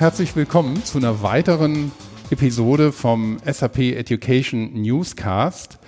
Herzlich 0.00 0.34
willkommen 0.34 0.82
zu 0.82 0.96
einer 0.96 1.22
weiteren 1.22 1.92
Episode 2.30 2.90
vom 2.90 3.36
SAP 3.44 3.80
Education 3.80 4.72
Newscast. 4.72 5.78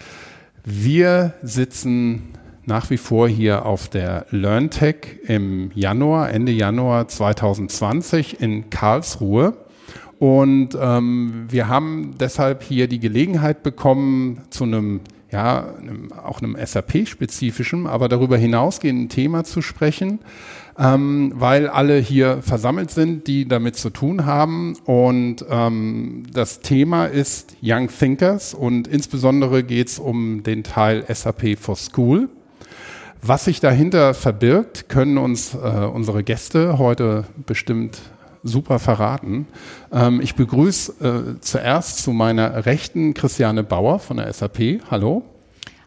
Wir 0.66 1.32
sitzen 1.42 2.34
nach 2.66 2.90
wie 2.90 2.98
vor 2.98 3.26
hier 3.26 3.64
auf 3.64 3.88
der 3.88 4.26
LearnTech 4.28 5.20
im 5.26 5.70
Januar, 5.74 6.28
Ende 6.28 6.52
Januar 6.52 7.08
2020 7.08 8.38
in 8.42 8.68
Karlsruhe. 8.68 9.56
Und 10.18 10.76
ähm, 10.78 11.46
wir 11.48 11.68
haben 11.68 12.16
deshalb 12.20 12.62
hier 12.62 12.88
die 12.88 13.00
Gelegenheit 13.00 13.62
bekommen, 13.62 14.42
zu 14.50 14.64
einem, 14.64 15.00
ja, 15.30 15.74
einem, 15.80 16.12
auch 16.12 16.42
einem 16.42 16.58
SAP-spezifischen, 16.62 17.86
aber 17.86 18.10
darüber 18.10 18.36
hinausgehenden 18.36 19.08
Thema 19.08 19.44
zu 19.44 19.62
sprechen, 19.62 20.18
ähm, 20.78 21.32
weil 21.34 21.68
alle 21.68 21.98
hier 21.98 22.42
versammelt 22.42 22.90
sind, 22.90 23.26
die 23.26 23.46
damit 23.46 23.76
zu 23.76 23.90
tun 23.90 24.24
haben. 24.24 24.76
Und 24.84 25.44
ähm, 25.48 26.24
das 26.32 26.60
Thema 26.60 27.06
ist 27.06 27.56
Young 27.62 27.88
Thinkers 27.88 28.54
und 28.54 28.88
insbesondere 28.88 29.62
geht 29.62 29.88
es 29.88 29.98
um 29.98 30.42
den 30.42 30.64
Teil 30.64 31.04
SAP 31.08 31.58
for 31.58 31.76
School. 31.76 32.28
Was 33.20 33.44
sich 33.44 33.60
dahinter 33.60 34.14
verbirgt, 34.14 34.88
können 34.88 35.16
uns 35.16 35.54
äh, 35.54 35.58
unsere 35.58 36.24
Gäste 36.24 36.78
heute 36.78 37.24
bestimmt 37.46 37.98
super 38.42 38.78
verraten. 38.78 39.46
Ähm, 39.92 40.20
ich 40.20 40.34
begrüße 40.34 41.36
äh, 41.36 41.40
zuerst 41.40 42.02
zu 42.02 42.10
meiner 42.10 42.66
Rechten 42.66 43.14
Christiane 43.14 43.62
Bauer 43.62 44.00
von 44.00 44.16
der 44.16 44.32
SAP. 44.32 44.80
Hallo. 44.90 45.22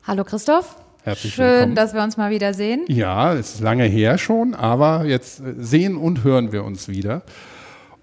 Hallo 0.07 0.23
Christoph. 0.23 0.84
Herzlich 1.05 1.35
Schön, 1.35 1.45
willkommen. 1.45 1.75
dass 1.75 1.93
wir 1.93 2.01
uns 2.01 2.17
mal 2.17 2.31
wieder 2.31 2.55
sehen. 2.55 2.83
Ja, 2.87 3.35
es 3.35 3.53
ist 3.53 3.61
lange 3.61 3.83
her 3.83 4.17
schon, 4.17 4.55
aber 4.55 5.05
jetzt 5.05 5.39
äh, 5.39 5.53
sehen 5.59 5.97
und 5.97 6.23
hören 6.23 6.51
wir 6.51 6.63
uns 6.63 6.87
wieder. 6.87 7.21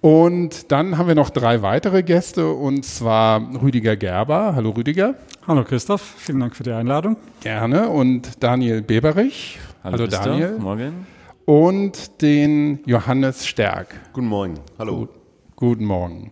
Und 0.00 0.70
dann 0.70 0.98
haben 0.98 1.08
wir 1.08 1.16
noch 1.16 1.30
drei 1.30 1.62
weitere 1.62 2.04
Gäste 2.04 2.52
und 2.52 2.84
zwar 2.84 3.42
Rüdiger 3.60 3.96
Gerber. 3.96 4.52
Hallo 4.54 4.70
Rüdiger. 4.70 5.16
Hallo 5.48 5.64
Christoph, 5.64 6.00
vielen 6.16 6.38
Dank 6.38 6.54
für 6.54 6.62
die 6.62 6.70
Einladung. 6.70 7.16
Gerne. 7.40 7.88
Und 7.88 8.40
Daniel 8.40 8.82
Beberich. 8.82 9.58
Hallo, 9.82 9.94
Hallo 9.94 10.04
Christoph. 10.04 10.24
Daniel. 10.24 10.58
Morgen. 10.60 11.06
Und 11.44 12.22
den 12.22 12.84
Johannes 12.86 13.44
Stärk. 13.44 13.88
Guten 14.12 14.28
Morgen. 14.28 14.54
Hallo. 14.78 14.98
Gut, 14.98 15.10
guten 15.56 15.84
Morgen. 15.86 16.30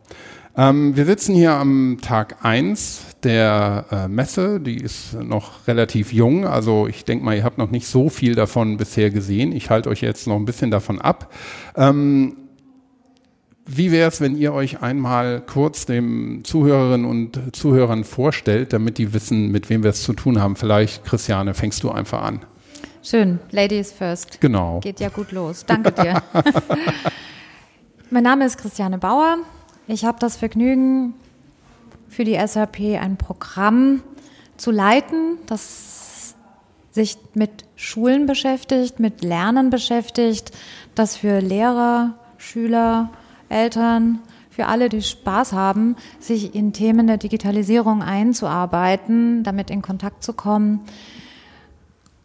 Ähm, 0.56 0.97
wir 0.97 1.05
sitzen 1.05 1.34
hier 1.34 1.53
am 1.53 1.98
Tag 2.03 2.45
1 2.45 3.17
der 3.23 3.87
äh, 3.91 4.09
Messe. 4.09 4.61
Die 4.61 4.77
ist 4.77 5.15
noch 5.15 5.67
relativ 5.69 6.12
jung. 6.12 6.47
Also 6.47 6.87
ich 6.87 7.05
denke 7.05 7.25
mal, 7.25 7.37
ihr 7.37 7.45
habt 7.45 7.59
noch 7.59 7.70
nicht 7.70 7.87
so 7.87 8.09
viel 8.09 8.34
davon 8.34 8.77
bisher 8.77 9.11
gesehen. 9.11 9.53
Ich 9.53 9.70
halte 9.70 9.89
euch 9.89 10.01
jetzt 10.01 10.27
noch 10.27 10.37
ein 10.37 10.45
bisschen 10.45 10.70
davon 10.70 11.01
ab. 11.01 11.33
Ähm, 11.77 12.37
wie 13.67 13.92
wäre 13.92 14.09
es, 14.09 14.20
wenn 14.20 14.37
ihr 14.37 14.53
euch 14.53 14.83
einmal 14.83 15.42
kurz 15.42 15.87
dem 15.87 16.42
Zuhörerinnen 16.42 17.07
und 17.07 17.55
Zuhörern 17.55 18.03
vorstellt, 18.03 18.73
damit 18.73 18.98
die 18.98 19.12
wissen, 19.12 19.53
mit 19.53 19.70
wem 19.70 19.85
wir 19.85 19.91
es 19.91 20.03
zu 20.03 20.12
tun 20.12 20.41
haben? 20.41 20.57
Vielleicht, 20.57 21.05
Christiane, 21.05 21.55
fängst 21.55 21.85
du 21.85 21.91
einfach 21.91 22.23
an. 22.23 22.41
Schön, 23.03 23.39
Ladies 23.53 23.92
first. 23.92 24.41
Genau. 24.41 24.81
Geht 24.81 24.98
ja 24.98 25.09
gut 25.09 25.31
los. 25.31 25.64
Danke 25.64 25.92
dir. 25.92 26.20
mein 28.11 28.25
Name 28.25 28.45
ist 28.45 28.59
Christiane 28.59 28.98
Bauer. 28.98 29.39
Ich 29.92 30.05
habe 30.05 30.20
das 30.20 30.36
Vergnügen, 30.36 31.14
für 32.08 32.22
die 32.22 32.38
SAP 32.46 32.78
ein 33.00 33.16
Programm 33.16 34.05
zu 34.56 34.70
leiten, 34.70 35.39
das 35.46 36.36
sich 36.92 37.18
mit 37.34 37.64
Schulen 37.74 38.27
beschäftigt, 38.27 39.00
mit 39.00 39.24
Lernen 39.24 39.68
beschäftigt, 39.68 40.52
das 40.95 41.17
für 41.17 41.40
Lehrer, 41.40 42.14
Schüler, 42.39 43.11
Eltern, 43.48 44.20
für 44.48 44.67
alle, 44.67 44.90
die 44.90 45.02
Spaß 45.02 45.55
haben, 45.55 45.96
sich 46.20 46.55
in 46.55 46.73
Themen 46.73 47.08
der 47.08 47.17
Digitalisierung 47.17 48.00
einzuarbeiten, 48.00 49.42
damit 49.42 49.70
in 49.70 49.83
Kontakt 49.83 50.23
zu 50.23 50.34
kommen, 50.34 50.83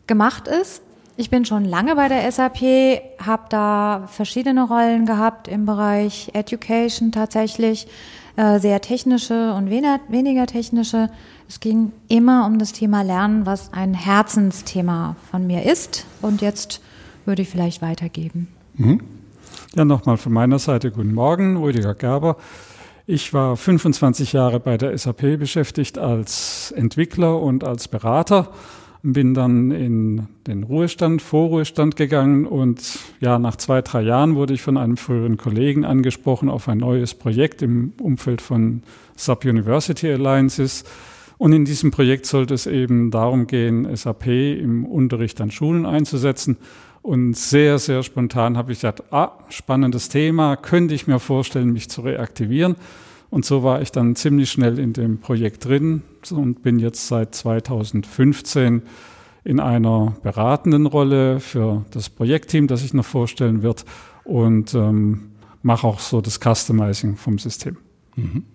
gemacht 0.06 0.48
ist. 0.48 0.84
Ich 1.18 1.30
bin 1.30 1.46
schon 1.46 1.64
lange 1.64 1.96
bei 1.96 2.10
der 2.10 2.30
SAP, 2.30 3.00
habe 3.26 3.44
da 3.48 4.06
verschiedene 4.12 4.68
Rollen 4.68 5.06
gehabt 5.06 5.48
im 5.48 5.66
Bereich 5.66 6.30
Education 6.34 7.14
tatsächlich, 7.14 7.88
äh, 8.36 8.60
sehr 8.60 8.82
technische 8.82 9.54
und 9.54 9.70
weniger, 9.70 10.02
weniger 10.10 10.46
technische. 10.46 11.10
Es 11.48 11.62
ging 11.62 11.94
immer 12.10 12.46
um 12.46 12.60
das 12.60 12.74
Thema 12.74 13.02
Lernen, 13.02 13.46
was 13.46 13.72
ein 13.72 13.94
Herzensthema 13.94 15.16
von 15.32 15.48
mir 15.48 15.64
ist. 15.64 16.06
Und 16.22 16.42
jetzt 16.42 16.82
würde 17.24 17.44
ich 17.44 17.50
vielleicht 17.50 17.82
weitergeben. 17.82 18.50
Mhm. 18.74 19.00
Ja, 19.74 19.86
nochmal 19.86 20.18
von 20.18 20.34
meiner 20.34 20.60
Seite 20.60 20.92
guten 20.92 21.14
Morgen, 21.14 21.56
Rüdiger 21.56 21.94
Gerber. 21.94 22.36
Ich 23.08 23.34
war 23.34 23.56
25 23.56 24.34
Jahre 24.34 24.60
bei 24.60 24.78
der 24.78 24.98
SAP 24.98 25.38
beschäftigt 25.38 25.98
als 25.98 26.74
Entwickler 26.76 27.40
und 27.40 27.64
als 27.64 27.88
Berater 27.88 28.50
bin 29.14 29.34
dann 29.34 29.72
in 29.72 30.28
den 30.48 30.64
Ruhestand, 30.64 31.22
Vorruhestand 31.22 31.96
gegangen 31.96 32.46
und 32.46 33.00
ja, 33.20 33.38
nach 33.38 33.56
zwei, 33.56 33.82
drei 33.82 34.02
Jahren 34.02 34.36
wurde 34.36 34.54
ich 34.54 34.62
von 34.62 34.78
einem 34.78 34.98
früheren 34.98 35.38
Kollegen 35.38 35.86
angesprochen 35.86 36.50
auf 36.50 36.68
ein 36.68 36.80
neues 36.80 37.14
Projekt 37.14 37.62
im 37.62 37.94
Umfeld 38.02 38.42
von 38.42 38.82
Sub-University 39.16 40.12
Alliances. 40.12 40.84
Und 41.38 41.54
in 41.54 41.66
diesem 41.66 41.92
Projekt 41.92 42.26
sollte 42.26 42.54
es 42.54 42.66
eben 42.66 43.12
darum 43.12 43.46
gehen, 43.46 43.96
SAP 43.96 44.28
im 44.28 44.86
Unterricht 44.86 45.40
an 45.40 45.52
Schulen 45.52 45.86
einzusetzen. 45.86 46.58
Und 47.02 47.36
sehr, 47.36 47.78
sehr 47.78 48.02
spontan 48.02 48.58
habe 48.58 48.72
ich 48.72 48.80
gesagt, 48.80 49.04
ah, 49.14 49.34
spannendes 49.50 50.10
Thema, 50.10 50.56
könnte 50.56 50.96
ich 50.96 51.06
mir 51.06 51.20
vorstellen, 51.20 51.72
mich 51.72 51.90
zu 51.90 52.02
reaktivieren. 52.02 52.76
Und 53.36 53.44
so 53.44 53.64
war 53.64 53.82
ich 53.82 53.92
dann 53.92 54.16
ziemlich 54.16 54.50
schnell 54.50 54.80
in 54.80 54.94
dem 54.94 55.18
Projekt 55.20 55.66
drin 55.66 56.04
und 56.32 56.64
bin 56.64 56.80
jetzt 56.80 57.10
seit 57.10 57.36
2015 57.36 58.82
in 59.44 59.60
einer 59.60 60.16
beratenden 60.24 60.86
Rolle 60.86 61.42
für 61.42 61.84
das 61.92 62.08
Projektteam, 62.10 62.68
das 62.68 62.82
ich 62.82 62.94
noch 62.94 63.04
vorstellen 63.04 63.62
wird 63.62 63.84
und 64.24 64.74
ähm, 64.74 65.32
mache 65.64 65.86
auch 65.86 66.00
so 66.00 66.22
das 66.22 66.40
Customizing 66.40 67.18
vom 67.18 67.38
System. 67.38 67.76
Mhm. 68.16 68.46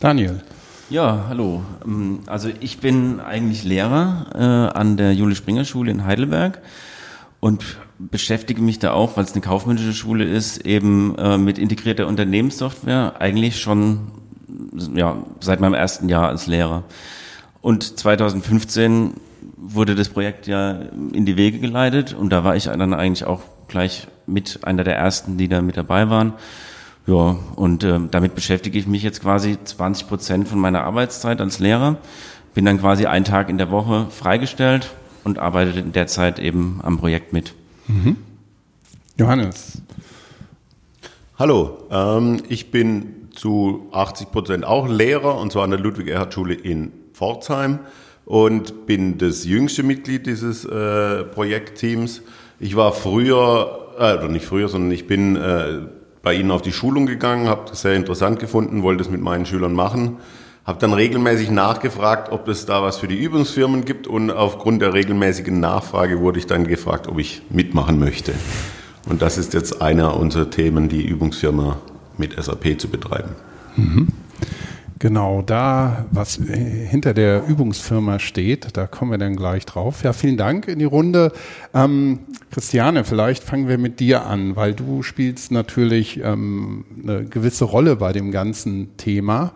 Daniel. 0.00 0.42
Ja, 0.90 1.26
hallo. 1.28 1.62
Ähm, 1.86 2.18
also 2.26 2.48
ich 2.58 2.80
bin 2.80 3.20
eigentlich 3.20 3.62
Lehrer 3.62 4.26
äh, 4.34 4.76
an 4.76 4.96
der 4.96 5.14
Julius 5.14 5.38
Springer 5.38 5.64
Schule 5.64 5.92
in 5.92 6.04
Heidelberg 6.04 6.60
und 7.38 7.76
beschäftige 8.00 8.60
mich 8.60 8.80
da 8.80 8.94
auch, 8.94 9.16
weil 9.16 9.22
es 9.22 9.32
eine 9.32 9.42
kaufmännische 9.42 9.92
Schule 9.92 10.24
ist, 10.24 10.66
eben 10.66 11.14
äh, 11.18 11.38
mit 11.38 11.56
integrierter 11.56 12.08
Unternehmenssoftware, 12.08 13.20
eigentlich 13.20 13.60
schon 13.60 14.23
ja, 14.94 15.16
seit 15.40 15.60
meinem 15.60 15.74
ersten 15.74 16.08
Jahr 16.08 16.28
als 16.28 16.46
Lehrer. 16.46 16.84
Und 17.60 17.98
2015 17.98 19.14
wurde 19.56 19.94
das 19.94 20.08
Projekt 20.08 20.46
ja 20.46 20.72
in 21.12 21.24
die 21.24 21.36
Wege 21.36 21.58
geleitet 21.58 22.14
und 22.14 22.30
da 22.30 22.44
war 22.44 22.56
ich 22.56 22.64
dann 22.64 22.92
eigentlich 22.92 23.24
auch 23.24 23.40
gleich 23.68 24.06
mit 24.26 24.60
einer 24.64 24.84
der 24.84 24.96
ersten, 24.96 25.38
die 25.38 25.48
da 25.48 25.62
mit 25.62 25.76
dabei 25.76 26.10
waren. 26.10 26.34
Ja, 27.06 27.36
und 27.56 27.84
äh, 27.84 28.00
damit 28.10 28.34
beschäftige 28.34 28.78
ich 28.78 28.86
mich 28.86 29.02
jetzt 29.02 29.20
quasi 29.20 29.58
20 29.62 30.08
Prozent 30.08 30.48
von 30.48 30.58
meiner 30.58 30.84
Arbeitszeit 30.84 31.40
als 31.40 31.58
Lehrer. 31.58 31.98
Bin 32.54 32.64
dann 32.64 32.78
quasi 32.78 33.06
einen 33.06 33.24
Tag 33.24 33.50
in 33.50 33.58
der 33.58 33.70
Woche 33.70 34.06
freigestellt 34.10 34.90
und 35.22 35.38
arbeite 35.38 35.78
in 35.80 35.92
der 35.92 36.06
Zeit 36.06 36.38
eben 36.38 36.80
am 36.82 36.98
Projekt 36.98 37.32
mit. 37.32 37.54
Mhm. 37.88 38.16
Johannes. 39.18 39.82
Hallo, 41.38 41.78
ähm, 41.90 42.42
ich 42.48 42.70
bin 42.70 43.23
zu 43.34 43.88
80 43.92 44.30
Prozent 44.30 44.64
auch 44.64 44.88
Lehrer 44.88 45.38
und 45.38 45.52
zwar 45.52 45.64
an 45.64 45.70
der 45.70 45.80
Ludwig-Erhard-Schule 45.80 46.54
in 46.54 46.92
Pforzheim 47.12 47.80
und 48.24 48.86
bin 48.86 49.18
das 49.18 49.44
jüngste 49.44 49.82
Mitglied 49.82 50.26
dieses 50.26 50.64
äh, 50.64 51.24
Projektteams. 51.24 52.22
Ich 52.58 52.76
war 52.76 52.92
früher, 52.92 53.94
äh, 53.98 54.14
oder 54.14 54.28
nicht 54.28 54.46
früher, 54.46 54.68
sondern 54.68 54.90
ich 54.90 55.06
bin 55.06 55.36
äh, 55.36 55.80
bei 56.22 56.34
Ihnen 56.34 56.50
auf 56.50 56.62
die 56.62 56.72
Schulung 56.72 57.06
gegangen, 57.06 57.48
habe 57.48 57.68
das 57.68 57.82
sehr 57.82 57.94
interessant 57.94 58.38
gefunden, 58.38 58.82
wollte 58.82 59.02
es 59.02 59.10
mit 59.10 59.20
meinen 59.20 59.44
Schülern 59.44 59.74
machen, 59.74 60.16
habe 60.64 60.78
dann 60.78 60.94
regelmäßig 60.94 61.50
nachgefragt, 61.50 62.32
ob 62.32 62.48
es 62.48 62.64
da 62.64 62.82
was 62.82 62.96
für 62.96 63.08
die 63.08 63.22
Übungsfirmen 63.22 63.84
gibt 63.84 64.06
und 64.06 64.30
aufgrund 64.30 64.80
der 64.80 64.94
regelmäßigen 64.94 65.60
Nachfrage 65.60 66.20
wurde 66.20 66.38
ich 66.38 66.46
dann 66.46 66.66
gefragt, 66.66 67.06
ob 67.06 67.18
ich 67.18 67.42
mitmachen 67.50 67.98
möchte. 67.98 68.32
Und 69.06 69.20
das 69.20 69.36
ist 69.36 69.52
jetzt 69.52 69.82
einer 69.82 70.16
unserer 70.16 70.48
Themen, 70.48 70.88
die 70.88 71.04
Übungsfirma 71.04 71.76
mit 72.18 72.42
SAP 72.42 72.80
zu 72.80 72.88
betreiben. 72.88 73.30
Mhm. 73.76 74.08
Genau, 75.04 75.42
da, 75.42 76.06
was 76.12 76.36
hinter 76.36 77.12
der 77.12 77.46
Übungsfirma 77.46 78.18
steht, 78.20 78.76
da 78.76 78.86
kommen 78.86 79.10
wir 79.10 79.18
dann 79.18 79.36
gleich 79.36 79.66
drauf. 79.66 80.02
Ja, 80.02 80.14
vielen 80.14 80.38
Dank 80.38 80.66
in 80.66 80.78
die 80.78 80.86
Runde. 80.86 81.32
Ähm, 81.74 82.20
Christiane, 82.50 83.04
vielleicht 83.04 83.42
fangen 83.44 83.68
wir 83.68 83.76
mit 83.76 84.00
dir 84.00 84.24
an, 84.24 84.56
weil 84.56 84.72
du 84.72 85.02
spielst 85.02 85.50
natürlich 85.50 86.20
ähm, 86.22 86.86
eine 87.02 87.24
gewisse 87.24 87.64
Rolle 87.64 87.96
bei 87.96 88.12
dem 88.12 88.30
ganzen 88.30 88.96
Thema, 88.96 89.52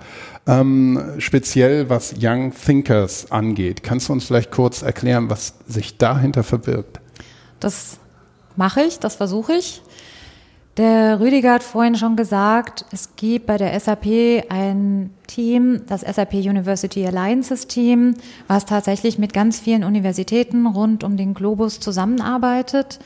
ähm, 0.47 1.01
speziell 1.17 1.89
was 1.89 2.17
Young 2.21 2.53
Thinkers 2.53 3.31
angeht. 3.31 3.83
Kannst 3.83 4.11
du 4.11 4.13
uns 4.13 4.27
vielleicht 4.27 4.51
kurz 4.51 4.83
erklären, 4.83 5.31
was 5.31 5.55
sich 5.67 5.97
dahinter 5.97 6.43
verbirgt? 6.43 7.01
Das 7.59 7.99
mache 8.57 8.83
ich, 8.83 8.99
das 8.99 9.15
versuche 9.15 9.55
ich. 9.55 9.83
Der 10.79 11.19
Rüdiger 11.19 11.55
hat 11.55 11.65
vorhin 11.65 11.97
schon 11.97 12.15
gesagt, 12.15 12.85
es 12.93 13.17
gibt 13.17 13.47
bei 13.47 13.57
der 13.57 13.79
SAP 13.81 14.45
ein 14.49 15.11
Team, 15.27 15.83
das 15.89 16.03
SAP 16.03 16.35
University 16.35 17.05
Alliances 17.05 17.67
Team, 17.67 18.15
was 18.47 18.65
tatsächlich 18.65 19.19
mit 19.19 19.33
ganz 19.33 19.59
vielen 19.59 19.83
Universitäten 19.83 20.67
rund 20.69 21.03
um 21.03 21.17
den 21.17 21.35
Globus 21.35 21.81
zusammenarbeitet. 21.81 23.01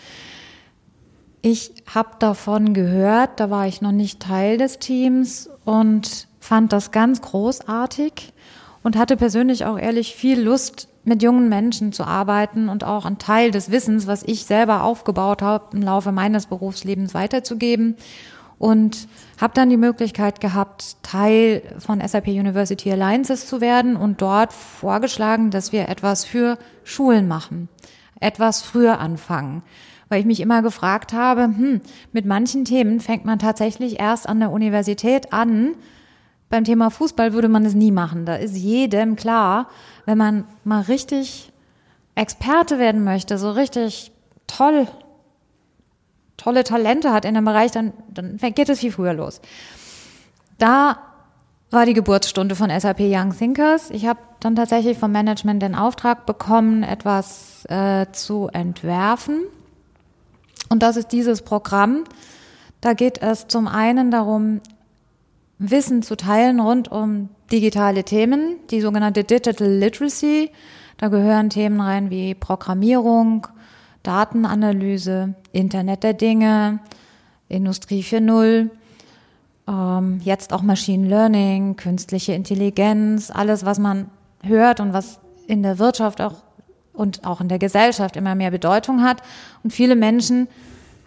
Ich 1.41 1.73
habe 1.87 2.11
davon 2.19 2.75
gehört, 2.75 3.41
da 3.41 3.49
war 3.49 3.67
ich 3.67 3.81
noch 3.81 3.91
nicht 3.91 4.21
Teil 4.21 4.59
des 4.59 4.79
Teams 4.79 5.49
und 5.65 6.29
fand 6.41 6.75
das 6.75 6.91
ganz 6.91 7.23
großartig 7.23 8.35
und 8.83 8.99
hatte 8.99 9.17
persönlich 9.17 9.65
auch 9.65 9.79
ehrlich 9.79 10.15
viel 10.15 10.39
Lust, 10.43 10.89
mit 11.05 11.23
jungen 11.23 11.49
Menschen 11.49 11.93
zu 11.93 12.05
arbeiten 12.05 12.69
und 12.69 12.85
auch 12.85 13.05
einen 13.05 13.19
Teil 13.19 13.51
des 13.51 13.71
Wissens, 13.71 14.07
was 14.07 14.23
ich 14.23 14.45
selber 14.45 14.85
aufgebaut 14.85 15.43
habe, 15.43 15.77
im 15.77 15.83
Laufe 15.83 16.13
meines 16.13 16.47
Berufslebens 16.47 17.15
weiterzugeben. 17.15 17.97
Und 18.59 19.09
habe 19.41 19.55
dann 19.55 19.71
die 19.71 19.77
Möglichkeit 19.77 20.41
gehabt, 20.41 21.03
Teil 21.03 21.63
von 21.79 22.01
SAP 22.01 22.29
University 22.29 22.93
Alliances 22.93 23.49
zu 23.49 23.61
werden 23.61 23.97
und 23.97 24.23
dort 24.23 24.53
vorgeschlagen, 24.53 25.51
dass 25.51 25.73
wir 25.73 25.89
etwas 25.89 26.25
für 26.25 26.59
Schulen 26.85 27.27
machen, 27.27 27.69
etwas 28.21 28.63
früher 28.63 29.01
anfangen. 29.01 29.65
Weil 30.09 30.21
ich 30.21 30.27
mich 30.27 30.39
immer 30.39 30.63
gefragt 30.63 31.13
habe, 31.13 31.43
hm, 31.43 31.81
mit 32.13 32.25
manchen 32.25 32.65
Themen 32.65 33.01
fängt 33.01 33.25
man 33.25 33.41
tatsächlich 33.41 33.99
erst 33.99 34.29
an 34.29 34.39
der 34.39 34.53
Universität 34.53 35.33
an, 35.33 35.75
beim 36.53 36.65
Thema 36.65 36.91
Fußball 36.91 37.33
würde 37.33 37.49
man 37.49 37.65
es 37.65 37.73
nie 37.73 37.91
machen. 37.91 38.27
Da 38.27 38.37
ist 38.37 38.55
jedem 38.55 39.17
klar, 39.17 39.69
wenn 40.05 40.19
man 40.19 40.45
mal 40.65 40.83
richtig 40.83 41.51
Experte 42.15 42.79
werden 42.79 43.05
möchte, 43.05 43.39
so 43.39 43.53
richtig 43.53 44.13
toll, 44.47 44.87
tolle 46.37 46.63
Talente 46.63 47.11
hat 47.11 47.25
in 47.25 47.33
dem 47.35 47.47
Bereich, 47.47 47.71
dann, 47.71 47.95
dann 48.11 48.37
geht 48.37 48.69
es 48.69 48.81
viel 48.81 48.93
früher 48.93 49.15
los. 49.15 49.41
Da 50.59 50.99
war 51.71 51.87
die 51.87 51.95
Geburtsstunde 51.95 52.55
von 52.55 52.69
SAP 52.69 53.01
Young 53.01 53.35
Thinkers. 53.35 53.89
Ich 53.89 54.05
habe 54.05 54.21
dann 54.41 54.55
tatsächlich 54.55 54.99
vom 54.99 55.11
Management 55.11 55.63
den 55.63 55.75
Auftrag 55.75 56.27
bekommen, 56.27 56.83
etwas 56.83 57.65
äh, 57.71 58.05
zu 58.13 58.51
entwerfen. 58.53 59.41
Und 60.69 60.83
das 60.83 60.99
ist 60.99 61.13
dieses 61.13 61.41
Programm. 61.41 62.05
Da 62.83 62.93
geht 62.93 63.23
es 63.23 63.49
zum 63.49 63.69
einen 63.69 64.11
darum, 64.11 64.61
Wissen 65.63 66.03
zu 66.03 66.17
teilen 66.17 66.59
rund 66.59 66.91
um 66.91 67.29
digitale 67.53 68.03
Themen, 68.03 68.57
die 68.71 68.81
sogenannte 68.81 69.23
Digital 69.23 69.69
Literacy. 69.69 70.51
Da 70.99 71.09
gehören 71.09 71.51
Themen 71.51 71.81
rein 71.81 72.11
wie 72.11 72.35
Programmierung, 72.35 73.47
Datenanalyse, 74.03 75.35
Internet 75.53 76.03
der 76.03 76.15
Dinge, 76.15 76.81
Industrie 77.49 78.03
4.0, 78.03 78.71
ähm, 79.69 80.21
jetzt 80.25 80.53
auch 80.53 80.63
Machine 80.63 81.09
Learning, 81.09 81.77
künstliche 81.77 82.33
Intelligenz, 82.33 83.31
alles, 83.31 83.65
was 83.65 83.79
man 83.79 84.11
hört 84.43 84.81
und 84.81 84.93
was 84.93 85.21
in 85.47 85.63
der 85.63 85.79
Wirtschaft 85.79 86.21
auch 86.21 86.43
und 86.93 87.25
auch 87.25 87.41
in 87.41 87.49
der 87.49 87.59
Gesellschaft 87.59 88.17
immer 88.17 88.35
mehr 88.35 88.51
Bedeutung 88.51 89.03
hat. 89.03 89.23
Und 89.63 89.73
viele 89.73 89.97
Menschen 89.97 90.49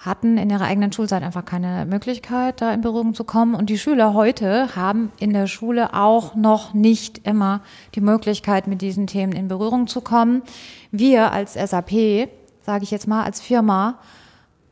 hatten 0.05 0.37
in 0.37 0.49
ihrer 0.49 0.65
eigenen 0.65 0.91
Schulzeit 0.91 1.23
einfach 1.23 1.45
keine 1.45 1.85
Möglichkeit, 1.85 2.61
da 2.61 2.71
in 2.73 2.81
Berührung 2.81 3.15
zu 3.15 3.23
kommen. 3.23 3.55
Und 3.55 3.69
die 3.69 3.79
Schüler 3.79 4.13
heute 4.13 4.75
haben 4.75 5.11
in 5.19 5.33
der 5.33 5.47
Schule 5.47 5.93
auch 5.93 6.35
noch 6.35 6.73
nicht 6.73 7.27
immer 7.27 7.61
die 7.95 8.01
Möglichkeit, 8.01 8.67
mit 8.67 8.81
diesen 8.81 9.07
Themen 9.07 9.33
in 9.33 9.47
Berührung 9.47 9.87
zu 9.87 10.01
kommen. 10.01 10.43
Wir 10.91 11.31
als 11.31 11.53
SAP, 11.53 12.29
sage 12.61 12.83
ich 12.83 12.91
jetzt 12.91 13.07
mal, 13.07 13.23
als 13.23 13.41
Firma, 13.41 13.99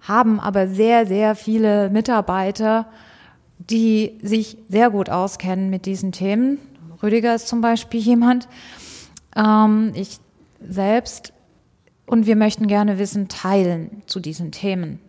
haben 0.01 0.39
aber 0.39 0.67
sehr, 0.67 1.07
sehr 1.07 1.35
viele 1.35 1.89
Mitarbeiter, 1.89 2.85
die 3.57 4.19
sich 4.21 4.57
sehr 4.69 4.91
gut 4.91 5.09
auskennen 5.09 5.69
mit 5.69 5.85
diesen 5.85 6.11
Themen. 6.11 6.59
Rüdiger 7.01 7.33
ist 7.33 7.47
zum 7.47 7.61
Beispiel 7.61 7.99
jemand. 8.01 8.47
Ähm, 9.35 9.93
ich 9.95 10.19
selbst 10.61 11.33
und 12.05 12.27
wir 12.27 12.35
möchten 12.35 12.67
gerne 12.67 12.99
Wissen 12.99 13.29
teilen 13.29 14.03
zu 14.05 14.19
diesen 14.19 14.51
Themen 14.51 14.99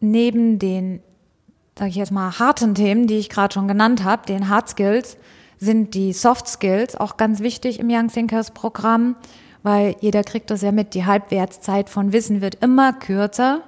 neben 0.00 0.58
den, 0.58 1.00
sage 1.78 1.90
ich 1.90 1.96
jetzt 1.96 2.12
mal, 2.12 2.38
harten 2.38 2.74
Themen, 2.74 3.06
die 3.06 3.18
ich 3.18 3.28
gerade 3.28 3.54
schon 3.54 3.68
genannt 3.68 4.04
habe, 4.04 4.26
den 4.26 4.48
Hard 4.48 4.68
Skills, 4.68 5.16
sind 5.58 5.94
die 5.94 6.12
Soft 6.12 6.48
Skills 6.48 6.96
auch 6.96 7.16
ganz 7.16 7.40
wichtig 7.40 7.80
im 7.80 7.88
Young 7.90 8.08
Thinkers 8.08 8.52
Programm, 8.52 9.16
weil 9.62 9.96
jeder 10.00 10.22
kriegt 10.22 10.50
das 10.50 10.62
ja 10.62 10.72
mit, 10.72 10.94
die 10.94 11.04
Halbwertszeit 11.04 11.90
von 11.90 12.12
Wissen 12.12 12.40
wird 12.40 12.56
immer 12.62 12.92
kürzer. 12.92 13.62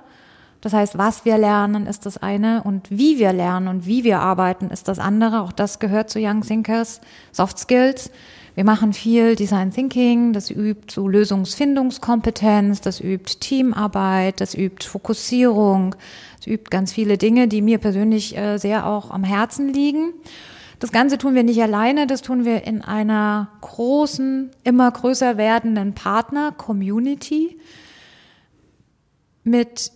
Das 0.60 0.72
heißt, 0.72 0.98
was 0.98 1.24
wir 1.24 1.38
lernen, 1.38 1.86
ist 1.86 2.06
das 2.06 2.18
eine 2.18 2.62
und 2.62 2.90
wie 2.90 3.18
wir 3.18 3.32
lernen 3.32 3.66
und 3.66 3.86
wie 3.86 4.04
wir 4.04 4.20
arbeiten, 4.20 4.70
ist 4.70 4.88
das 4.88 4.98
andere. 4.98 5.40
Auch 5.40 5.52
das 5.52 5.78
gehört 5.78 6.10
zu 6.10 6.18
Young 6.20 6.42
Thinkers, 6.42 7.00
Soft 7.32 7.58
Skills. 7.58 8.10
Wir 8.54 8.64
machen 8.64 8.92
viel 8.92 9.36
Design 9.36 9.70
Thinking, 9.70 10.32
das 10.32 10.50
übt 10.50 10.92
so 10.92 11.06
Lösungsfindungskompetenz, 11.06 12.80
das 12.80 13.00
übt 13.00 13.38
Teamarbeit, 13.40 14.40
das 14.40 14.54
übt 14.54 14.86
Fokussierung, 14.86 15.94
das 16.38 16.46
übt 16.46 16.70
ganz 16.70 16.92
viele 16.92 17.16
Dinge, 17.16 17.46
die 17.46 17.62
mir 17.62 17.78
persönlich 17.78 18.36
äh, 18.36 18.58
sehr 18.58 18.86
auch 18.86 19.10
am 19.10 19.24
Herzen 19.24 19.72
liegen. 19.72 20.12
Das 20.80 20.92
Ganze 20.92 21.18
tun 21.18 21.34
wir 21.34 21.42
nicht 21.42 21.62
alleine, 21.62 22.06
das 22.06 22.22
tun 22.22 22.44
wir 22.44 22.66
in 22.66 22.82
einer 22.82 23.48
großen, 23.60 24.50
immer 24.64 24.90
größer 24.90 25.36
werdenden 25.36 25.94
Partner-Community 25.94 27.58
mit 29.44 29.92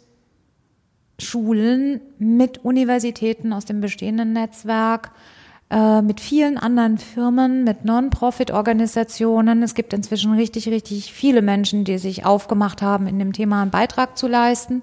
Schulen, 1.19 2.01
mit 2.19 2.65
Universitäten 2.65 3.53
aus 3.53 3.65
dem 3.65 3.81
bestehenden 3.81 4.33
Netzwerk, 4.33 5.11
äh, 5.71 6.03
mit 6.03 6.21
vielen 6.21 6.59
anderen 6.59 6.99
Firmen, 6.99 7.65
mit 7.65 7.85
Non-Profit-Organisationen. 7.85 9.63
Es 9.63 9.75
gibt 9.75 9.93
inzwischen 9.93 10.35
richtig, 10.35 10.69
richtig 10.69 11.13
viele 11.13 11.43
Menschen, 11.43 11.85
die 11.85 11.99
sich 11.99 12.27
aufgemacht 12.27 12.83
haben, 12.83 13.07
in 13.07 13.19
dem 13.19 13.33
Thema 13.33 13.63
einen 13.63 13.71
Beitrag 13.71 14.19
zu 14.19 14.29
leisten. 14.29 14.83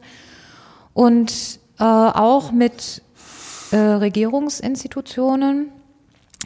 Und 0.93 1.59
äh, 1.79 1.83
auch 1.83 2.51
mit 2.51 3.01
äh, 3.71 3.77
Regierungsinstitutionen, 3.77 5.69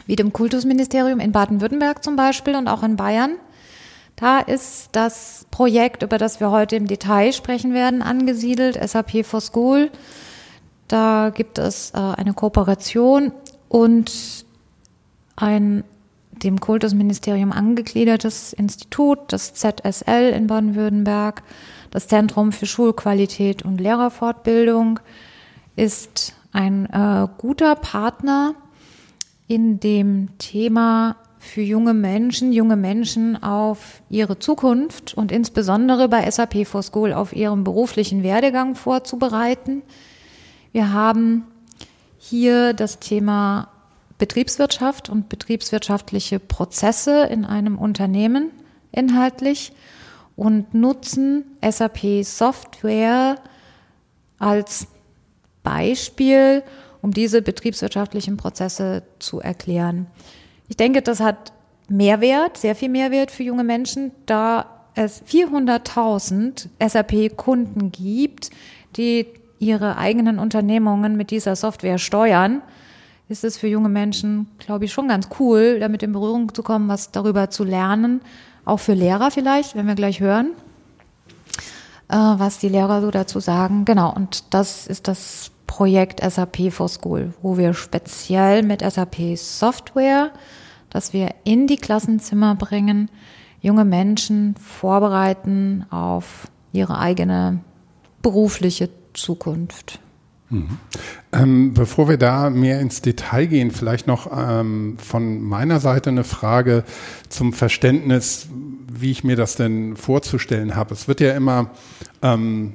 wie 0.06 0.16
dem 0.16 0.32
Kultusministerium 0.32 1.18
in 1.18 1.32
Baden-Württemberg 1.32 2.04
zum 2.04 2.16
Beispiel 2.16 2.54
und 2.54 2.68
auch 2.68 2.82
in 2.82 2.96
Bayern. 2.96 3.36
Da 4.16 4.38
ist 4.40 4.90
das 4.92 5.46
Projekt, 5.50 6.02
über 6.02 6.18
das 6.18 6.40
wir 6.40 6.50
heute 6.50 6.76
im 6.76 6.86
Detail 6.86 7.32
sprechen 7.32 7.74
werden, 7.74 8.02
angesiedelt, 8.02 8.78
SAP 8.88 9.26
for 9.26 9.40
School. 9.40 9.90
Da 10.88 11.30
gibt 11.34 11.58
es 11.58 11.90
äh, 11.90 11.98
eine 11.98 12.32
Kooperation 12.32 13.32
und 13.68 14.44
ein 15.36 15.84
dem 16.42 16.60
Kultusministerium 16.60 17.52
angegliedertes 17.52 18.52
Institut, 18.52 19.18
das 19.28 19.54
ZSL 19.54 20.32
in 20.34 20.46
Baden-Württemberg, 20.46 21.42
das 21.90 22.08
Zentrum 22.08 22.52
für 22.52 22.66
Schulqualität 22.66 23.62
und 23.62 23.80
Lehrerfortbildung, 23.80 25.00
ist 25.76 26.34
ein 26.52 26.86
äh, 26.86 27.26
guter 27.38 27.74
Partner 27.74 28.54
in 29.48 29.80
dem 29.80 30.36
Thema 30.38 31.16
für 31.38 31.62
junge 31.62 31.94
Menschen, 31.94 32.52
junge 32.52 32.76
Menschen 32.76 33.42
auf 33.42 34.02
ihre 34.10 34.38
Zukunft 34.38 35.14
und 35.14 35.30
insbesondere 35.30 36.08
bei 36.08 36.28
SAP 36.28 36.66
for 36.66 36.82
School 36.82 37.12
auf 37.12 37.34
ihren 37.34 37.62
beruflichen 37.62 38.22
Werdegang 38.22 38.74
vorzubereiten. 38.74 39.82
Wir 40.72 40.92
haben 40.92 41.44
hier 42.28 42.72
das 42.72 42.98
Thema 42.98 43.68
Betriebswirtschaft 44.18 45.08
und 45.08 45.28
betriebswirtschaftliche 45.28 46.38
Prozesse 46.38 47.24
in 47.24 47.44
einem 47.44 47.78
Unternehmen 47.78 48.50
inhaltlich 48.92 49.72
und 50.36 50.74
nutzen 50.74 51.44
SAP 51.66 52.24
Software 52.24 53.36
als 54.38 54.86
Beispiel, 55.62 56.62
um 57.02 57.12
diese 57.12 57.42
betriebswirtschaftlichen 57.42 58.36
Prozesse 58.36 59.02
zu 59.18 59.40
erklären. 59.40 60.06
Ich 60.68 60.76
denke, 60.76 61.02
das 61.02 61.20
hat 61.20 61.52
Mehrwert, 61.88 62.56
sehr 62.56 62.74
viel 62.74 62.88
Mehrwert 62.88 63.30
für 63.30 63.44
junge 63.44 63.64
Menschen, 63.64 64.12
da 64.26 64.66
es 64.94 65.22
400.000 65.24 66.68
SAP-Kunden 66.80 67.92
gibt, 67.92 68.50
die 68.96 69.26
ihre 69.58 69.96
eigenen 69.96 70.38
Unternehmungen 70.38 71.16
mit 71.16 71.30
dieser 71.30 71.56
Software 71.56 71.98
steuern, 71.98 72.62
ist 73.28 73.44
es 73.44 73.56
für 73.56 73.66
junge 73.66 73.88
Menschen, 73.88 74.48
glaube 74.58 74.84
ich, 74.84 74.92
schon 74.92 75.08
ganz 75.08 75.28
cool, 75.40 75.80
damit 75.80 76.02
in 76.02 76.12
Berührung 76.12 76.54
zu 76.54 76.62
kommen, 76.62 76.88
was 76.88 77.10
darüber 77.10 77.50
zu 77.50 77.64
lernen. 77.64 78.20
Auch 78.64 78.78
für 78.78 78.94
Lehrer 78.94 79.30
vielleicht, 79.30 79.74
wenn 79.74 79.86
wir 79.86 79.94
gleich 79.94 80.20
hören, 80.20 80.52
äh, 82.08 82.16
was 82.16 82.58
die 82.58 82.68
Lehrer 82.68 83.00
so 83.00 83.10
dazu 83.10 83.40
sagen. 83.40 83.84
Genau, 83.84 84.12
und 84.12 84.54
das 84.54 84.86
ist 84.86 85.08
das 85.08 85.50
Projekt 85.66 86.20
SAP 86.20 86.70
for 86.70 86.88
School, 86.88 87.34
wo 87.42 87.58
wir 87.58 87.74
speziell 87.74 88.62
mit 88.62 88.80
SAP 88.80 89.36
Software, 89.36 90.30
dass 90.90 91.12
wir 91.12 91.34
in 91.44 91.66
die 91.66 91.76
Klassenzimmer 91.76 92.54
bringen, 92.54 93.10
junge 93.60 93.84
Menschen 93.84 94.54
vorbereiten 94.56 95.84
auf 95.90 96.48
ihre 96.72 96.98
eigene 96.98 97.60
berufliche 98.22 98.88
Zukunft. 99.16 100.00
Mhm. 100.48 100.78
Ähm, 101.32 101.74
bevor 101.74 102.08
wir 102.08 102.18
da 102.18 102.50
mehr 102.50 102.80
ins 102.80 103.02
Detail 103.02 103.46
gehen, 103.46 103.70
vielleicht 103.72 104.06
noch 104.06 104.30
ähm, 104.32 104.96
von 104.98 105.42
meiner 105.42 105.80
Seite 105.80 106.10
eine 106.10 106.24
Frage 106.24 106.84
zum 107.28 107.52
Verständnis, 107.52 108.48
wie 108.88 109.10
ich 109.10 109.24
mir 109.24 109.36
das 109.36 109.56
denn 109.56 109.96
vorzustellen 109.96 110.76
habe. 110.76 110.94
Es 110.94 111.08
wird 111.08 111.20
ja 111.20 111.34
immer 111.34 111.70
ähm, 112.22 112.74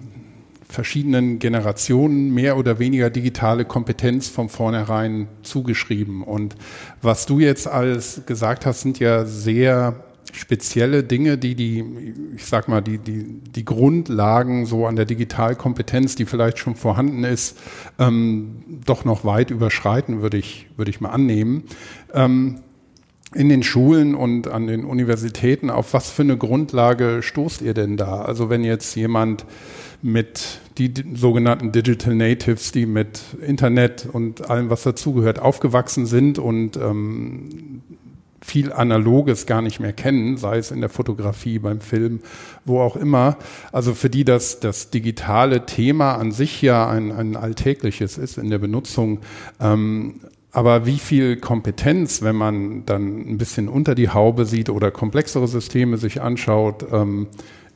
verschiedenen 0.67 1.39
Generationen 1.39 2.33
mehr 2.33 2.57
oder 2.57 2.79
weniger 2.79 3.10
digitale 3.10 3.65
Kompetenz 3.65 4.27
von 4.27 4.50
vornherein 4.50 5.27
zugeschrieben. 5.43 6.24
Und 6.24 6.55
was 7.01 7.25
du 7.25 7.39
jetzt 7.39 7.67
alles 7.67 8.21
gesagt 8.25 8.65
hast, 8.65 8.81
sind 8.81 9.00
ja 9.00 9.25
sehr 9.25 9.95
spezielle 10.32 11.04
Dinge, 11.04 11.38
die 11.38 11.56
die, 11.56 11.84
ich 12.36 12.46
sag 12.46 12.68
mal, 12.68 12.82
die, 12.82 12.98
die, 12.98 13.24
die 13.24 13.66
Grundlagen 13.66 14.66
so 14.66 14.86
an 14.86 14.96
der 14.96 15.06
Digitalkompetenz, 15.06 16.16
die 16.16 16.26
vielleicht 16.26 16.60
schon 16.60 16.76
vorhanden 16.76 17.24
ist, 17.24 17.58
ähm, 18.00 18.64
doch 18.86 19.06
noch 19.06 19.26
weit 19.26 19.52
überschreiten, 19.52 20.22
würde 20.22 20.38
ich, 20.38 20.68
würde 20.78 20.92
ich 20.92 21.02
mal 21.02 21.10
annehmen. 21.10 21.64
Ähm, 22.14 22.62
in 23.34 23.48
den 23.48 23.64
Schulen 23.64 24.14
und 24.14 24.50
an 24.50 24.68
den 24.68 24.84
Universitäten, 24.84 25.70
auf 25.70 25.94
was 25.94 26.10
für 26.10 26.24
eine 26.24 26.38
Grundlage 26.38 27.20
stoßt 27.22 27.62
ihr 27.62 27.74
denn 27.74 27.96
da? 27.96 28.22
Also 28.22 28.50
wenn 28.50 28.64
jetzt 28.64 28.94
jemand 28.96 29.46
mit 30.02 30.60
die 30.78 30.92
sogenannten 31.14 31.72
Digital 31.72 32.16
Natives, 32.16 32.72
die 32.72 32.86
mit 32.86 33.22
Internet 33.46 34.08
und 34.12 34.50
allem, 34.50 34.70
was 34.70 34.84
dazugehört, 34.84 35.40
aufgewachsen 35.40 36.06
sind 36.06 36.40
und 36.40 36.76
ähm, 36.76 37.82
viel 38.43 38.74
Analoges 38.74 39.45
gar 39.45 39.62
nicht 39.62 39.79
mehr 39.79 39.93
kennen, 39.93 40.38
sei 40.38 40.57
es 40.57 40.71
in 40.71 40.81
der 40.81 40.89
Fotografie, 40.89 41.60
beim 41.60 41.79
Film, 41.79 42.21
wo 42.65 42.81
auch 42.81 42.95
immer. 42.95 43.38
Also 43.71 43.93
für 43.93 44.10
die 44.10 44.25
das, 44.25 44.60
das 44.60 44.89
digitale 44.89 45.65
Thema 45.65 46.15
an 46.15 46.31
sich 46.31 46.62
ja 46.62 46.89
ein, 46.89 47.12
ein 47.12 47.36
alltägliches 47.36 48.17
ist 48.17 48.38
in 48.38 48.50
der 48.50 48.57
Benutzung. 48.57 49.19
Ähm, 49.60 50.21
aber 50.51 50.86
wie 50.86 50.98
viel 50.98 51.38
Kompetenz, 51.38 52.21
wenn 52.21 52.36
man 52.36 52.86
dann 52.86 53.19
ein 53.19 53.38
bisschen 53.38 53.69
unter 53.69 53.95
die 53.95 54.10
Haube 54.10 54.45
sieht 54.45 54.69
oder 54.69 54.91
komplexere 54.91 55.48
Systeme 55.48 55.98
sich 55.98 56.21
anschaut, 56.21 56.86
ähm, 56.91 57.27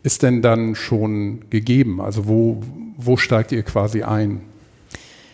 ist 0.03 0.23
denn 0.23 0.41
dann 0.41 0.75
schon 0.75 1.49
gegeben? 1.49 2.01
Also 2.01 2.27
wo, 2.27 2.61
wo 2.97 3.17
steigt 3.17 3.51
ihr 3.51 3.63
quasi 3.63 4.03
ein? 4.03 4.41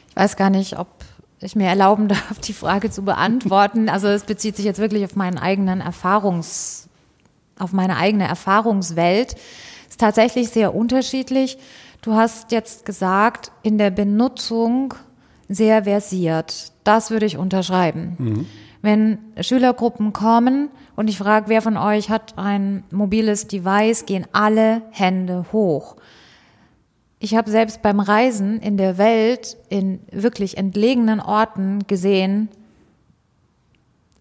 Ich 0.10 0.16
weiß 0.16 0.36
gar 0.36 0.50
nicht, 0.50 0.78
ob 0.78 0.88
ich 1.42 1.56
mir 1.56 1.68
erlauben 1.68 2.08
darf, 2.08 2.40
die 2.40 2.54
Frage 2.54 2.90
zu 2.92 3.04
beantworten. 3.04 3.90
Also 3.90 4.08
es 4.08 4.24
bezieht 4.24 4.56
sich 4.56 4.66
jetzt 4.66 4.80
wirklich 4.80 5.04
auf 5.04 5.16
meinen 5.16 5.38
eigenen 5.38 5.82
Erfahrungs, 5.82 6.88
auf 7.58 7.74
meine 7.74 7.98
eigene 7.98 8.28
Erfahrungswelt. 8.28 9.34
Es 9.34 9.92
ist 9.92 10.00
tatsächlich 10.00 10.50
sehr 10.50 10.76
unterschiedlich. 10.76 11.58
Du 12.02 12.14
hast 12.14 12.52
jetzt 12.52 12.86
gesagt, 12.86 13.52
in 13.64 13.78
der 13.78 13.92
Benutzung 13.92 14.94
sehr 15.50 15.84
versiert. 15.84 16.72
Das 16.84 17.12
würde 17.12 17.26
ich 17.26 17.38
unterschreiben. 17.38 18.16
Mhm. 18.18 18.46
Wenn 18.82 19.20
Schülergruppen 19.40 20.12
kommen 20.12 20.70
und 20.96 21.08
ich 21.10 21.18
frage, 21.18 21.50
wer 21.50 21.62
von 21.62 21.78
euch 21.78 22.10
hat 22.10 22.38
ein 22.38 22.84
mobiles 22.90 23.48
Device, 23.48 24.06
gehen 24.06 24.26
alle 24.32 24.82
Hände 24.92 25.46
hoch. 25.52 25.96
Ich 27.24 27.36
habe 27.36 27.52
selbst 27.52 27.84
beim 27.84 28.00
Reisen 28.00 28.60
in 28.62 28.78
der 28.78 28.98
Welt, 28.98 29.56
in 29.70 30.00
wirklich 30.12 30.58
entlegenen 30.58 31.20
Orten 31.20 31.86
gesehen, 31.86 32.50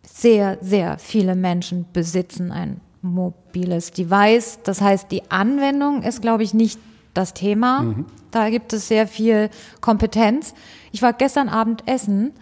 sehr, 0.02 0.58
sehr 0.60 0.98
viele 0.98 1.34
Menschen 1.34 1.86
besitzen 1.94 2.52
ein 2.52 2.82
mobiles 3.00 3.92
Device. 3.92 4.58
Das 4.64 4.82
heißt, 4.82 5.10
die 5.10 5.30
Anwendung 5.30 6.02
ist, 6.02 6.20
glaube 6.20 6.42
ich, 6.42 6.52
nicht 6.52 6.78
das 7.14 7.32
Thema. 7.32 7.84
Mhm. 7.84 8.04
Da 8.32 8.50
gibt 8.50 8.74
es 8.74 8.88
sehr 8.88 9.06
viel 9.06 9.48
Kompetenz. 9.80 10.52
Ich 10.92 11.00
war 11.00 11.14
gestern 11.14 11.48
Abend 11.48 11.84
essen. 11.86 12.32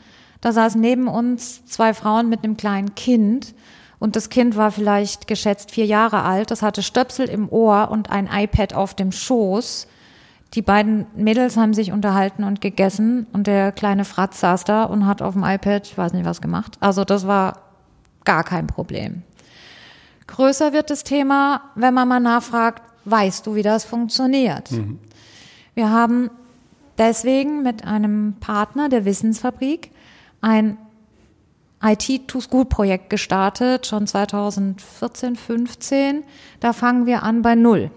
Da 0.40 0.50
saßen 0.50 0.80
neben 0.80 1.06
uns 1.06 1.64
zwei 1.66 1.94
Frauen 1.94 2.28
mit 2.28 2.42
einem 2.42 2.56
kleinen 2.56 2.96
Kind. 2.96 3.54
Und 4.00 4.16
das 4.16 4.28
Kind 4.28 4.56
war 4.56 4.72
vielleicht 4.72 5.28
geschätzt 5.28 5.70
vier 5.70 5.86
Jahre 5.86 6.24
alt. 6.24 6.50
Das 6.50 6.62
hatte 6.62 6.82
Stöpsel 6.82 7.28
im 7.28 7.48
Ohr 7.48 7.92
und 7.92 8.10
ein 8.10 8.28
iPad 8.32 8.74
auf 8.74 8.94
dem 8.94 9.12
Schoß. 9.12 9.86
Die 10.54 10.62
beiden 10.62 11.06
Mädels 11.14 11.56
haben 11.56 11.74
sich 11.74 11.92
unterhalten 11.92 12.42
und 12.42 12.60
gegessen 12.60 13.26
und 13.32 13.46
der 13.46 13.70
kleine 13.70 14.04
Fratz 14.04 14.40
saß 14.40 14.64
da 14.64 14.84
und 14.84 15.06
hat 15.06 15.20
auf 15.20 15.34
dem 15.34 15.44
iPad, 15.44 15.86
ich 15.86 15.98
weiß 15.98 16.14
nicht 16.14 16.24
was 16.24 16.40
gemacht. 16.40 16.78
Also 16.80 17.04
das 17.04 17.26
war 17.26 17.58
gar 18.24 18.44
kein 18.44 18.66
Problem. 18.66 19.22
Größer 20.26 20.72
wird 20.72 20.90
das 20.90 21.04
Thema, 21.04 21.62
wenn 21.74 21.94
man 21.94 22.08
mal 22.08 22.20
nachfragt, 22.20 22.82
weißt 23.04 23.46
du, 23.46 23.54
wie 23.54 23.62
das 23.62 23.84
funktioniert? 23.84 24.70
Mhm. 24.70 24.98
Wir 25.74 25.90
haben 25.90 26.30
deswegen 26.96 27.62
mit 27.62 27.86
einem 27.86 28.34
Partner 28.40 28.88
der 28.88 29.04
Wissensfabrik 29.04 29.90
ein 30.40 30.78
IT-to-School-Projekt 31.82 33.10
gestartet, 33.10 33.86
schon 33.86 34.06
2014, 34.06 35.36
15. 35.36 36.24
Da 36.60 36.72
fangen 36.72 37.06
wir 37.06 37.22
an 37.22 37.42
bei 37.42 37.54
Null 37.54 37.90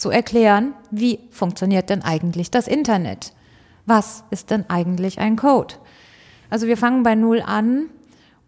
zu 0.00 0.10
erklären, 0.10 0.74
wie 0.90 1.20
funktioniert 1.30 1.90
denn 1.90 2.02
eigentlich 2.02 2.50
das 2.50 2.66
Internet? 2.66 3.32
Was 3.86 4.24
ist 4.30 4.50
denn 4.50 4.64
eigentlich 4.68 5.18
ein 5.18 5.36
Code? 5.36 5.74
Also 6.48 6.66
wir 6.66 6.76
fangen 6.76 7.02
bei 7.02 7.14
Null 7.14 7.42
an 7.44 7.86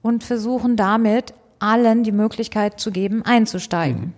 und 0.03 0.25
versuchen 0.25 0.77
damit 0.77 1.35
allen 1.59 2.03
die 2.03 2.13
Möglichkeit 2.13 2.81
zu 2.81 2.91
geben, 2.91 3.25
einzusteigen. 3.25 4.01
Mhm. 4.01 4.13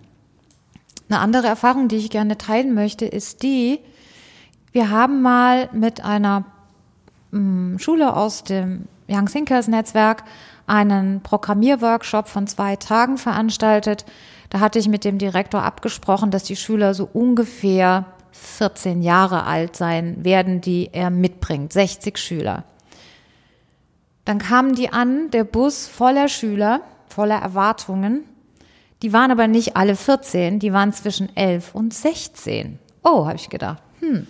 Eine 1.09 1.19
andere 1.21 1.47
Erfahrung, 1.47 1.89
die 1.89 1.97
ich 1.97 2.09
gerne 2.11 2.39
teilen 2.39 2.75
möchte, 2.75 3.05
ist 3.05 3.43
die, 3.43 3.79
wir 4.73 4.91
haben 4.91 5.21
mal 5.21 5.69
mit 5.73 6.03
einer 6.03 6.45
mm, 7.31 7.77
Schule 7.79 8.17
aus 8.17 8.43
dem 8.45 8.87
Young 9.09 9.27
Thinkers 9.27 9.69
Netzwerk 9.69 10.25
einen 10.67 11.21
Programmierworkshop 11.21 12.27
von 12.29 12.47
zwei 12.47 12.77
Tagen 12.77 13.19
veranstaltet, 13.19 14.07
da 14.55 14.61
hatte 14.61 14.79
ich 14.79 14.87
mit 14.87 15.05
dem 15.05 15.19
Direktor 15.19 15.65
abgesprochen, 15.65 16.31
dass 16.31 16.45
die 16.45 16.55
Schüler 16.55 16.95
so 16.95 17.11
ungefähr 17.13 18.07
14 18.31 19.03
Jahre 19.03 19.47
alt 19.47 19.75
sein 19.75 20.25
werden, 20.25 20.61
die 20.61 20.91
er 20.93 21.11
mitbringt. 21.11 21.73
60 21.73 22.17
Schüler. 22.17 22.63
Dann 24.25 24.39
kamen 24.39 24.77
die 24.77 24.93
an, 24.93 25.33
der 25.33 25.43
Bus 25.43 25.89
voller 25.89 26.29
Schüler, 26.29 26.83
voller 27.09 27.35
Erwartungen. 27.35 28.23
Die 29.03 29.13
waren 29.13 29.33
aber 29.33 29.49
nicht 29.49 29.77
alle 29.77 29.97
14, 29.97 30.61
die 30.61 30.73
waren 30.73 30.93
zwischen 30.93 31.37
11 31.37 31.75
und 31.75 31.93
16. 31.93 32.79
Oh, 33.03 33.27
habe 33.27 33.35
ich 33.35 33.49
gedacht. 33.49 33.83
Hm, 33.99 34.29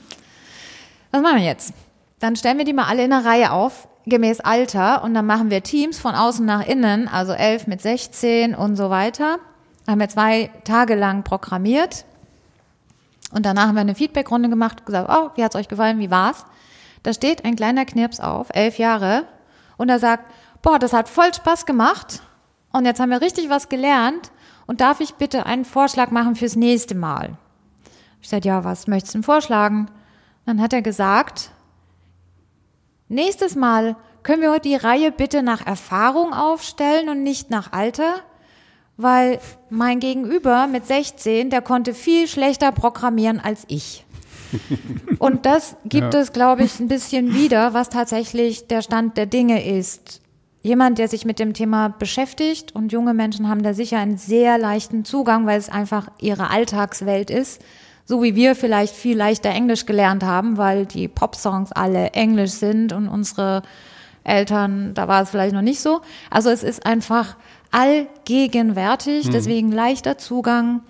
was 1.10 1.20
machen 1.20 1.36
wir 1.36 1.44
jetzt? 1.44 1.74
Dann 2.18 2.34
stellen 2.34 2.56
wir 2.56 2.64
die 2.64 2.72
mal 2.72 2.86
alle 2.86 3.04
in 3.04 3.12
einer 3.12 3.26
Reihe 3.26 3.52
auf, 3.52 3.88
gemäß 4.06 4.40
Alter, 4.40 5.04
und 5.04 5.12
dann 5.12 5.26
machen 5.26 5.50
wir 5.50 5.62
Teams 5.62 5.98
von 5.98 6.14
außen 6.14 6.46
nach 6.46 6.66
innen, 6.66 7.08
also 7.08 7.34
11 7.34 7.66
mit 7.66 7.82
16 7.82 8.54
und 8.54 8.76
so 8.76 8.88
weiter 8.88 9.38
haben 9.86 10.00
wir 10.00 10.08
zwei 10.08 10.50
Tage 10.64 10.94
lang 10.94 11.24
programmiert 11.24 12.04
und 13.32 13.44
danach 13.44 13.68
haben 13.68 13.74
wir 13.74 13.80
eine 13.80 13.94
Feedbackrunde 13.94 14.48
gemacht 14.48 14.86
gesagt, 14.86 15.10
oh, 15.10 15.30
wie 15.36 15.44
hat's 15.44 15.56
euch 15.56 15.68
gefallen, 15.68 15.98
wie 15.98 16.10
war's? 16.10 16.44
Da 17.02 17.12
steht 17.12 17.44
ein 17.44 17.56
kleiner 17.56 17.84
Knirps 17.84 18.20
auf, 18.20 18.48
elf 18.50 18.78
Jahre, 18.78 19.26
und 19.76 19.88
er 19.88 19.98
sagt, 19.98 20.30
boah, 20.62 20.78
das 20.78 20.92
hat 20.92 21.08
voll 21.08 21.34
Spaß 21.34 21.66
gemacht 21.66 22.22
und 22.72 22.86
jetzt 22.86 23.00
haben 23.00 23.10
wir 23.10 23.20
richtig 23.20 23.50
was 23.50 23.68
gelernt 23.68 24.30
und 24.66 24.80
darf 24.80 25.00
ich 25.00 25.14
bitte 25.14 25.46
einen 25.46 25.64
Vorschlag 25.64 26.10
machen 26.10 26.36
fürs 26.36 26.56
nächste 26.56 26.94
Mal? 26.94 27.36
Ich 28.22 28.28
sagte, 28.30 28.48
ja, 28.48 28.64
was 28.64 28.86
möchtest 28.86 29.14
du 29.14 29.18
denn 29.18 29.24
vorschlagen? 29.24 29.90
Dann 30.46 30.60
hat 30.60 30.72
er 30.72 30.80
gesagt, 30.80 31.50
nächstes 33.08 33.54
Mal 33.54 33.96
können 34.22 34.40
wir 34.40 34.58
die 34.58 34.76
Reihe 34.76 35.12
bitte 35.12 35.42
nach 35.42 35.66
Erfahrung 35.66 36.32
aufstellen 36.32 37.10
und 37.10 37.22
nicht 37.22 37.50
nach 37.50 37.72
Alter? 37.72 38.14
Weil 38.96 39.40
mein 39.70 40.00
Gegenüber 40.00 40.66
mit 40.66 40.86
16, 40.86 41.50
der 41.50 41.62
konnte 41.62 41.94
viel 41.94 42.28
schlechter 42.28 42.72
programmieren 42.72 43.40
als 43.40 43.64
ich. 43.68 44.04
Und 45.18 45.46
das 45.46 45.76
gibt 45.84 46.14
ja. 46.14 46.20
es, 46.20 46.32
glaube 46.32 46.62
ich, 46.64 46.78
ein 46.78 46.88
bisschen 46.88 47.34
wieder, 47.34 47.74
was 47.74 47.88
tatsächlich 47.88 48.68
der 48.68 48.82
Stand 48.82 49.16
der 49.16 49.26
Dinge 49.26 49.66
ist. 49.66 50.20
Jemand, 50.62 50.98
der 50.98 51.08
sich 51.08 51.24
mit 51.24 51.38
dem 51.38 51.52
Thema 51.52 51.88
beschäftigt 51.88 52.74
und 52.74 52.90
junge 52.90 53.12
Menschen 53.12 53.48
haben 53.48 53.62
da 53.62 53.74
sicher 53.74 53.98
einen 53.98 54.16
sehr 54.16 54.56
leichten 54.56 55.04
Zugang, 55.04 55.44
weil 55.44 55.58
es 55.58 55.68
einfach 55.68 56.08
ihre 56.20 56.50
Alltagswelt 56.50 57.30
ist. 57.30 57.60
So 58.06 58.22
wie 58.22 58.34
wir 58.34 58.54
vielleicht 58.54 58.94
viel 58.94 59.16
leichter 59.16 59.50
Englisch 59.50 59.84
gelernt 59.84 60.22
haben, 60.22 60.56
weil 60.56 60.86
die 60.86 61.08
Popsongs 61.08 61.72
alle 61.72 62.10
Englisch 62.12 62.52
sind 62.52 62.92
und 62.92 63.08
unsere 63.08 63.62
Eltern, 64.24 64.94
da 64.94 65.06
war 65.06 65.22
es 65.22 65.30
vielleicht 65.30 65.54
noch 65.54 65.62
nicht 65.62 65.80
so. 65.80 66.00
Also 66.30 66.48
es 66.48 66.62
ist 66.62 66.86
einfach 66.86 67.36
allgegenwärtig, 67.74 69.26
hm. 69.26 69.32
deswegen 69.32 69.72
leichter 69.72 70.16
Zugang, 70.16 70.82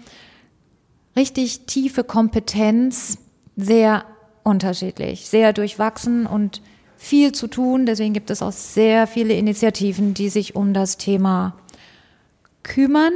richtig 1.17 1.65
tiefe 1.67 2.05
Kompetenz, 2.05 3.19
sehr 3.57 4.05
unterschiedlich, 4.43 5.27
sehr 5.27 5.53
durchwachsen 5.53 6.27
und 6.27 6.61
viel 6.97 7.33
zu 7.33 7.47
tun. 7.47 7.87
Deswegen 7.87 8.13
gibt 8.13 8.31
es 8.31 8.43
auch 8.43 8.53
sehr 8.53 9.07
viele 9.07 9.35
Initiativen, 9.35 10.13
die 10.13 10.29
sich 10.29 10.57
um 10.57 10.75
das 10.75 10.99
Thema 10.99 11.55
kümmern. 12.63 13.13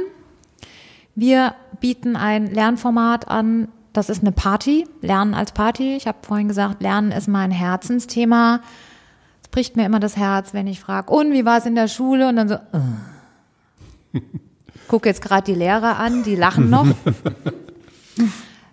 Wir 1.13 1.53
bieten 1.79 2.15
ein 2.15 2.47
Lernformat 2.47 3.27
an, 3.27 3.67
das 3.93 4.09
ist 4.09 4.21
eine 4.21 4.31
Party, 4.31 4.87
Lernen 5.01 5.33
als 5.33 5.51
Party. 5.51 5.95
Ich 5.95 6.07
habe 6.07 6.19
vorhin 6.21 6.47
gesagt, 6.47 6.81
Lernen 6.81 7.11
ist 7.11 7.27
mein 7.27 7.51
Herzensthema. 7.51 8.61
Es 9.43 9.49
bricht 9.49 9.75
mir 9.75 9.85
immer 9.85 9.99
das 9.99 10.17
Herz, 10.17 10.53
wenn 10.53 10.67
ich 10.67 10.79
frage, 10.79 11.11
und 11.11 11.33
wie 11.33 11.45
war 11.45 11.57
es 11.57 11.65
in 11.65 11.75
der 11.75 11.87
Schule? 11.87 12.29
Und 12.29 12.35
dann 12.37 12.47
so, 12.47 12.55
äh. 12.55 13.18
Gucke 14.87 15.07
jetzt 15.07 15.21
gerade 15.21 15.43
die 15.43 15.57
Lehrer 15.57 15.97
an, 15.97 16.23
die 16.23 16.35
lachen 16.35 16.69
noch. 16.69 16.87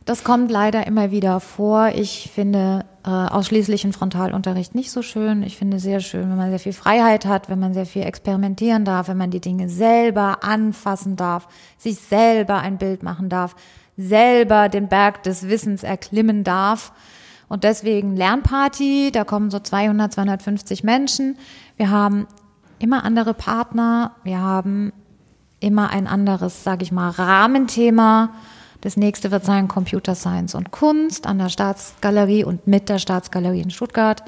Das 0.07 0.23
kommt 0.23 0.53
leider 0.53 0.87
immer 0.87 1.11
wieder 1.11 1.41
vor. 1.41 1.89
Ich 1.93 2.31
finde 2.33 2.85
äh, 3.05 3.11
ausschließlichen 3.11 3.93
Frontalunterricht 3.93 4.73
nicht 4.73 4.93
so 4.93 5.03
schön. 5.03 5.43
Ich 5.43 5.57
finde 5.57 5.81
sehr 5.81 5.99
schön, 5.99 6.31
wenn 6.31 6.37
man 6.37 6.51
sehr 6.51 6.61
viel 6.61 6.73
Freiheit 6.73 7.27
hat, 7.27 7.51
wenn 7.51 7.59
man 7.59 7.75
sehr 7.75 7.87
viel 7.87 8.03
experimentieren 8.03 8.85
darf, 8.85 9.09
wenn 9.09 9.17
man 9.17 9.33
die 9.33 9.41
Dinge 9.41 9.69
selber 9.69 10.45
anfassen 10.45 11.17
darf, 11.17 11.49
sich 11.77 11.99
selber 11.99 12.59
ein 12.61 12.79
Bild 12.79 13.03
machen 13.03 13.29
darf, 13.29 13.57
selber 13.97 14.69
den 14.69 14.87
Berg 14.87 15.25
des 15.25 15.49
Wissens 15.49 15.83
erklimmen 15.83 16.45
darf. 16.45 16.93
Und 17.49 17.65
deswegen 17.65 18.15
Lernparty, 18.15 19.11
da 19.13 19.25
kommen 19.25 19.51
so 19.51 19.59
200, 19.59 20.13
250 20.13 20.85
Menschen. 20.85 21.37
Wir 21.77 21.91
haben 21.91 22.29
immer 22.79 23.05
andere 23.05 23.35
Partner, 23.35 24.13
wir 24.23 24.41
haben 24.41 24.93
immer 25.61 25.91
ein 25.91 26.07
anderes, 26.07 26.65
sage 26.65 26.83
ich 26.83 26.93
mal, 26.93 27.11
Rahmenthema. 27.11 28.31
Das 28.81 28.97
nächste 28.97 29.31
wird 29.31 29.45
sein 29.45 29.69
Computer 29.69 30.15
Science 30.15 30.55
und 30.55 30.71
Kunst 30.71 31.27
an 31.27 31.39
der 31.39 31.49
Staatsgalerie 31.49 32.45
und 32.45 32.67
mit 32.67 32.89
der 32.89 32.99
Staatsgalerie 32.99 33.63
in 33.63 33.71
Stuttgart. 33.71 34.23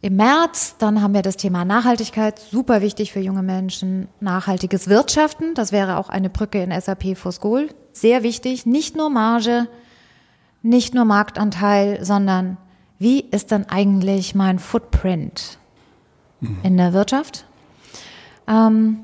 Im 0.00 0.16
März, 0.16 0.76
dann 0.78 1.00
haben 1.00 1.14
wir 1.14 1.22
das 1.22 1.36
Thema 1.36 1.64
Nachhaltigkeit, 1.64 2.38
super 2.38 2.82
wichtig 2.82 3.12
für 3.12 3.20
junge 3.20 3.42
Menschen. 3.42 4.08
Nachhaltiges 4.20 4.88
Wirtschaften, 4.88 5.54
das 5.54 5.72
wäre 5.72 5.96
auch 5.96 6.10
eine 6.10 6.28
Brücke 6.28 6.62
in 6.62 6.78
SAP 6.78 7.16
for 7.16 7.32
School. 7.32 7.68
Sehr 7.92 8.22
wichtig, 8.22 8.66
nicht 8.66 8.96
nur 8.96 9.08
Marge, 9.08 9.66
nicht 10.60 10.94
nur 10.94 11.04
Marktanteil, 11.06 12.04
sondern 12.04 12.58
wie 12.98 13.20
ist 13.20 13.50
denn 13.50 13.66
eigentlich 13.68 14.34
mein 14.34 14.58
Footprint 14.58 15.58
mhm. 16.40 16.58
in 16.62 16.76
der 16.76 16.92
Wirtschaft? 16.92 17.46
Ähm, 18.46 19.00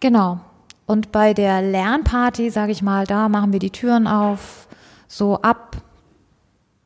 genau, 0.00 0.40
und 0.92 1.10
bei 1.10 1.32
der 1.32 1.62
Lernparty, 1.62 2.50
sage 2.50 2.70
ich 2.70 2.82
mal, 2.82 3.06
da 3.06 3.30
machen 3.30 3.50
wir 3.50 3.58
die 3.58 3.70
Türen 3.70 4.06
auf, 4.06 4.68
so 5.08 5.40
ab 5.40 5.78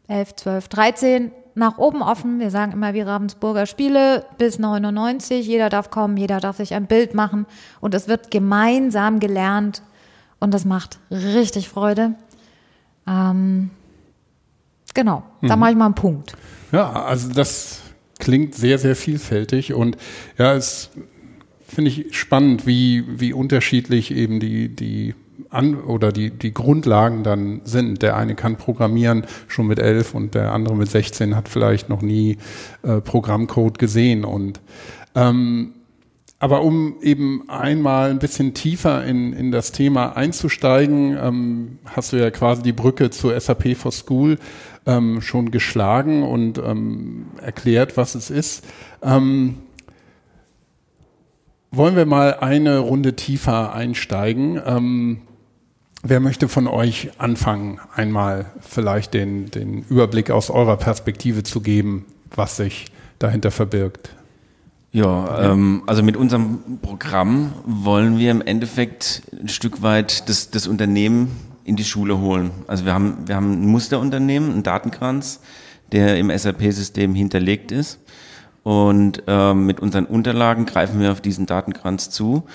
11, 0.07 0.37
12, 0.37 0.69
13 0.69 1.31
nach 1.57 1.79
oben 1.79 2.03
offen. 2.03 2.39
Wir 2.39 2.53
sagen 2.53 2.71
immer 2.71 2.95
wie 2.95 3.01
Ravensburger 3.01 3.67
Spiele 3.67 4.25
bis 4.39 4.61
99. 4.61 5.45
Jeder 5.45 5.71
darf 5.71 5.91
kommen, 5.91 6.17
jeder 6.17 6.39
darf 6.39 6.59
sich 6.59 6.73
ein 6.73 6.87
Bild 6.87 7.15
machen 7.15 7.47
und 7.81 7.95
es 7.95 8.07
wird 8.07 8.31
gemeinsam 8.31 9.19
gelernt 9.19 9.83
und 10.39 10.55
das 10.55 10.65
macht 10.65 11.01
richtig 11.11 11.69
Freude. 11.69 12.15
Ähm, 13.09 13.71
genau, 14.95 15.25
mhm. 15.41 15.49
da 15.49 15.57
mache 15.57 15.73
ich 15.73 15.77
mal 15.77 15.87
einen 15.87 15.95
Punkt. 15.97 16.37
Ja, 16.71 16.93
also 16.93 17.33
das 17.33 17.81
klingt 18.21 18.55
sehr, 18.55 18.79
sehr 18.79 18.95
vielfältig 18.95 19.75
und 19.75 19.97
ja, 20.39 20.55
es 20.55 20.91
finde 21.67 21.91
ich 21.91 22.17
spannend, 22.17 22.67
wie, 22.67 23.05
wie 23.09 23.33
unterschiedlich 23.33 24.15
eben 24.15 24.41
die, 24.41 24.69
die 24.69 25.15
an 25.51 25.77
oder 25.77 26.13
die, 26.13 26.31
die 26.31 26.55
Grundlagen 26.55 27.23
dann 27.23 27.61
sind. 27.65 28.03
Der 28.03 28.17
eine 28.17 28.35
kann 28.35 28.57
programmieren 28.57 29.25
schon 29.49 29.67
mit 29.67 29.79
elf 29.79 30.15
und 30.15 30.35
der 30.35 30.53
andere 30.53 30.77
mit 30.77 30.91
16 30.91 31.37
hat 31.37 31.49
vielleicht 31.49 31.89
noch 31.89 32.03
nie 32.03 32.39
äh, 32.83 33.01
Programmcode 33.01 33.79
gesehen. 33.79 34.25
Und 34.25 34.61
ähm, 35.15 35.73
aber 36.39 36.63
um 36.63 36.97
eben 37.01 37.49
einmal 37.49 38.11
ein 38.11 38.19
bisschen 38.19 38.53
tiefer 38.53 39.05
in, 39.05 39.33
in 39.33 39.51
das 39.51 39.73
Thema 39.73 40.17
einzusteigen, 40.17 41.17
ähm, 41.19 41.79
hast 41.87 42.13
du 42.13 42.19
ja 42.19 42.31
quasi 42.31 42.63
die 42.63 42.73
Brücke 42.73 43.11
zur 43.11 43.39
SAP 43.39 43.75
for 43.77 43.91
School 43.91 44.39
ähm, 44.85 45.23
schon 45.23 45.51
geschlagen 45.51 46.23
und 46.23 46.59
ähm, 46.59 47.27
erklärt, 47.41 47.97
was 47.97 48.15
es 48.15 48.31
ist. 48.31 48.65
Ähm, 49.03 49.57
wollen 51.77 51.97
wir 51.97 52.07
mal 52.07 52.35
eine 52.41 52.79
Runde 52.79 53.17
tiefer 53.17 53.73
einsteigen. 53.73 54.61
Ähm, 54.65 55.19
wer 56.03 56.21
möchte 56.21 56.49
von 56.49 56.67
euch 56.67 57.11
anfangen, 57.19 57.81
einmal 57.95 58.47
vielleicht 58.61 59.15
den, 59.15 59.51
den 59.51 59.83
Überblick 59.83 60.31
aus 60.31 60.51
eurer 60.51 60.77
Perspektive 60.77 61.43
zu 61.43 61.61
geben, 61.61 62.07
was 62.35 62.57
sich 62.57 62.87
dahinter 63.19 63.51
verbirgt? 63.51 64.11
Ja, 64.93 65.53
ähm, 65.53 65.83
also 65.87 66.03
mit 66.03 66.17
unserem 66.17 66.79
Programm 66.81 67.53
wollen 67.67 68.19
wir 68.19 68.31
im 68.31 68.41
Endeffekt 68.41 69.23
ein 69.39 69.49
Stück 69.49 69.83
weit 69.83 70.29
das, 70.29 70.51
das 70.51 70.67
Unternehmen 70.67 71.31
in 71.65 71.77
die 71.77 71.85
Schule 71.85 72.19
holen. 72.19 72.51
Also 72.67 72.87
wir 72.87 72.95
haben, 72.95 73.19
wir 73.27 73.37
haben 73.37 73.53
ein 73.53 73.67
Musterunternehmen, 73.67 74.53
einen 74.53 74.63
Datenkranz, 74.63 75.41
der 75.93 76.17
im 76.17 76.31
SAP-System 76.37 77.15
hinterlegt 77.15 77.73
ist. 77.73 77.99
Und 78.67 79.23
ähm, 79.29 79.65
mit 79.65 79.79
unseren 79.79 80.07
Unterlagen 80.07 80.67
greifen 80.67 80.99
wir 80.99 81.13
auf 81.13 81.21
diesen 81.21 81.47
Datenkranz 81.47 82.11
zu 82.11 82.47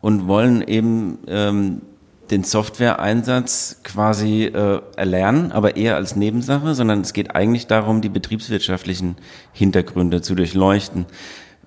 und 0.00 0.28
wollen 0.28 0.62
eben 0.62 1.18
ähm, 1.26 1.82
den 2.30 2.44
Software-Einsatz 2.44 3.80
quasi 3.82 4.44
äh, 4.44 4.80
erlernen, 4.94 5.50
aber 5.50 5.76
eher 5.76 5.96
als 5.96 6.14
Nebensache, 6.14 6.76
sondern 6.76 7.00
es 7.00 7.12
geht 7.12 7.34
eigentlich 7.34 7.66
darum, 7.66 8.00
die 8.00 8.08
betriebswirtschaftlichen 8.08 9.16
Hintergründe 9.52 10.22
zu 10.22 10.36
durchleuchten. 10.36 11.04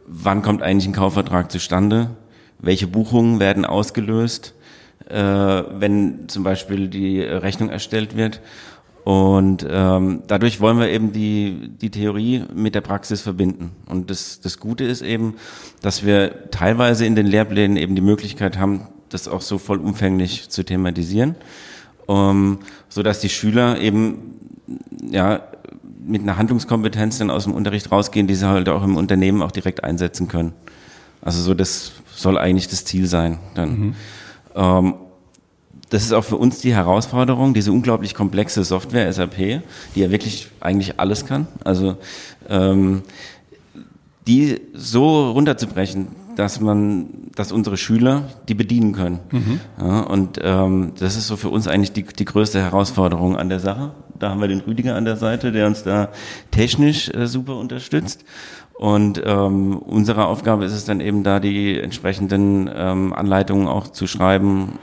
Wann 0.08 0.44
kommt 0.44 0.64
eigentlich 0.64 0.88
ein 0.88 0.94
Kaufvertrag 0.94 1.52
zustande? 1.52 2.12
Welche 2.58 2.88
Buchungen 2.88 3.42
werden 3.42 3.66
ausgelöst, 3.66 4.54
äh, 5.10 5.18
wenn 5.18 6.30
zum 6.30 6.44
Beispiel 6.44 6.88
die 6.88 7.20
Rechnung 7.20 7.68
erstellt 7.68 8.16
wird? 8.16 8.40
Und 9.10 9.66
ähm, 9.68 10.22
dadurch 10.28 10.62
wollen 10.62 10.78
wir 10.78 10.88
eben 10.90 11.12
die, 11.12 11.72
die 11.82 11.90
Theorie 11.90 12.44
mit 12.54 12.76
der 12.76 12.82
Praxis 12.82 13.22
verbinden. 13.22 13.72
Und 13.88 14.12
das, 14.12 14.40
das 14.40 14.60
Gute 14.60 14.84
ist 14.84 15.02
eben, 15.02 15.34
dass 15.82 16.06
wir 16.06 16.52
teilweise 16.52 17.08
in 17.08 17.16
den 17.16 17.26
Lehrplänen 17.26 17.76
eben 17.76 17.96
die 17.96 18.04
Möglichkeit 18.04 18.60
haben, 18.60 18.82
das 19.10 19.28
auch 19.28 19.42
so 19.42 19.58
vollumfänglich 19.58 20.50
zu 20.50 20.64
thematisieren, 20.64 21.34
um, 22.06 22.60
so 22.88 23.02
dass 23.02 23.20
die 23.20 23.30
Schüler 23.30 23.80
eben 23.80 24.36
ja 25.10 25.42
mit 26.06 26.22
einer 26.22 26.38
Handlungskompetenz 26.38 27.18
dann 27.18 27.32
aus 27.32 27.46
dem 27.46 27.54
Unterricht 27.54 27.92
rausgehen, 27.92 28.28
die 28.28 28.36
sie 28.36 28.48
halt 28.48 28.70
auch 28.70 28.84
im 28.84 28.96
Unternehmen 28.96 29.42
auch 29.42 29.52
direkt 29.52 29.84
einsetzen 29.84 30.28
können. 30.28 30.54
Also 31.20 31.42
so 31.42 31.56
das 31.56 31.94
soll 32.16 32.38
eigentlich 32.38 32.68
das 32.68 32.86
Ziel 32.86 33.08
sein. 33.08 33.40
Dann. 33.56 33.70
Mhm. 33.72 33.96
Ähm, 34.54 34.94
das 35.90 36.04
ist 36.04 36.14
auch 36.14 36.24
für 36.24 36.38
uns 36.38 36.60
die 36.60 36.74
Herausforderung, 36.74 37.54
diese 37.54 37.72
unglaublich 37.72 38.14
komplexe 38.14 38.64
Software 38.64 39.12
SAP, 39.12 39.38
die 39.96 40.00
ja 40.00 40.12
wirklich 40.12 40.50
eigentlich 40.60 41.00
alles 41.00 41.26
kann. 41.26 41.48
Also 41.64 41.98
ähm, 42.48 43.02
die 44.28 44.62
so 44.74 45.32
runterzubrechen, 45.32 46.08
dass 46.36 46.60
man, 46.62 47.08
dass 47.36 47.52
unsere 47.52 47.76
Schüler 47.76 48.30
die 48.48 48.54
bedienen 48.54 48.94
können. 48.94 49.20
Mhm. 49.32 49.60
Ja, 49.80 50.02
und 50.02 50.40
ähm, 50.42 50.94
das 50.98 51.18
ist 51.18 51.28
so 51.28 51.36
für 51.36 51.50
uns 51.50 51.68
eigentlich 51.68 51.92
die, 51.92 52.04
die 52.04 52.26
größte 52.26 52.62
Herausforderung 52.62 53.36
an 53.36 53.50
der 53.50 53.60
Sache. 53.60 53.92
Da 54.18 54.30
haben 54.30 54.40
wir 54.40 54.48
den 54.48 54.62
Rüdiger 54.62 54.96
an 54.96 55.06
der 55.06 55.18
Seite, 55.18 55.52
der 55.52 55.68
uns 55.68 55.84
da 55.84 56.10
technisch 56.52 57.10
äh, 57.10 57.26
super 57.26 57.58
unterstützt. 57.58 58.24
Und 58.80 59.22
ähm, 59.26 59.78
unsere 59.78 60.28
Aufgabe 60.28 60.64
ist 60.64 60.72
es 60.72 60.86
dann 60.86 61.02
eben 61.02 61.26
da, 61.26 61.42
die 61.42 61.78
entsprechenden 61.78 62.70
ähm, 62.74 63.12
Anleitungen 63.12 63.68
auch 63.68 63.90
zu 63.90 64.08
schreiben, 64.08 64.80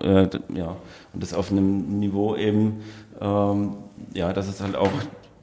äh, 0.00 0.26
ja, 0.52 0.74
und 1.12 1.22
das 1.22 1.34
auf 1.34 1.52
einem 1.52 2.00
Niveau 2.00 2.34
eben, 2.34 2.80
ähm, 3.20 3.74
ja, 4.12 4.32
dass 4.32 4.48
es 4.48 4.60
halt 4.60 4.74
auch 4.74 4.90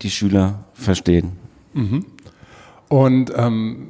die 0.01 0.09
Schüler 0.09 0.65
verstehen. 0.73 1.37
Mhm. 1.73 2.05
Und 2.89 3.31
ähm, 3.33 3.87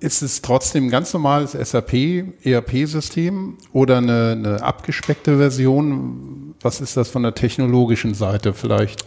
ist 0.00 0.22
es 0.22 0.42
trotzdem 0.42 0.86
ein 0.86 0.90
ganz 0.90 1.12
normales 1.12 1.52
SAP 1.52 1.94
ERP-System 2.42 3.58
oder 3.72 3.98
eine, 3.98 4.32
eine 4.32 4.62
abgespeckte 4.64 5.36
Version? 5.38 6.56
Was 6.62 6.80
ist 6.80 6.96
das 6.96 7.08
von 7.10 7.22
der 7.22 7.36
technologischen 7.36 8.14
Seite 8.14 8.54
vielleicht? 8.54 9.04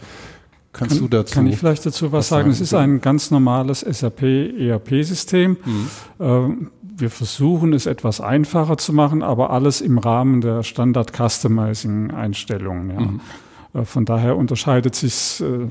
Kannst 0.72 0.96
kann, 0.96 1.04
du 1.04 1.08
dazu? 1.08 1.34
Kann 1.34 1.46
ich 1.46 1.58
vielleicht 1.58 1.84
dazu 1.84 2.12
was, 2.12 2.28
sagen? 2.28 2.50
Es 2.50 2.60
ist 2.60 2.74
ein 2.74 3.00
ganz 3.00 3.30
normales 3.30 3.80
SAP-ERP-System. 3.80 5.56
Mhm. 5.64 5.88
Ähm, 6.18 6.70
wir 6.94 7.08
versuchen 7.10 7.72
es 7.72 7.86
etwas 7.86 8.20
einfacher 8.20 8.76
zu 8.78 8.92
machen, 8.92 9.22
aber 9.22 9.50
alles 9.50 9.80
im 9.80 9.98
Rahmen 9.98 10.40
der 10.40 10.62
Standard-Customizing-Einstellungen. 10.62 12.90
Ja. 12.90 13.00
Mhm. 13.00 13.20
Äh, 13.74 13.84
von 13.84 14.04
daher 14.04 14.36
unterscheidet 14.36 14.94
sich 14.94 15.40
äh, 15.40 15.66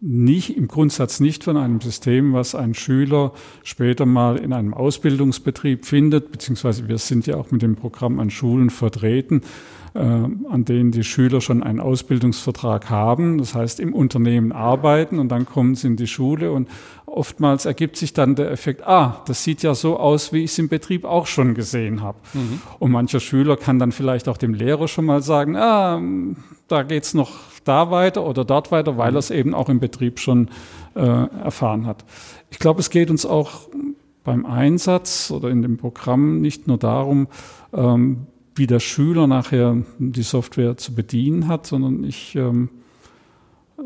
nicht, 0.00 0.56
im 0.56 0.68
Grundsatz 0.68 1.18
nicht 1.20 1.44
von 1.44 1.58
einem 1.58 1.80
System, 1.80 2.32
was 2.32 2.54
ein 2.54 2.74
Schüler 2.74 3.32
später 3.62 4.06
mal 4.06 4.38
in 4.38 4.54
einem 4.54 4.72
Ausbildungsbetrieb 4.72 5.84
findet, 5.84 6.32
beziehungsweise 6.32 6.88
wir 6.88 6.96
sind 6.98 7.26
ja 7.26 7.36
auch 7.36 7.50
mit 7.50 7.62
dem 7.62 7.76
Programm 7.76 8.18
an 8.18 8.30
Schulen 8.30 8.70
vertreten. 8.70 9.42
Äh, 9.94 10.00
an 10.00 10.64
denen 10.64 10.90
die 10.90 11.04
Schüler 11.04 11.40
schon 11.40 11.62
einen 11.62 11.80
Ausbildungsvertrag 11.80 12.90
haben, 12.90 13.38
das 13.38 13.54
heißt 13.54 13.80
im 13.80 13.94
Unternehmen 13.94 14.52
arbeiten 14.52 15.18
und 15.18 15.28
dann 15.28 15.46
kommen 15.46 15.74
sie 15.74 15.88
in 15.88 15.96
die 15.96 16.06
Schule 16.06 16.52
und 16.52 16.68
oftmals 17.06 17.64
ergibt 17.64 17.96
sich 17.96 18.12
dann 18.12 18.34
der 18.34 18.50
Effekt, 18.50 18.86
ah, 18.86 19.22
das 19.26 19.44
sieht 19.44 19.62
ja 19.62 19.74
so 19.74 19.98
aus, 19.98 20.32
wie 20.32 20.44
ich 20.44 20.52
es 20.52 20.58
im 20.58 20.68
Betrieb 20.68 21.04
auch 21.04 21.26
schon 21.26 21.54
gesehen 21.54 22.02
habe. 22.02 22.18
Mhm. 22.34 22.60
Und 22.78 22.90
mancher 22.92 23.20
Schüler 23.20 23.56
kann 23.56 23.78
dann 23.78 23.92
vielleicht 23.92 24.28
auch 24.28 24.36
dem 24.36 24.54
Lehrer 24.54 24.88
schon 24.88 25.06
mal 25.06 25.22
sagen, 25.22 25.56
ah, 25.56 26.00
da 26.68 26.82
geht's 26.82 27.14
noch 27.14 27.30
da 27.64 27.90
weiter 27.90 28.24
oder 28.24 28.44
dort 28.44 28.72
weiter, 28.72 28.96
weil 28.96 29.14
er 29.14 29.18
es 29.18 29.30
eben 29.30 29.54
auch 29.54 29.68
im 29.68 29.80
Betrieb 29.80 30.18
schon 30.18 30.48
äh, 30.94 31.00
erfahren 31.00 31.86
hat. 31.86 32.04
Ich 32.50 32.58
glaube, 32.58 32.80
es 32.80 32.90
geht 32.90 33.10
uns 33.10 33.26
auch 33.26 33.68
beim 34.24 34.46
Einsatz 34.46 35.30
oder 35.30 35.50
in 35.50 35.62
dem 35.62 35.76
Programm 35.76 36.40
nicht 36.40 36.66
nur 36.66 36.78
darum, 36.78 37.28
ähm, 37.72 38.26
wie 38.54 38.66
der 38.66 38.80
Schüler 38.80 39.26
nachher 39.26 39.76
die 39.98 40.22
Software 40.22 40.76
zu 40.76 40.94
bedienen 40.94 41.48
hat, 41.48 41.66
sondern 41.66 42.04
ich 42.04 42.34
ähm, 42.36 42.68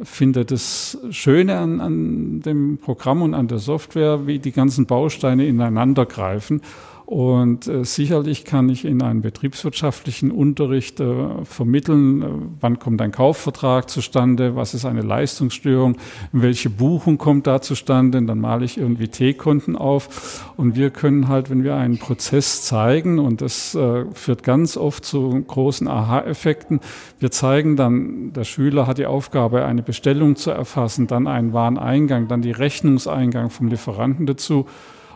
finde 0.02 0.44
das 0.44 0.98
Schöne 1.10 1.58
an, 1.58 1.80
an 1.80 2.40
dem 2.40 2.78
Programm 2.78 3.22
und 3.22 3.34
an 3.34 3.48
der 3.48 3.58
Software, 3.58 4.26
wie 4.26 4.38
die 4.38 4.52
ganzen 4.52 4.86
Bausteine 4.86 5.46
ineinander 5.46 6.06
greifen 6.06 6.60
und 7.06 7.68
äh, 7.68 7.84
sicherlich 7.84 8.46
kann 8.46 8.70
ich 8.70 8.86
in 8.86 9.02
einem 9.02 9.20
betriebswirtschaftlichen 9.20 10.30
Unterricht 10.30 11.00
äh, 11.00 11.44
vermitteln, 11.44 12.22
äh, 12.22 12.26
wann 12.60 12.78
kommt 12.78 13.02
ein 13.02 13.12
Kaufvertrag 13.12 13.90
zustande, 13.90 14.56
was 14.56 14.72
ist 14.72 14.86
eine 14.86 15.02
Leistungsstörung, 15.02 15.98
welche 16.32 16.70
Buchung 16.70 17.18
kommt 17.18 17.46
da 17.46 17.60
zustande, 17.60 18.22
dann 18.22 18.40
male 18.40 18.64
ich 18.64 18.78
irgendwie 18.78 19.08
T-Konten 19.08 19.76
auf. 19.76 20.52
Und 20.56 20.76
wir 20.76 20.88
können 20.88 21.28
halt, 21.28 21.50
wenn 21.50 21.62
wir 21.62 21.76
einen 21.76 21.98
Prozess 21.98 22.62
zeigen, 22.62 23.18
und 23.18 23.42
das 23.42 23.74
äh, 23.74 24.06
führt 24.14 24.42
ganz 24.42 24.78
oft 24.78 25.04
zu 25.04 25.44
großen 25.46 25.86
Aha-Effekten, 25.86 26.80
wir 27.18 27.30
zeigen 27.30 27.76
dann, 27.76 28.32
der 28.32 28.44
Schüler 28.44 28.86
hat 28.86 28.96
die 28.96 29.06
Aufgabe, 29.06 29.66
eine 29.66 29.82
Bestellung 29.82 30.36
zu 30.36 30.52
erfassen, 30.52 31.06
dann 31.06 31.26
einen 31.26 31.52
Wareneingang, 31.52 32.28
dann 32.28 32.40
die 32.40 32.52
Rechnungseingang 32.52 33.50
vom 33.50 33.68
Lieferanten 33.68 34.24
dazu 34.24 34.64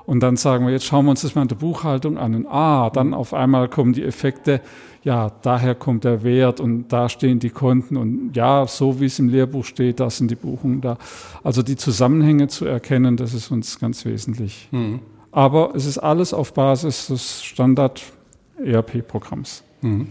und 0.08 0.20
dann 0.20 0.36
sagen 0.38 0.64
wir, 0.64 0.72
jetzt 0.72 0.86
schauen 0.86 1.04
wir 1.04 1.10
uns 1.10 1.20
das 1.20 1.34
mal 1.34 1.42
in 1.42 1.48
der 1.48 1.56
Buchhaltung 1.56 2.16
an. 2.16 2.34
Und 2.34 2.46
ah, 2.46 2.88
dann 2.88 3.12
auf 3.12 3.34
einmal 3.34 3.68
kommen 3.68 3.92
die 3.92 4.02
Effekte, 4.02 4.62
ja, 5.02 5.30
daher 5.42 5.74
kommt 5.74 6.04
der 6.04 6.22
Wert 6.22 6.60
und 6.60 6.88
da 6.88 7.10
stehen 7.10 7.40
die 7.40 7.50
Konten 7.50 7.98
und 7.98 8.34
ja, 8.34 8.66
so 8.66 9.00
wie 9.00 9.04
es 9.04 9.18
im 9.18 9.28
Lehrbuch 9.28 9.66
steht, 9.66 10.00
da 10.00 10.08
sind 10.08 10.30
die 10.30 10.34
Buchungen 10.34 10.80
da. 10.80 10.96
Also 11.44 11.62
die 11.62 11.76
Zusammenhänge 11.76 12.48
zu 12.48 12.64
erkennen, 12.64 13.18
das 13.18 13.34
ist 13.34 13.50
uns 13.50 13.78
ganz 13.80 14.06
wesentlich. 14.06 14.68
Mhm. 14.70 15.00
Aber 15.30 15.74
es 15.74 15.84
ist 15.84 15.98
alles 15.98 16.32
auf 16.32 16.54
Basis 16.54 17.08
des 17.08 17.44
Standard-ERP-Programms. 17.44 19.62
Mhm. 19.82 20.08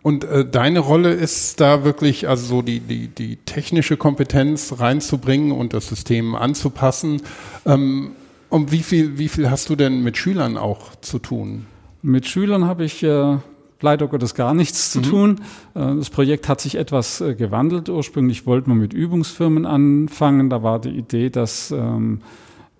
Und 0.00 0.24
äh, 0.24 0.48
deine 0.48 0.78
Rolle 0.78 1.12
ist 1.12 1.60
da 1.60 1.84
wirklich, 1.84 2.30
also 2.30 2.46
so 2.46 2.62
die, 2.62 2.80
die, 2.80 3.08
die 3.08 3.36
technische 3.36 3.98
Kompetenz 3.98 4.76
reinzubringen 4.78 5.52
und 5.52 5.74
das 5.74 5.88
System 5.88 6.34
anzupassen. 6.34 7.20
Ähm, 7.66 8.12
und 8.52 8.70
wie 8.70 8.82
viel, 8.82 9.16
wie 9.16 9.28
viel 9.28 9.50
hast 9.50 9.70
du 9.70 9.76
denn 9.76 10.02
mit 10.02 10.18
Schülern 10.18 10.58
auch 10.58 10.94
zu 10.96 11.18
tun? 11.18 11.64
Mit 12.02 12.26
Schülern 12.26 12.66
habe 12.66 12.84
ich 12.84 13.02
äh, 13.02 13.38
leider 13.80 14.08
Gottes 14.08 14.34
gar 14.34 14.52
nichts 14.52 14.90
zu 14.90 14.98
mhm. 14.98 15.04
tun. 15.04 15.40
Äh, 15.74 15.96
das 15.96 16.10
Projekt 16.10 16.50
hat 16.50 16.60
sich 16.60 16.74
etwas 16.74 17.22
äh, 17.22 17.34
gewandelt. 17.34 17.88
Ursprünglich 17.88 18.44
wollten 18.44 18.70
wir 18.70 18.74
mit 18.74 18.92
Übungsfirmen 18.92 19.64
anfangen. 19.64 20.50
Da 20.50 20.62
war 20.62 20.80
die 20.80 20.90
Idee, 20.90 21.30
dass 21.30 21.70
ähm, 21.70 22.20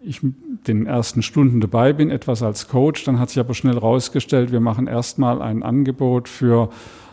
ich 0.02 0.20
den 0.66 0.84
ersten 0.84 1.22
Stunden 1.22 1.62
dabei 1.62 1.94
bin, 1.94 2.10
etwas 2.10 2.42
als 2.42 2.68
Coach. 2.68 3.04
Dann 3.04 3.18
hat 3.18 3.30
sich 3.30 3.40
aber 3.40 3.54
schnell 3.54 3.74
herausgestellt, 3.74 4.52
wir 4.52 4.60
machen 4.60 4.86
erstmal 4.86 5.40
ein 5.40 5.62
Angebot 5.62 6.28
für 6.28 6.68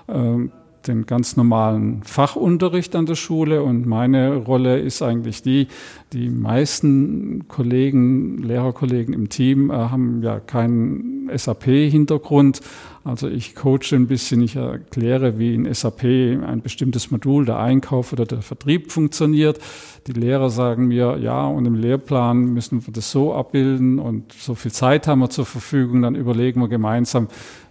ähm, 0.10 0.52
den 0.88 1.06
ganz 1.06 1.36
normalen 1.36 2.04
Fachunterricht 2.04 2.96
an 2.96 3.06
der 3.06 3.16
Schule 3.16 3.64
und 3.64 3.86
meine 3.86 4.36
Rolle 4.36 4.80
ist 4.80 5.02
eigentlich 5.02 5.42
die, 5.42 5.68
die 6.14 6.30
meisten 6.30 7.48
Kollegen, 7.48 8.38
Lehrerkollegen 8.40 9.14
im 9.14 9.30
Team 9.30 9.70
äh, 9.70 9.74
haben 9.74 10.22
ja 10.24 10.40
keinen 10.40 11.30
SAP-Hintergrund. 11.36 12.62
Also 13.04 13.28
ich 13.28 13.56
coache 13.56 13.94
ein 13.94 14.08
bisschen, 14.08 14.42
ich 14.42 14.56
erkläre, 14.56 15.40
wie 15.40 15.56
in 15.56 15.72
SAP 15.74 16.04
ein 16.04 16.62
bestimmtes 16.62 17.12
Modul, 17.12 17.46
der 17.46 17.60
Einkauf 17.60 18.14
oder 18.14 18.26
der 18.26 18.42
Vertrieb 18.42 18.92
funktioniert. 18.92 19.60
Die 20.08 20.14
Lehrer 20.14 20.50
sagen 20.50 20.88
mir, 20.88 21.18
ja, 21.18 21.46
und 21.46 21.66
im 21.66 21.76
Lehrplan 21.76 22.54
müssen 22.54 22.86
wir 22.86 22.94
das 22.94 23.12
so 23.12 23.34
abbilden 23.34 24.00
und 24.00 24.34
so 24.34 24.56
viel 24.56 24.72
Zeit 24.72 25.08
haben 25.08 25.20
wir 25.20 25.30
zur 25.30 25.46
Verfügung, 25.46 26.02
dann 26.02 26.16
überlegen 26.16 26.60
wir 26.62 26.68
gemeinsam, 26.68 27.28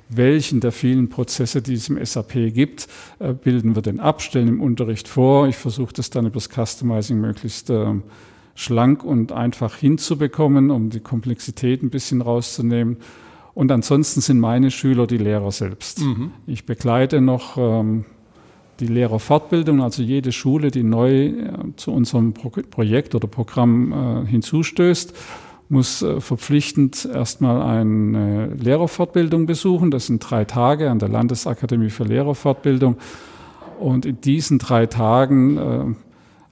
welchen 0.08 0.60
der 0.60 0.72
vielen 0.72 1.08
Prozesse, 1.08 1.62
die 1.62 1.74
es 1.74 1.88
im 1.88 2.04
SAP 2.04 2.52
gibt, 2.52 2.88
äh, 3.18 3.32
bilden 3.32 3.74
wir 3.74 3.82
denn 3.82 4.00
ab, 4.00 4.22
stellen 4.22 4.48
im 4.48 4.60
Unterricht 4.60 5.08
vor. 5.08 5.48
Ich 5.48 5.56
versuche 5.56 5.92
das 5.92 6.10
dann 6.10 6.26
über 6.26 6.34
das 6.34 6.48
Customizing 6.48 7.20
möglichst 7.20 7.70
äh, 7.70 7.94
schlank 8.54 9.04
und 9.04 9.32
einfach 9.32 9.76
hinzubekommen, 9.76 10.70
um 10.70 10.90
die 10.90 11.00
Komplexität 11.00 11.82
ein 11.82 11.90
bisschen 11.90 12.22
rauszunehmen. 12.22 12.96
Und 13.54 13.70
ansonsten 13.72 14.20
sind 14.20 14.40
meine 14.40 14.70
Schüler 14.70 15.06
die 15.06 15.18
Lehrer 15.18 15.52
selbst. 15.52 16.00
Mhm. 16.00 16.30
Ich 16.46 16.64
begleite 16.64 17.20
noch 17.20 17.56
ähm, 17.58 18.04
die 18.80 18.86
Lehrerfortbildung, 18.86 19.82
also 19.82 20.02
jede 20.02 20.32
Schule, 20.32 20.70
die 20.70 20.84
neu 20.84 21.26
äh, 21.26 21.52
zu 21.76 21.92
unserem 21.92 22.34
Pro 22.34 22.50
Projekt 22.50 23.14
oder 23.14 23.26
Programm 23.26 24.24
äh, 24.24 24.26
hinzustößt 24.28 25.14
muss 25.68 26.02
äh, 26.02 26.20
verpflichtend 26.20 27.08
erstmal 27.12 27.62
eine 27.62 28.46
Lehrerfortbildung 28.54 29.46
besuchen. 29.46 29.90
Das 29.90 30.06
sind 30.06 30.20
drei 30.20 30.44
Tage 30.44 30.90
an 30.90 30.98
der 30.98 31.08
Landesakademie 31.08 31.90
für 31.90 32.04
Lehrerfortbildung. 32.04 32.96
Und 33.78 34.06
in 34.06 34.20
diesen 34.20 34.58
drei 34.58 34.86
Tagen 34.86 35.56
äh, 35.56 35.84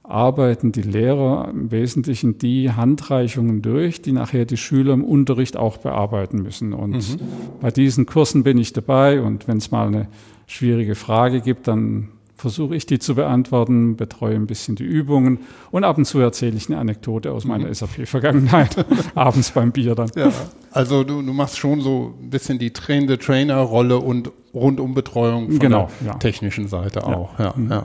arbeiten 0.03 0.71
die 0.71 0.81
Lehrer 0.81 1.49
im 1.49 1.71
Wesentlichen 1.71 2.37
die 2.37 2.71
Handreichungen 2.71 3.61
durch, 3.61 4.01
die 4.01 4.13
nachher 4.13 4.45
die 4.45 4.57
Schüler 4.57 4.93
im 4.93 5.03
Unterricht 5.03 5.57
auch 5.57 5.77
bearbeiten 5.77 6.41
müssen. 6.41 6.73
Und 6.73 6.91
mhm. 6.91 7.19
bei 7.59 7.71
diesen 7.71 8.05
Kursen 8.05 8.43
bin 8.43 8.57
ich 8.57 8.71
dabei 8.71 9.21
und 9.21 9.47
wenn 9.47 9.57
es 9.57 9.71
mal 9.71 9.87
eine 9.87 10.07
schwierige 10.45 10.95
Frage 10.95 11.41
gibt, 11.41 11.67
dann 11.67 12.09
versuche 12.37 12.75
ich 12.75 12.85
die 12.85 12.99
zu 12.99 13.15
beantworten, 13.15 13.97
betreue 13.97 14.35
ein 14.35 14.47
bisschen 14.47 14.75
die 14.75 14.83
Übungen 14.83 15.39
und 15.71 15.83
ab 15.83 15.97
und 15.97 16.05
zu 16.05 16.19
erzähle 16.19 16.55
ich 16.55 16.69
eine 16.69 16.77
Anekdote 16.77 17.31
aus 17.31 17.45
meiner 17.45 17.67
mhm. 17.67 17.73
SAP-Vergangenheit, 17.73 18.85
abends 19.15 19.51
beim 19.51 19.71
Bier 19.71 19.95
dann. 19.95 20.11
Ja, 20.15 20.31
also 20.71 21.03
du, 21.03 21.21
du 21.21 21.33
machst 21.33 21.57
schon 21.57 21.81
so 21.81 22.13
ein 22.21 22.29
bisschen 22.29 22.59
die 22.59 22.71
trainende 22.71 23.17
Trainer-Rolle 23.17 23.97
und 23.97 24.31
Rundumbetreuung 24.53 25.49
von 25.49 25.59
genau, 25.59 25.89
der 26.01 26.07
ja. 26.07 26.13
technischen 26.15 26.67
Seite 26.67 27.05
auch. 27.05 27.37
Ja, 27.39 27.53
mhm. 27.55 27.81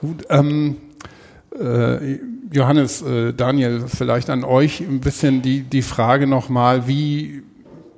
Gut, 0.00 0.26
ähm, 0.28 0.76
äh, 1.58 2.18
Johannes, 2.52 3.02
äh, 3.02 3.32
Daniel, 3.32 3.84
vielleicht 3.86 4.28
an 4.28 4.44
euch 4.44 4.80
ein 4.80 5.00
bisschen 5.00 5.40
die, 5.40 5.62
die 5.62 5.82
Frage 5.82 6.26
nochmal, 6.26 6.86
wie, 6.86 7.42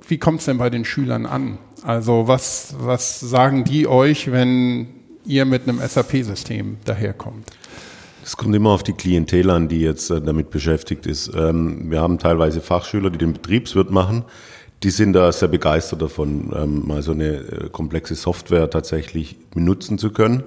wie 0.07 0.17
kommt 0.17 0.39
es 0.39 0.45
denn 0.45 0.57
bei 0.57 0.69
den 0.69 0.85
Schülern 0.85 1.25
an? 1.25 1.57
Also 1.83 2.27
was, 2.27 2.75
was 2.79 3.19
sagen 3.19 3.65
die 3.65 3.87
euch, 3.87 4.31
wenn 4.31 4.87
ihr 5.25 5.45
mit 5.45 5.67
einem 5.67 5.79
SAP-System 5.79 6.77
daherkommt? 6.85 7.49
Es 8.23 8.37
kommt 8.37 8.55
immer 8.55 8.69
auf 8.69 8.83
die 8.83 8.93
Klientel 8.93 9.49
an, 9.49 9.67
die 9.67 9.81
jetzt 9.81 10.09
äh, 10.09 10.21
damit 10.21 10.49
beschäftigt 10.49 11.05
ist. 11.05 11.31
Ähm, 11.35 11.91
wir 11.91 11.99
haben 11.99 12.19
teilweise 12.19 12.61
Fachschüler, 12.61 13.09
die 13.09 13.17
den 13.17 13.33
Betriebswirt 13.33 13.91
machen. 13.91 14.23
Die 14.81 14.91
sind 14.91 15.13
da 15.13 15.31
sehr 15.31 15.49
begeistert 15.49 16.01
davon, 16.01 16.53
ähm, 16.55 16.87
mal 16.87 17.01
so 17.01 17.11
eine 17.11 17.35
äh, 17.35 17.69
komplexe 17.69 18.15
Software 18.15 18.69
tatsächlich 18.69 19.37
benutzen 19.53 19.97
zu 19.97 20.11
können. 20.11 20.43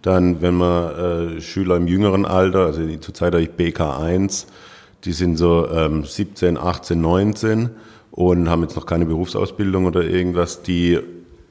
Dann, 0.00 0.40
wenn 0.40 0.54
man 0.54 1.36
äh, 1.36 1.40
Schüler 1.40 1.76
im 1.76 1.86
jüngeren 1.86 2.24
Alter, 2.24 2.66
also 2.66 2.80
zurzeit 2.96 3.34
habe 3.34 3.42
ich 3.42 3.50
BK1, 3.50 4.46
die 5.04 5.12
sind 5.12 5.36
so 5.36 5.68
17, 6.04 6.58
18, 6.58 7.00
19 7.00 7.70
und 8.10 8.48
haben 8.48 8.62
jetzt 8.62 8.74
noch 8.74 8.84
keine 8.84 9.06
Berufsausbildung 9.06 9.86
oder 9.86 10.02
irgendwas, 10.02 10.62
die 10.62 10.98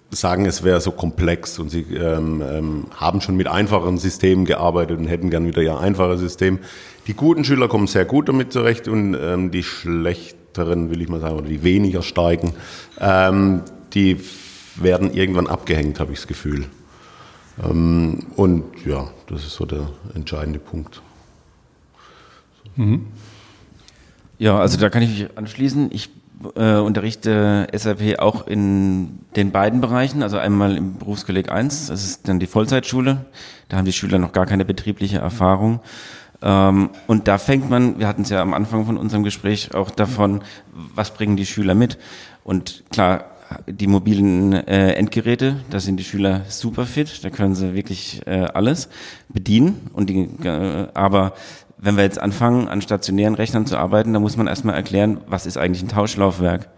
sagen, 0.09 0.45
es 0.45 0.63
wäre 0.63 0.79
so 0.79 0.91
komplex 0.91 1.59
und 1.59 1.69
sie 1.69 1.81
ähm, 1.81 2.41
ähm, 2.41 2.85
haben 2.95 3.21
schon 3.21 3.35
mit 3.35 3.47
einfachen 3.47 3.97
Systemen 3.97 4.45
gearbeitet 4.45 4.99
und 4.99 5.07
hätten 5.07 5.29
gern 5.29 5.45
wieder 5.45 5.61
ihr 5.61 5.77
einfaches 5.77 6.19
System. 6.19 6.59
Die 7.07 7.13
guten 7.13 7.43
Schüler 7.43 7.67
kommen 7.67 7.87
sehr 7.87 8.05
gut 8.05 8.29
damit 8.29 8.53
zurecht 8.53 8.87
und 8.87 9.15
ähm, 9.15 9.51
die 9.51 9.63
schlechteren, 9.63 10.89
will 10.89 11.01
ich 11.01 11.09
mal 11.09 11.19
sagen, 11.19 11.35
oder 11.35 11.47
die 11.47 11.63
weniger 11.63 12.01
starken, 12.01 12.53
ähm, 12.99 13.61
die 13.93 14.19
werden 14.75 15.13
irgendwann 15.13 15.47
abgehängt, 15.47 15.99
habe 15.99 16.13
ich 16.13 16.19
das 16.19 16.27
Gefühl. 16.27 16.65
Ähm, 17.63 18.27
und 18.35 18.63
ja, 18.85 19.09
das 19.27 19.43
ist 19.43 19.53
so 19.53 19.65
der 19.65 19.89
entscheidende 20.13 20.59
Punkt. 20.59 21.01
Mhm. 22.75 23.07
Ja, 24.39 24.59
also 24.59 24.77
da 24.77 24.89
kann 24.89 25.01
ich 25.01 25.09
mich 25.09 25.37
anschließen. 25.37 25.89
Ich 25.91 26.11
äh, 26.55 26.75
unterrichte 26.75 27.67
SAP 27.73 28.19
auch 28.19 28.47
in 28.47 29.19
den 29.35 29.51
beiden 29.51 29.81
Bereichen, 29.81 30.23
also 30.23 30.37
einmal 30.37 30.77
im 30.77 30.97
Berufskolleg 30.97 31.51
1, 31.51 31.87
das 31.87 32.03
ist 32.03 32.27
dann 32.27 32.39
die 32.39 32.47
Vollzeitschule, 32.47 33.25
da 33.69 33.77
haben 33.77 33.85
die 33.85 33.93
Schüler 33.93 34.19
noch 34.19 34.31
gar 34.31 34.45
keine 34.45 34.65
betriebliche 34.65 35.17
Erfahrung. 35.17 35.79
Ähm, 36.41 36.91
und 37.07 37.27
da 37.27 37.37
fängt 37.37 37.69
man, 37.69 37.99
wir 37.99 38.07
hatten 38.07 38.21
es 38.21 38.29
ja 38.29 38.41
am 38.41 38.53
Anfang 38.53 38.85
von 38.85 38.97
unserem 38.97 39.23
Gespräch 39.23 39.73
auch 39.73 39.89
davon, 39.89 40.43
was 40.73 41.11
bringen 41.11 41.35
die 41.35 41.45
Schüler 41.45 41.73
mit? 41.73 41.97
Und 42.43 42.83
klar, 42.91 43.25
die 43.65 43.87
mobilen 43.87 44.53
äh, 44.53 44.93
Endgeräte, 44.93 45.57
da 45.69 45.79
sind 45.79 45.97
die 45.97 46.03
Schüler 46.03 46.41
super 46.47 46.85
fit, 46.85 47.23
da 47.23 47.29
können 47.29 47.55
sie 47.55 47.73
wirklich 47.73 48.21
äh, 48.27 48.45
alles 48.53 48.89
bedienen. 49.29 49.89
Und 49.93 50.09
die, 50.09 50.29
äh, 50.43 50.87
aber 50.93 51.33
wenn 51.77 51.95
wir 51.95 52.03
jetzt 52.03 52.19
anfangen, 52.19 52.67
an 52.67 52.81
stationären 52.81 53.35
Rechnern 53.35 53.65
zu 53.65 53.77
arbeiten, 53.77 54.13
dann 54.13 54.21
muss 54.21 54.37
man 54.37 54.47
erstmal 54.47 54.75
erklären, 54.75 55.19
was 55.27 55.45
ist 55.45 55.57
eigentlich 55.57 55.83
ein 55.83 55.89
Tauschlaufwerk? 55.89 56.69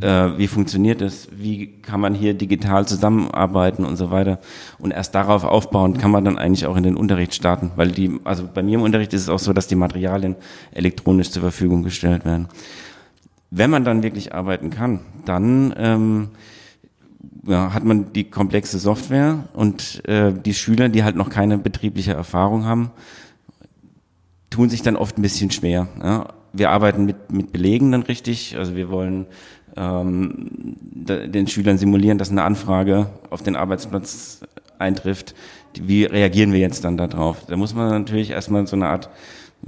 Äh, 0.00 0.38
wie 0.38 0.48
funktioniert 0.48 1.02
es? 1.02 1.28
Wie 1.32 1.80
kann 1.82 2.00
man 2.00 2.14
hier 2.14 2.34
digital 2.34 2.86
zusammenarbeiten 2.86 3.84
und 3.84 3.96
so 3.96 4.10
weiter? 4.10 4.38
Und 4.78 4.90
erst 4.90 5.14
darauf 5.14 5.44
aufbauen 5.44 5.98
kann 5.98 6.10
man 6.10 6.24
dann 6.24 6.38
eigentlich 6.38 6.66
auch 6.66 6.76
in 6.76 6.82
den 6.82 6.96
Unterricht 6.96 7.34
starten, 7.34 7.70
weil 7.76 7.90
die, 7.90 8.18
also 8.24 8.48
bei 8.52 8.62
mir 8.62 8.76
im 8.76 8.82
Unterricht 8.82 9.12
ist 9.12 9.22
es 9.22 9.28
auch 9.28 9.38
so, 9.38 9.52
dass 9.52 9.66
die 9.66 9.76
Materialien 9.76 10.36
elektronisch 10.72 11.30
zur 11.30 11.42
Verfügung 11.42 11.82
gestellt 11.82 12.24
werden. 12.24 12.48
Wenn 13.50 13.70
man 13.70 13.84
dann 13.84 14.02
wirklich 14.02 14.34
arbeiten 14.34 14.70
kann, 14.70 15.00
dann 15.24 15.74
ähm, 15.78 16.28
ja, 17.46 17.72
hat 17.72 17.84
man 17.84 18.12
die 18.12 18.24
komplexe 18.24 18.78
Software 18.78 19.44
und 19.54 20.06
äh, 20.06 20.32
die 20.32 20.54
Schüler, 20.54 20.88
die 20.88 21.04
halt 21.04 21.16
noch 21.16 21.30
keine 21.30 21.56
betriebliche 21.56 22.12
Erfahrung 22.12 22.64
haben, 22.64 22.90
tun 24.50 24.68
sich 24.68 24.82
dann 24.82 24.96
oft 24.96 25.18
ein 25.18 25.22
bisschen 25.22 25.50
schwer. 25.50 25.88
Ja. 26.02 26.28
Wir 26.52 26.70
arbeiten 26.70 27.04
mit, 27.04 27.30
mit 27.30 27.52
Belegen 27.52 27.92
dann 27.92 28.02
richtig, 28.02 28.56
also 28.56 28.74
wir 28.74 28.90
wollen 28.90 29.26
ähm, 29.76 30.76
den 30.90 31.46
Schülern 31.46 31.78
simulieren, 31.78 32.18
dass 32.18 32.30
eine 32.30 32.42
Anfrage 32.42 33.10
auf 33.30 33.42
den 33.42 33.54
Arbeitsplatz 33.54 34.40
eintrifft. 34.78 35.34
Wie 35.80 36.04
reagieren 36.04 36.52
wir 36.52 36.60
jetzt 36.60 36.84
dann 36.84 36.96
darauf? 36.96 37.46
Da 37.46 37.56
muss 37.56 37.74
man 37.74 37.90
natürlich 37.90 38.30
erstmal 38.30 38.66
so 38.66 38.76
eine 38.76 38.88
Art 38.88 39.10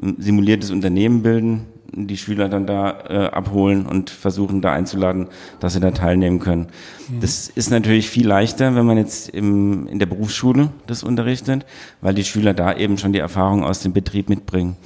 hm, 0.00 0.16
simuliertes 0.18 0.70
Unternehmen 0.70 1.22
bilden, 1.22 1.66
die 1.92 2.16
Schüler 2.16 2.48
dann 2.48 2.66
da 2.66 3.04
äh, 3.08 3.26
abholen 3.30 3.86
und 3.86 4.10
versuchen 4.10 4.60
da 4.60 4.72
einzuladen, 4.72 5.28
dass 5.58 5.74
sie 5.74 5.80
da 5.80 5.90
teilnehmen 5.90 6.38
können. 6.38 6.68
Mhm. 7.08 7.20
Das 7.20 7.48
ist 7.48 7.70
natürlich 7.70 8.08
viel 8.08 8.26
leichter, 8.26 8.74
wenn 8.74 8.86
man 8.86 8.96
jetzt 8.96 9.28
im, 9.28 9.86
in 9.86 9.98
der 9.98 10.06
Berufsschule 10.06 10.70
das 10.86 11.02
unterrichtet, 11.02 11.66
weil 12.00 12.14
die 12.14 12.24
Schüler 12.24 12.54
da 12.54 12.74
eben 12.74 12.98
schon 12.98 13.12
die 13.12 13.18
Erfahrung 13.18 13.64
aus 13.64 13.80
dem 13.80 13.92
Betrieb 13.92 14.28
mitbringen. 14.28 14.76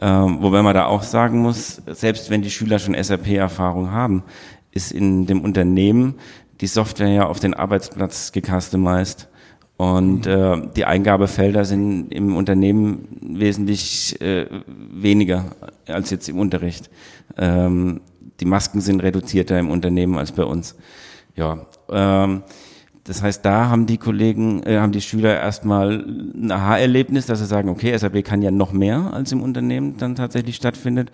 Ähm, 0.00 0.38
wobei 0.40 0.62
man 0.62 0.74
da 0.74 0.86
auch 0.86 1.02
sagen 1.02 1.40
muss, 1.40 1.82
selbst 1.86 2.30
wenn 2.30 2.42
die 2.42 2.50
Schüler 2.50 2.78
schon 2.78 2.94
SAP-Erfahrung 2.94 3.90
haben, 3.90 4.22
ist 4.70 4.92
in 4.92 5.26
dem 5.26 5.40
Unternehmen 5.40 6.14
die 6.60 6.66
Software 6.66 7.08
ja 7.08 7.26
auf 7.26 7.40
den 7.40 7.54
Arbeitsplatz 7.54 8.32
gecustomized. 8.32 9.27
Und 9.78 10.26
äh, 10.26 10.60
die 10.74 10.84
Eingabefelder 10.84 11.64
sind 11.64 12.12
im 12.12 12.36
Unternehmen 12.36 13.08
wesentlich 13.22 14.20
äh, 14.20 14.46
weniger 14.66 15.52
als 15.86 16.10
jetzt 16.10 16.28
im 16.28 16.36
Unterricht. 16.36 16.90
Ähm, 17.36 18.00
die 18.40 18.44
Masken 18.44 18.80
sind 18.80 19.00
reduzierter 19.00 19.56
im 19.56 19.70
Unternehmen 19.70 20.18
als 20.18 20.32
bei 20.32 20.42
uns. 20.42 20.74
Ja, 21.36 21.66
ähm, 21.90 22.42
das 23.04 23.22
heißt, 23.22 23.44
da 23.44 23.68
haben 23.68 23.86
die 23.86 23.98
Kollegen, 23.98 24.64
äh, 24.64 24.78
haben 24.78 24.90
die 24.90 25.00
Schüler 25.00 25.38
erstmal 25.38 26.04
ein 26.04 26.50
Aha-Erlebnis, 26.50 27.26
dass 27.26 27.38
sie 27.38 27.46
sagen, 27.46 27.68
okay, 27.68 27.96
SAP 27.96 28.24
kann 28.24 28.42
ja 28.42 28.50
noch 28.50 28.72
mehr 28.72 29.14
als 29.14 29.30
im 29.30 29.42
Unternehmen 29.42 29.96
dann 29.96 30.16
tatsächlich 30.16 30.56
stattfindet. 30.56 31.12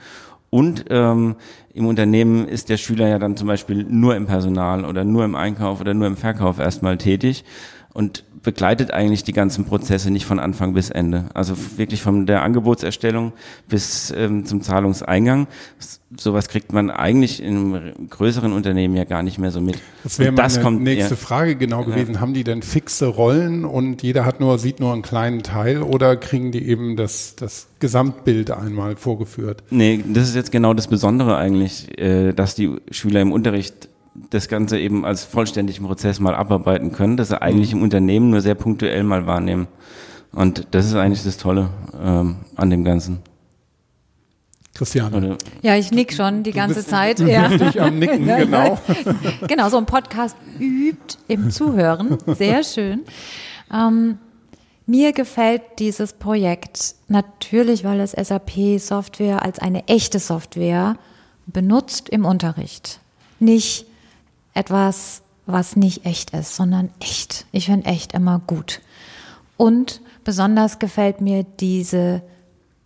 Und 0.48 0.86
ähm, 0.88 1.36
im 1.74 1.86
Unternehmen 1.86 2.48
ist 2.48 2.70
der 2.70 2.78
Schüler 2.78 3.08
ja 3.08 3.18
dann 3.18 3.36
zum 3.36 3.46
Beispiel 3.46 3.84
nur 3.84 4.16
im 4.16 4.24
Personal 4.24 4.86
oder 4.86 5.04
nur 5.04 5.26
im 5.26 5.34
Einkauf 5.34 5.82
oder 5.82 5.92
nur 5.92 6.06
im 6.06 6.16
Verkauf 6.16 6.58
erstmal 6.58 6.96
tätig 6.96 7.44
und 7.92 8.24
begleitet 8.44 8.92
eigentlich 8.92 9.24
die 9.24 9.32
ganzen 9.32 9.64
Prozesse 9.64 10.10
nicht 10.10 10.26
von 10.26 10.38
Anfang 10.38 10.74
bis 10.74 10.90
Ende. 10.90 11.24
Also 11.34 11.54
wirklich 11.76 12.02
von 12.02 12.26
der 12.26 12.42
Angebotserstellung 12.42 13.32
bis 13.68 14.12
ähm, 14.16 14.44
zum 14.44 14.60
Zahlungseingang. 14.60 15.48
Sowas 16.16 16.48
kriegt 16.48 16.72
man 16.72 16.90
eigentlich 16.90 17.42
in 17.42 18.08
größeren 18.08 18.52
Unternehmen 18.52 18.94
ja 18.94 19.02
gar 19.02 19.24
nicht 19.24 19.38
mehr 19.38 19.50
so 19.50 19.60
mit. 19.60 19.78
Das 20.04 20.20
wäre 20.20 20.30
meine 20.30 20.60
kommt, 20.60 20.82
nächste 20.82 21.14
ja, 21.14 21.16
Frage 21.16 21.56
genau 21.56 21.82
gewesen. 21.82 22.14
Ja. 22.14 22.20
Haben 22.20 22.34
die 22.34 22.44
denn 22.44 22.62
fixe 22.62 23.06
Rollen 23.06 23.64
und 23.64 24.02
jeder 24.04 24.24
hat 24.24 24.38
nur, 24.38 24.58
sieht 24.58 24.78
nur 24.78 24.92
einen 24.92 25.02
kleinen 25.02 25.42
Teil 25.42 25.82
oder 25.82 26.16
kriegen 26.16 26.52
die 26.52 26.68
eben 26.68 26.94
das, 26.94 27.34
das 27.34 27.66
Gesamtbild 27.80 28.52
einmal 28.52 28.94
vorgeführt? 28.94 29.64
Nee, 29.70 30.04
das 30.06 30.28
ist 30.28 30.36
jetzt 30.36 30.52
genau 30.52 30.74
das 30.74 30.86
Besondere 30.86 31.36
eigentlich, 31.36 31.98
äh, 31.98 32.32
dass 32.32 32.54
die 32.54 32.76
Schüler 32.90 33.20
im 33.20 33.32
Unterricht 33.32 33.88
das 34.30 34.48
Ganze 34.48 34.78
eben 34.78 35.04
als 35.04 35.24
vollständigen 35.24 35.86
Prozess 35.86 36.20
mal 36.20 36.34
abarbeiten 36.34 36.92
können, 36.92 37.16
dass 37.16 37.28
sie 37.28 37.40
eigentlich 37.40 37.72
mhm. 37.72 37.78
im 37.78 37.84
Unternehmen 37.84 38.30
nur 38.30 38.40
sehr 38.40 38.54
punktuell 38.54 39.02
mal 39.02 39.26
wahrnehmen. 39.26 39.66
Und 40.32 40.66
das 40.72 40.86
ist 40.86 40.94
eigentlich 40.94 41.22
das 41.22 41.36
Tolle 41.36 41.70
ähm, 42.02 42.36
an 42.56 42.70
dem 42.70 42.84
Ganzen. 42.84 43.20
Christiane. 44.74 45.38
Ja, 45.62 45.76
ich 45.76 45.92
nick 45.92 46.12
schon 46.12 46.42
die 46.42 46.50
ganze 46.50 46.84
Zeit. 46.84 47.20
Ja. 47.20 47.44
am 47.78 47.98
Nicken, 48.00 48.26
genau. 48.36 48.78
genau, 49.48 49.68
so 49.68 49.76
ein 49.78 49.86
Podcast 49.86 50.36
übt 50.58 51.16
im 51.28 51.50
Zuhören. 51.50 52.18
Sehr 52.26 52.64
schön. 52.64 53.02
Ähm, 53.72 54.18
mir 54.86 55.12
gefällt 55.12 55.62
dieses 55.78 56.12
Projekt 56.12 56.96
natürlich, 57.06 57.84
weil 57.84 58.00
es 58.00 58.12
SAP-Software 58.12 59.42
als 59.42 59.60
eine 59.60 59.86
echte 59.86 60.18
Software 60.18 60.96
benutzt 61.46 62.08
im 62.08 62.24
Unterricht. 62.24 62.98
Nicht 63.38 63.86
etwas, 64.54 65.22
was 65.46 65.76
nicht 65.76 66.06
echt 66.06 66.30
ist, 66.30 66.56
sondern 66.56 66.90
echt. 67.00 67.46
Ich 67.52 67.66
finde 67.66 67.86
echt 67.86 68.14
immer 68.14 68.40
gut. 68.46 68.80
Und 69.56 70.00
besonders 70.24 70.78
gefällt 70.78 71.20
mir 71.20 71.44
diese 71.60 72.22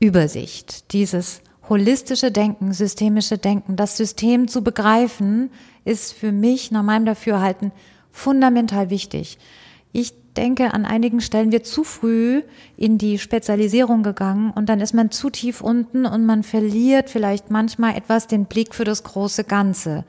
Übersicht, 0.00 0.92
dieses 0.92 1.40
holistische 1.68 2.30
Denken, 2.32 2.72
systemische 2.72 3.38
Denken. 3.38 3.76
Das 3.76 3.96
System 3.96 4.48
zu 4.48 4.62
begreifen, 4.62 5.50
ist 5.84 6.12
für 6.12 6.32
mich 6.32 6.70
nach 6.70 6.82
meinem 6.82 7.06
Dafürhalten 7.06 7.72
fundamental 8.10 8.90
wichtig. 8.90 9.38
Ich 9.92 10.12
denke, 10.36 10.74
an 10.74 10.84
einigen 10.84 11.20
Stellen 11.20 11.50
wird 11.50 11.66
zu 11.66 11.82
früh 11.82 12.42
in 12.76 12.98
die 12.98 13.18
Spezialisierung 13.18 14.02
gegangen 14.02 14.52
und 14.54 14.68
dann 14.68 14.80
ist 14.80 14.94
man 14.94 15.10
zu 15.10 15.30
tief 15.30 15.60
unten 15.60 16.06
und 16.06 16.26
man 16.26 16.42
verliert 16.42 17.10
vielleicht 17.10 17.50
manchmal 17.50 17.96
etwas 17.96 18.26
den 18.26 18.44
Blick 18.44 18.74
für 18.74 18.84
das 18.84 19.02
große 19.02 19.44
Ganze. 19.44 20.04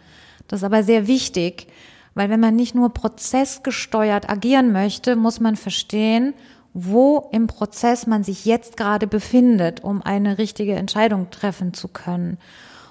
Das 0.49 0.59
ist 0.59 0.65
aber 0.65 0.83
sehr 0.83 1.07
wichtig, 1.07 1.67
weil 2.15 2.29
wenn 2.29 2.41
man 2.41 2.55
nicht 2.55 2.75
nur 2.75 2.89
prozessgesteuert 2.93 4.29
agieren 4.29 4.73
möchte, 4.73 5.15
muss 5.15 5.39
man 5.39 5.55
verstehen, 5.55 6.33
wo 6.73 7.29
im 7.31 7.47
Prozess 7.47 8.07
man 8.07 8.23
sich 8.23 8.45
jetzt 8.45 8.75
gerade 8.75 9.07
befindet, 9.07 9.83
um 9.83 10.01
eine 10.01 10.37
richtige 10.37 10.75
Entscheidung 10.75 11.29
treffen 11.29 11.73
zu 11.73 11.87
können. 11.87 12.37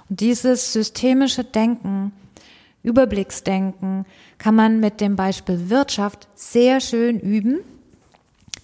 Und 0.09 0.21
dieses 0.21 0.73
systemische 0.73 1.45
Denken, 1.45 2.13
Überblicksdenken, 2.83 4.07
kann 4.39 4.55
man 4.55 4.81
mit 4.81 5.01
dem 5.01 5.17
Beispiel 5.17 5.69
Wirtschaft 5.69 6.29
sehr 6.35 6.81
schön 6.81 7.19
üben. 7.21 7.59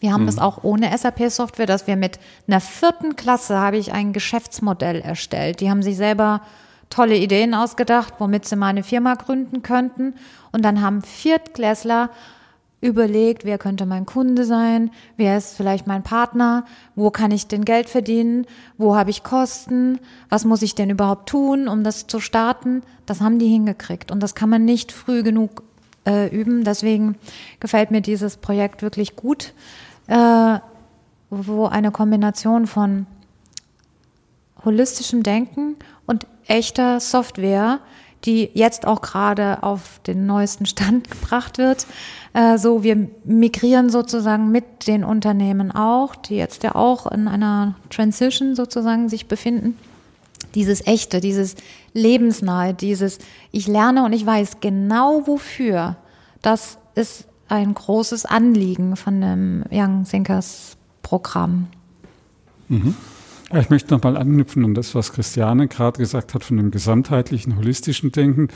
Wir 0.01 0.13
haben 0.13 0.23
mhm. 0.23 0.27
das 0.27 0.39
auch 0.39 0.63
ohne 0.63 0.97
SAP-Software, 0.97 1.67
dass 1.67 1.87
wir 1.87 1.97
mit 1.97 2.19
einer 2.47 2.61
vierten 2.61 3.17
Klasse 3.17 3.59
habe 3.59 3.77
ich 3.77 3.93
ein 3.93 4.13
Geschäftsmodell 4.13 5.01
erstellt. 5.01 5.61
Die 5.61 5.71
haben 5.71 5.83
sich 5.83 5.97
selber 5.97 6.43
tolle 6.91 7.17
Ideen 7.17 7.55
ausgedacht, 7.55 8.15
womit 8.19 8.47
sie 8.47 8.57
mal 8.57 8.69
eine 8.69 8.83
Firma 8.83 9.15
gründen 9.15 9.63
könnten. 9.63 10.15
Und 10.53 10.65
dann 10.65 10.81
haben 10.83 11.03
Viertklässler 11.03 12.11
überlegt, 12.85 13.47
wer 13.47 13.57
könnte 13.57 13.87
mein 13.87 14.05
Kunde 14.05 14.45
sein, 14.45 14.91
wer 15.17 15.39
ist 15.39 15.57
vielleicht 15.57 15.87
mein 15.87 16.03
Partner, 16.03 16.67
wo 16.95 17.11
kann 17.11 17.31
ich 17.31 17.47
denn 17.47 17.65
Geld 17.65 17.89
verdienen, 17.89 18.47
wo 18.77 18.95
habe 18.95 19.09
ich 19.09 19.23
Kosten, 19.23 19.99
was 20.29 20.45
muss 20.45 20.61
ich 20.61 20.75
denn 20.75 20.91
überhaupt 20.91 21.29
tun, 21.29 21.67
um 21.67 21.83
das 21.83 22.07
zu 22.07 22.21
starten. 22.21 22.83
Das 23.07 23.23
haben 23.23 23.39
die 23.39 23.49
hingekriegt 23.49 24.11
und 24.11 24.23
das 24.23 24.35
kann 24.35 24.51
man 24.51 24.67
nicht 24.67 24.93
früh 24.93 25.23
genug 25.23 25.63
äh, 26.07 26.29
üben. 26.29 26.63
Deswegen 26.63 27.17
gefällt 27.59 27.91
mir 27.91 28.03
dieses 28.03 28.37
Projekt 28.37 28.83
wirklich 28.83 29.17
gut, 29.17 29.55
äh, 30.07 30.59
wo 31.31 31.67
eine 31.67 31.91
Kombination 31.91 32.67
von 32.67 33.07
holistischem 34.63 35.23
Denken 35.23 35.77
echter 36.47 37.01
Software, 37.01 37.81
die 38.25 38.51
jetzt 38.55 38.87
auch 38.87 39.03
gerade 39.03 39.63
auf 39.63 40.01
den 40.07 40.27
neuesten 40.27 40.67
Stand 40.67 41.11
gebracht 41.11 41.59
wird. 41.59 41.87
Äh, 42.33 42.59
so, 42.59 42.83
wir 42.83 43.09
migrieren 43.25 43.91
sozusagen 43.91 44.51
mit 44.51 44.87
den 44.87 45.05
Unternehmen 45.05 45.71
auch, 45.71 46.15
die 46.17 46.37
jetzt 46.37 46.63
ja 46.63 46.75
auch 46.75 47.07
in 47.11 47.29
einer 47.29 47.75
Transition 47.91 48.55
sozusagen 48.55 49.09
sich 49.09 49.27
befinden. 49.27 49.77
Dieses 50.55 50.87
echte, 50.87 51.21
dieses 51.21 51.57
lebensnahe, 51.93 52.75
dieses 52.75 53.19
ich 53.51 53.67
lerne 53.67 54.05
und 54.05 54.13
ich 54.13 54.25
weiß 54.25 54.61
genau 54.61 55.27
wofür. 55.27 55.97
Das 56.43 56.79
ist 56.95 57.27
ein 57.49 57.75
großes 57.75 58.25
Anliegen 58.25 58.97
von 58.97 59.21
dem 59.21 59.65
Young 59.71 60.05
Thinkers 60.05 60.77
Programm. 61.03 61.69
Mhm. 62.69 62.97
Ja, 63.55 63.61
ich 63.61 63.71
möchte 63.71 63.95
nochmal 63.95 64.17
anknüpfen 64.17 64.65
an 64.65 64.75
das, 64.75 64.97
was 64.97 65.13
Christiane 65.13 65.69
gerade 65.69 65.99
gesagt 65.99 66.35
hat 66.35 66.43
von 66.43 66.57
dem 66.57 66.73
gesamtheitlichen, 66.73 67.55
holistischen 67.57 68.11
Denken, 68.11 68.49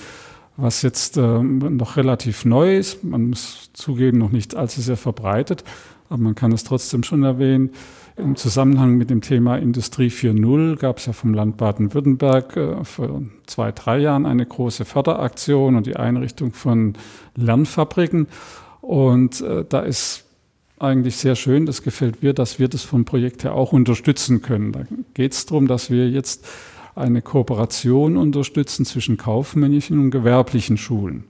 was 0.56 0.82
jetzt 0.82 1.16
äh, 1.16 1.40
noch 1.40 1.96
relativ 1.96 2.44
neu 2.44 2.76
ist. 2.76 3.04
Man 3.04 3.28
muss 3.28 3.70
zugeben, 3.74 4.18
noch 4.18 4.32
nicht 4.32 4.56
allzu 4.56 4.80
sehr 4.80 4.96
verbreitet, 4.96 5.62
aber 6.08 6.20
man 6.20 6.34
kann 6.34 6.50
es 6.50 6.64
trotzdem 6.64 7.04
schon 7.04 7.22
erwähnen. 7.22 7.70
Im 8.16 8.34
Zusammenhang 8.34 8.96
mit 8.96 9.08
dem 9.08 9.20
Thema 9.20 9.54
Industrie 9.54 10.08
4.0 10.08 10.74
gab 10.74 10.98
es 10.98 11.06
ja 11.06 11.12
vom 11.12 11.32
Land 11.32 11.58
Baden-Württemberg 11.58 12.56
äh, 12.56 12.84
vor 12.84 13.22
zwei, 13.46 13.70
drei 13.70 13.98
Jahren 13.98 14.26
eine 14.26 14.46
große 14.46 14.84
Förderaktion 14.84 15.76
und 15.76 15.86
die 15.86 15.94
Einrichtung 15.94 16.52
von 16.52 16.94
Lernfabriken. 17.36 18.26
Und 18.80 19.42
äh, 19.42 19.64
da 19.68 19.78
ist 19.78 20.27
eigentlich 20.80 21.16
sehr 21.16 21.36
schön, 21.36 21.66
das 21.66 21.82
gefällt 21.82 22.22
mir, 22.22 22.32
dass 22.32 22.58
wir 22.58 22.68
das 22.68 22.82
vom 22.82 23.04
Projekt 23.04 23.44
her 23.44 23.54
auch 23.54 23.72
unterstützen 23.72 24.42
können. 24.42 24.72
Da 24.72 24.82
geht 25.14 25.32
es 25.32 25.46
darum, 25.46 25.66
dass 25.66 25.90
wir 25.90 26.08
jetzt 26.08 26.46
eine 26.94 27.22
Kooperation 27.22 28.16
unterstützen 28.16 28.84
zwischen 28.84 29.16
kaufmännischen 29.16 29.98
und 29.98 30.10
gewerblichen 30.10 30.76
Schulen. 30.76 31.24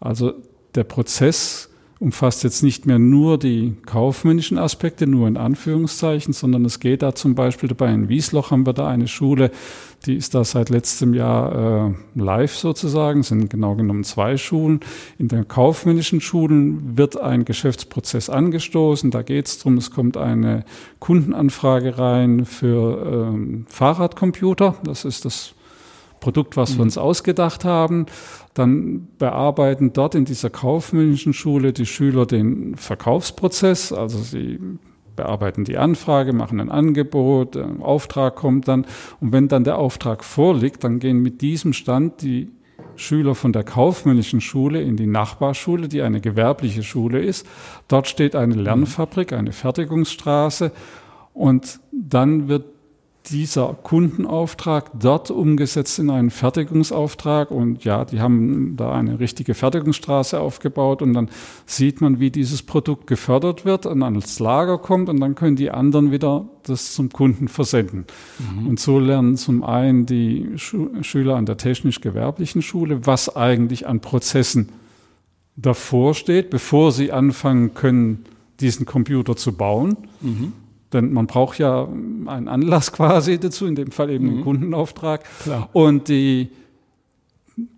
Also 0.00 0.34
der 0.74 0.84
Prozess 0.84 1.70
umfasst 1.98 2.44
jetzt 2.44 2.62
nicht 2.62 2.86
mehr 2.86 2.98
nur 2.98 3.38
die 3.38 3.74
kaufmännischen 3.84 4.58
Aspekte, 4.58 5.06
nur 5.06 5.26
in 5.26 5.36
Anführungszeichen, 5.36 6.32
sondern 6.32 6.64
es 6.64 6.78
geht 6.78 7.02
da 7.02 7.14
zum 7.14 7.34
Beispiel 7.34 7.68
dabei 7.68 7.92
in 7.92 8.08
Wiesloch 8.08 8.50
haben 8.50 8.66
wir 8.66 8.72
da 8.72 8.88
eine 8.88 9.08
Schule, 9.08 9.50
die 10.06 10.14
ist 10.16 10.34
da 10.34 10.44
seit 10.44 10.70
letztem 10.70 11.12
Jahr 11.12 11.88
äh, 11.88 11.94
live 12.14 12.56
sozusagen, 12.56 13.22
sind 13.22 13.50
genau 13.50 13.74
genommen 13.74 14.04
zwei 14.04 14.36
Schulen. 14.36 14.80
In 15.18 15.28
den 15.28 15.48
kaufmännischen 15.48 16.20
Schulen 16.20 16.96
wird 16.96 17.20
ein 17.20 17.44
Geschäftsprozess 17.44 18.30
angestoßen. 18.30 19.10
Da 19.10 19.22
geht 19.22 19.48
es 19.48 19.58
darum, 19.58 19.76
es 19.76 19.90
kommt 19.90 20.16
eine 20.16 20.64
Kundenanfrage 21.00 21.98
rein 21.98 22.44
für 22.44 23.32
ähm, 23.32 23.66
Fahrradcomputer. 23.68 24.76
Das 24.84 25.04
ist 25.04 25.24
das 25.24 25.54
Produkt, 26.20 26.56
was 26.56 26.70
wir 26.70 26.76
mhm. 26.76 26.82
uns 26.82 26.98
ausgedacht 26.98 27.64
haben. 27.64 28.06
Dann 28.54 29.08
bearbeiten 29.18 29.92
dort 29.92 30.14
in 30.14 30.24
dieser 30.24 30.50
kaufmännischen 30.50 31.32
Schule 31.32 31.72
die 31.72 31.86
Schüler 31.86 32.26
den 32.26 32.76
Verkaufsprozess. 32.76 33.92
Also 33.92 34.18
sie 34.18 34.58
bearbeiten 35.18 35.64
die 35.64 35.76
Anfrage, 35.76 36.32
machen 36.32 36.60
ein 36.60 36.70
Angebot, 36.70 37.56
ein 37.56 37.82
Auftrag 37.82 38.36
kommt 38.36 38.68
dann. 38.68 38.86
Und 39.20 39.32
wenn 39.32 39.48
dann 39.48 39.64
der 39.64 39.76
Auftrag 39.76 40.24
vorliegt, 40.24 40.84
dann 40.84 41.00
gehen 41.00 41.20
mit 41.20 41.42
diesem 41.42 41.72
Stand 41.74 42.22
die 42.22 42.50
Schüler 42.96 43.34
von 43.34 43.52
der 43.52 43.64
kaufmännischen 43.64 44.40
Schule 44.40 44.80
in 44.80 44.96
die 44.96 45.06
Nachbarschule, 45.06 45.88
die 45.88 46.02
eine 46.02 46.20
gewerbliche 46.20 46.82
Schule 46.82 47.20
ist. 47.20 47.46
Dort 47.88 48.08
steht 48.08 48.34
eine 48.34 48.54
Lernfabrik, 48.54 49.32
eine 49.32 49.52
Fertigungsstraße. 49.52 50.72
Und 51.34 51.80
dann 51.92 52.48
wird 52.48 52.64
dieser 53.30 53.76
Kundenauftrag 53.82 54.90
dort 54.98 55.30
umgesetzt 55.30 55.98
in 55.98 56.10
einen 56.10 56.30
Fertigungsauftrag. 56.30 57.50
Und 57.50 57.84
ja, 57.84 58.04
die 58.04 58.20
haben 58.20 58.76
da 58.76 58.92
eine 58.92 59.20
richtige 59.20 59.54
Fertigungsstraße 59.54 60.40
aufgebaut 60.40 61.02
und 61.02 61.14
dann 61.14 61.28
sieht 61.66 62.00
man, 62.00 62.20
wie 62.20 62.30
dieses 62.30 62.62
Produkt 62.62 63.06
gefördert 63.06 63.64
wird 63.64 63.86
und 63.86 64.02
ans 64.02 64.38
Lager 64.38 64.78
kommt 64.78 65.08
und 65.08 65.20
dann 65.20 65.34
können 65.34 65.56
die 65.56 65.70
anderen 65.70 66.10
wieder 66.12 66.46
das 66.64 66.92
zum 66.94 67.10
Kunden 67.10 67.48
versenden. 67.48 68.04
Mhm. 68.38 68.66
Und 68.66 68.80
so 68.80 68.98
lernen 68.98 69.36
zum 69.36 69.62
einen 69.62 70.06
die 70.06 70.48
Schu 70.56 70.88
Schüler 71.02 71.36
an 71.36 71.46
der 71.46 71.56
technisch-gewerblichen 71.56 72.62
Schule, 72.62 73.06
was 73.06 73.34
eigentlich 73.34 73.86
an 73.86 74.00
Prozessen 74.00 74.68
davor 75.56 76.14
steht, 76.14 76.50
bevor 76.50 76.92
sie 76.92 77.12
anfangen 77.12 77.74
können, 77.74 78.24
diesen 78.60 78.86
Computer 78.86 79.36
zu 79.36 79.52
bauen. 79.52 79.96
Mhm. 80.20 80.52
Denn 80.92 81.12
man 81.12 81.26
braucht 81.26 81.58
ja 81.58 81.84
einen 81.84 82.48
Anlass 82.48 82.92
quasi 82.92 83.38
dazu, 83.38 83.66
in 83.66 83.74
dem 83.74 83.90
Fall 83.90 84.10
eben 84.10 84.26
mhm. 84.26 84.34
den 84.36 84.44
Kundenauftrag. 84.44 85.24
Klar. 85.42 85.68
Und 85.72 86.08
die 86.08 86.50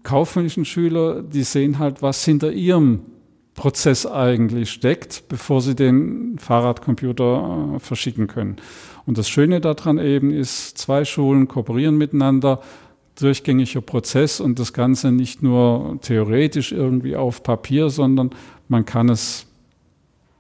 kaufmännischen 0.03 0.65
Schüler, 0.65 1.23
die 1.23 1.43
sehen 1.43 1.79
halt, 1.79 2.03
was 2.03 2.25
hinter 2.25 2.53
ihrem 2.53 3.01
Prozess 3.55 4.07
eigentlich 4.07 4.71
steckt, 4.71 5.25
bevor 5.29 5.61
sie 5.61 5.75
den 5.75 6.39
Fahrradcomputer 6.39 7.75
äh, 7.77 7.79
verschicken 7.79 8.27
können. 8.27 8.57
Und 9.07 9.19
das 9.19 9.29
Schöne 9.29 9.61
daran 9.61 9.99
eben 9.99 10.31
ist, 10.31 10.79
zwei 10.79 11.05
Schulen 11.05 11.49
kooperieren 11.49 11.99
miteinander, 11.99 12.61
durchgängiger 13.19 13.81
Prozess 13.81 14.41
und 14.41 14.59
das 14.59 14.73
Ganze 14.73 15.13
nicht 15.13 15.43
nur 15.43 15.99
theoretisch 16.01 16.73
irgendwie 16.73 17.17
auf 17.17 17.43
Papier, 17.43 17.91
sondern 17.91 18.31
man 18.69 18.85
kann 18.85 19.09
es 19.09 19.47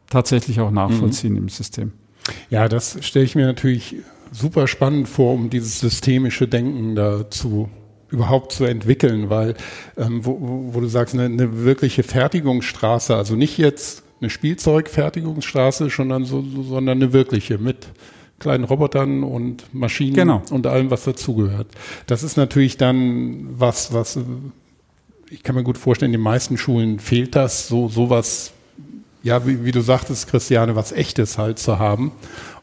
tatsächlich 0.09 0.61
auch 0.61 0.70
nachvollziehen 0.70 1.33
mhm. 1.33 1.38
im 1.40 1.48
System. 1.48 1.92
Ja, 2.50 2.68
das 2.68 2.98
stelle 3.00 3.24
ich 3.24 3.35
mir 3.35 3.46
natürlich 3.46 3.96
super 4.33 4.66
spannend 4.66 5.09
vor, 5.09 5.35
um 5.35 5.50
dieses 5.50 5.80
systemische 5.80 6.48
Denken 6.48 6.94
dazu 6.94 7.68
überhaupt 8.11 8.52
zu 8.52 8.64
entwickeln, 8.64 9.30
weil 9.30 9.54
ähm, 9.96 10.24
wo, 10.24 10.72
wo, 10.72 10.80
du 10.80 10.88
sagst, 10.88 11.14
eine, 11.14 11.24
eine 11.24 11.64
wirkliche 11.64 12.02
Fertigungsstraße, 12.02 13.14
also 13.14 13.37
nicht 13.37 13.56
jetzt 13.59 14.02
eine 14.20 14.30
Spielzeugfertigungsstraße, 14.30 15.88
sondern, 15.90 16.24
so, 16.24 16.42
so, 16.42 16.62
sondern 16.62 16.98
eine 16.98 17.12
wirkliche 17.12 17.59
mit 17.59 17.88
kleinen 18.38 18.64
Robotern 18.64 19.22
und 19.22 19.72
Maschinen 19.72 20.14
genau. 20.14 20.42
und 20.50 20.66
allem, 20.66 20.90
was 20.90 21.04
dazugehört. 21.04 21.68
Das 22.06 22.22
ist 22.22 22.37
natürlich 22.37 22.76
dann 22.76 23.46
was, 23.50 23.92
was 23.92 24.18
ich 25.30 25.42
kann 25.44 25.54
mir 25.54 25.62
gut 25.62 25.78
vorstellen, 25.78 26.12
in 26.12 26.18
den 26.18 26.24
meisten 26.24 26.59
Schulen 26.59 26.98
fehlt 26.98 27.37
das, 27.37 27.68
so 27.68 27.88
sowas 27.88 28.52
ja, 29.22 29.46
wie, 29.46 29.64
wie, 29.64 29.72
du 29.72 29.80
sagtest, 29.80 30.28
Christiane, 30.28 30.76
was 30.76 30.92
Echtes 30.92 31.38
halt 31.38 31.59
zu 31.59 31.78
haben 31.78 32.12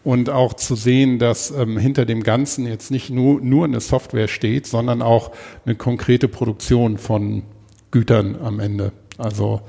und 0.03 0.29
auch 0.29 0.53
zu 0.53 0.75
sehen, 0.75 1.19
dass 1.19 1.51
ähm, 1.51 1.77
hinter 1.77 2.05
dem 2.05 2.23
Ganzen 2.23 2.65
jetzt 2.65 2.91
nicht 2.91 3.09
nur, 3.09 3.41
nur 3.41 3.65
eine 3.65 3.79
Software 3.79 4.27
steht, 4.27 4.65
sondern 4.65 5.01
auch 5.01 5.31
eine 5.65 5.75
konkrete 5.75 6.27
Produktion 6.27 6.97
von 6.97 7.43
Gütern 7.91 8.37
am 8.41 8.59
Ende. 8.59 8.91
Also 9.17 9.61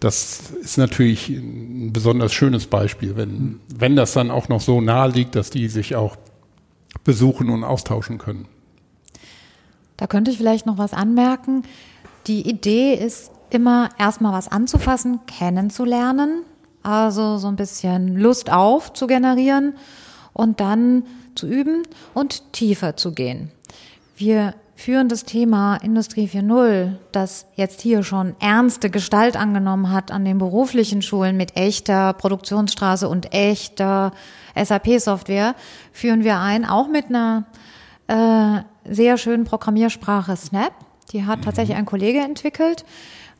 das 0.00 0.50
ist 0.60 0.78
natürlich 0.78 1.28
ein 1.28 1.92
besonders 1.92 2.32
schönes 2.32 2.66
Beispiel, 2.66 3.16
wenn, 3.16 3.60
wenn 3.74 3.96
das 3.96 4.12
dann 4.12 4.30
auch 4.30 4.48
noch 4.48 4.60
so 4.60 4.80
nahe 4.80 5.10
liegt, 5.10 5.34
dass 5.36 5.50
die 5.50 5.68
sich 5.68 5.94
auch 5.94 6.16
besuchen 7.04 7.50
und 7.50 7.62
austauschen 7.62 8.18
können. 8.18 8.46
Da 9.96 10.06
könnte 10.06 10.30
ich 10.30 10.38
vielleicht 10.38 10.66
noch 10.66 10.78
was 10.78 10.92
anmerken. 10.92 11.62
Die 12.26 12.48
Idee 12.48 12.94
ist 12.94 13.30
immer 13.50 13.90
erstmal 13.98 14.32
was 14.32 14.48
anzufassen, 14.48 15.20
kennenzulernen, 15.26 16.42
also 16.82 17.38
so 17.38 17.48
ein 17.48 17.56
bisschen 17.56 18.16
Lust 18.16 18.50
auf 18.50 18.92
zu 18.92 19.06
generieren 19.06 19.74
und 20.32 20.60
dann 20.60 21.04
zu 21.34 21.46
üben 21.46 21.82
und 22.14 22.52
tiefer 22.52 22.96
zu 22.96 23.12
gehen. 23.12 23.50
Wir 24.16 24.54
führen 24.76 25.08
das 25.08 25.24
Thema 25.24 25.76
Industrie 25.76 26.28
4.0, 26.28 26.96
das 27.10 27.46
jetzt 27.56 27.80
hier 27.80 28.02
schon 28.02 28.36
ernste 28.40 28.90
Gestalt 28.90 29.36
angenommen 29.36 29.90
hat 29.90 30.10
an 30.10 30.24
den 30.24 30.38
beruflichen 30.38 31.00
Schulen 31.02 31.36
mit 31.36 31.56
echter 31.56 32.12
Produktionsstraße 32.12 33.08
und 33.08 33.32
echter 33.34 34.12
SAP-Software, 34.54 35.54
führen 35.92 36.24
wir 36.24 36.38
ein, 36.38 36.64
auch 36.66 36.88
mit 36.88 37.06
einer 37.06 37.46
äh, 38.06 38.62
sehr 38.84 39.16
schönen 39.16 39.44
Programmiersprache 39.44 40.36
Snap. 40.36 40.72
Die 41.12 41.24
hat 41.24 41.42
tatsächlich 41.42 41.76
ein 41.76 41.86
Kollege 41.86 42.20
entwickelt 42.20 42.84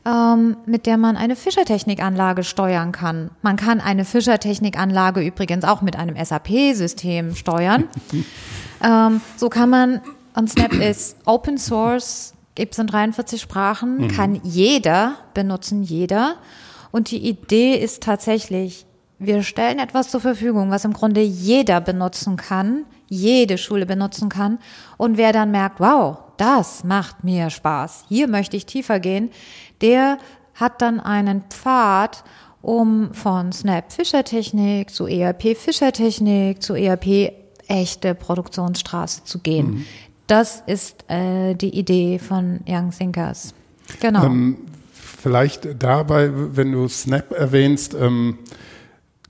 ähm, 0.07 0.57
mit 0.65 0.85
der 0.85 0.97
man 0.97 1.17
eine 1.17 1.35
Fischertechnikanlage 1.35 2.43
steuern 2.43 2.91
kann. 2.93 3.29
Man 3.41 3.57
kann 3.57 3.81
eine 3.81 4.05
Fischertechnikanlage 4.05 5.21
übrigens 5.21 5.65
auch 5.65 5.81
mit 5.81 5.97
einem 5.97 6.15
SAP-System 6.23 7.35
steuern. 7.35 7.85
ähm, 8.83 9.21
so 9.35 9.49
kann 9.49 9.69
man, 9.69 10.01
und 10.33 10.49
Snap 10.49 10.73
ist 10.73 11.17
Open 11.25 11.57
Source, 11.57 12.33
gibt 12.55 12.73
es 12.73 12.79
in 12.79 12.87
43 12.87 13.41
Sprachen, 13.41 13.97
mhm. 13.97 14.07
kann 14.07 14.39
jeder 14.43 15.15
benutzen, 15.33 15.83
jeder. 15.83 16.35
Und 16.91 17.11
die 17.11 17.27
Idee 17.27 17.75
ist 17.75 18.01
tatsächlich, 18.01 18.85
wir 19.19 19.43
stellen 19.43 19.79
etwas 19.79 20.09
zur 20.09 20.21
Verfügung, 20.21 20.71
was 20.71 20.85
im 20.85 20.93
Grunde 20.93 21.21
jeder 21.21 21.81
benutzen 21.81 22.37
kann, 22.37 22.85
jede 23.07 23.57
Schule 23.57 23.85
benutzen 23.85 24.29
kann. 24.29 24.59
Und 24.97 25.17
wer 25.17 25.33
dann 25.33 25.51
merkt, 25.51 25.79
wow, 25.79 26.17
das 26.37 26.83
macht 26.83 27.23
mir 27.23 27.49
Spaß, 27.49 28.05
hier 28.07 28.27
möchte 28.27 28.57
ich 28.57 28.65
tiefer 28.65 28.99
gehen, 28.99 29.31
der 29.81 30.17
hat 30.53 30.81
dann 30.81 30.99
einen 30.99 31.43
Pfad, 31.49 32.23
um 32.61 33.13
von 33.13 33.51
Snap 33.51 33.91
Fischertechnik 33.91 34.89
zu 34.89 35.07
ERP 35.07 35.55
Fischertechnik 35.55 36.61
zu 36.61 36.73
ERP 36.73 37.31
echte 37.67 38.15
Produktionsstraße 38.15 39.23
zu 39.23 39.39
gehen. 39.39 39.67
Mhm. 39.67 39.85
Das 40.27 40.63
ist 40.65 41.09
äh, 41.09 41.53
die 41.55 41.77
Idee 41.77 42.19
von 42.19 42.59
Young 42.67 42.91
Thinkers. 42.91 43.53
Genau. 44.01 44.25
Ähm, 44.25 44.57
vielleicht 44.91 45.81
dabei, 45.81 46.29
wenn 46.33 46.73
du 46.73 46.87
Snap 46.87 47.31
erwähnst, 47.31 47.93
ähm, 47.93 48.39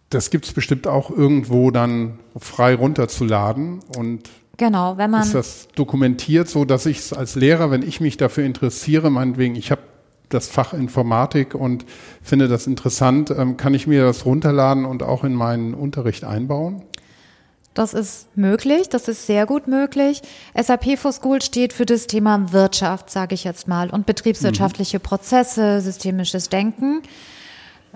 das 0.09 0.29
gibt 0.29 0.45
es 0.45 0.53
bestimmt 0.53 0.87
auch 0.87 1.09
irgendwo 1.09 1.71
dann 1.71 2.19
frei 2.37 2.75
runterzuladen 2.75 3.79
und 3.97 4.29
Genau, 4.57 4.97
wenn 4.97 5.11
man. 5.11 5.21
Ist 5.21 5.35
das 5.35 5.67
dokumentiert, 5.75 6.49
so 6.49 6.65
dass 6.65 6.87
ich 6.87 6.97
es 6.97 7.13
als 7.13 7.35
Lehrer, 7.35 7.69
wenn 7.69 7.83
ich 7.83 8.01
mich 8.01 8.17
dafür 8.17 8.43
interessiere, 8.43 9.11
meinetwegen, 9.11 9.55
ich 9.55 9.69
habe 9.69 9.81
das 10.29 10.47
Fach 10.47 10.73
Informatik 10.73 11.53
und 11.53 11.85
finde 12.21 12.47
das 12.47 12.65
interessant, 12.65 13.29
ähm, 13.29 13.55
kann 13.55 13.75
ich 13.75 13.85
mir 13.85 14.03
das 14.03 14.25
runterladen 14.25 14.85
und 14.85 15.03
auch 15.03 15.23
in 15.23 15.33
meinen 15.33 15.75
Unterricht 15.75 16.23
einbauen? 16.23 16.81
Das 17.75 17.93
ist 17.93 18.35
möglich, 18.35 18.89
das 18.89 19.07
ist 19.07 19.27
sehr 19.27 19.45
gut 19.45 19.67
möglich. 19.67 20.23
SAP 20.59 20.97
for 20.97 21.11
School 21.11 21.43
steht 21.43 21.71
für 21.71 21.85
das 21.85 22.07
Thema 22.07 22.51
Wirtschaft, 22.51 23.11
sage 23.11 23.35
ich 23.35 23.43
jetzt 23.43 23.67
mal, 23.67 23.91
und 23.91 24.07
betriebswirtschaftliche 24.07 24.97
mhm. 24.97 25.03
Prozesse, 25.03 25.81
systemisches 25.81 26.49
Denken. 26.49 27.03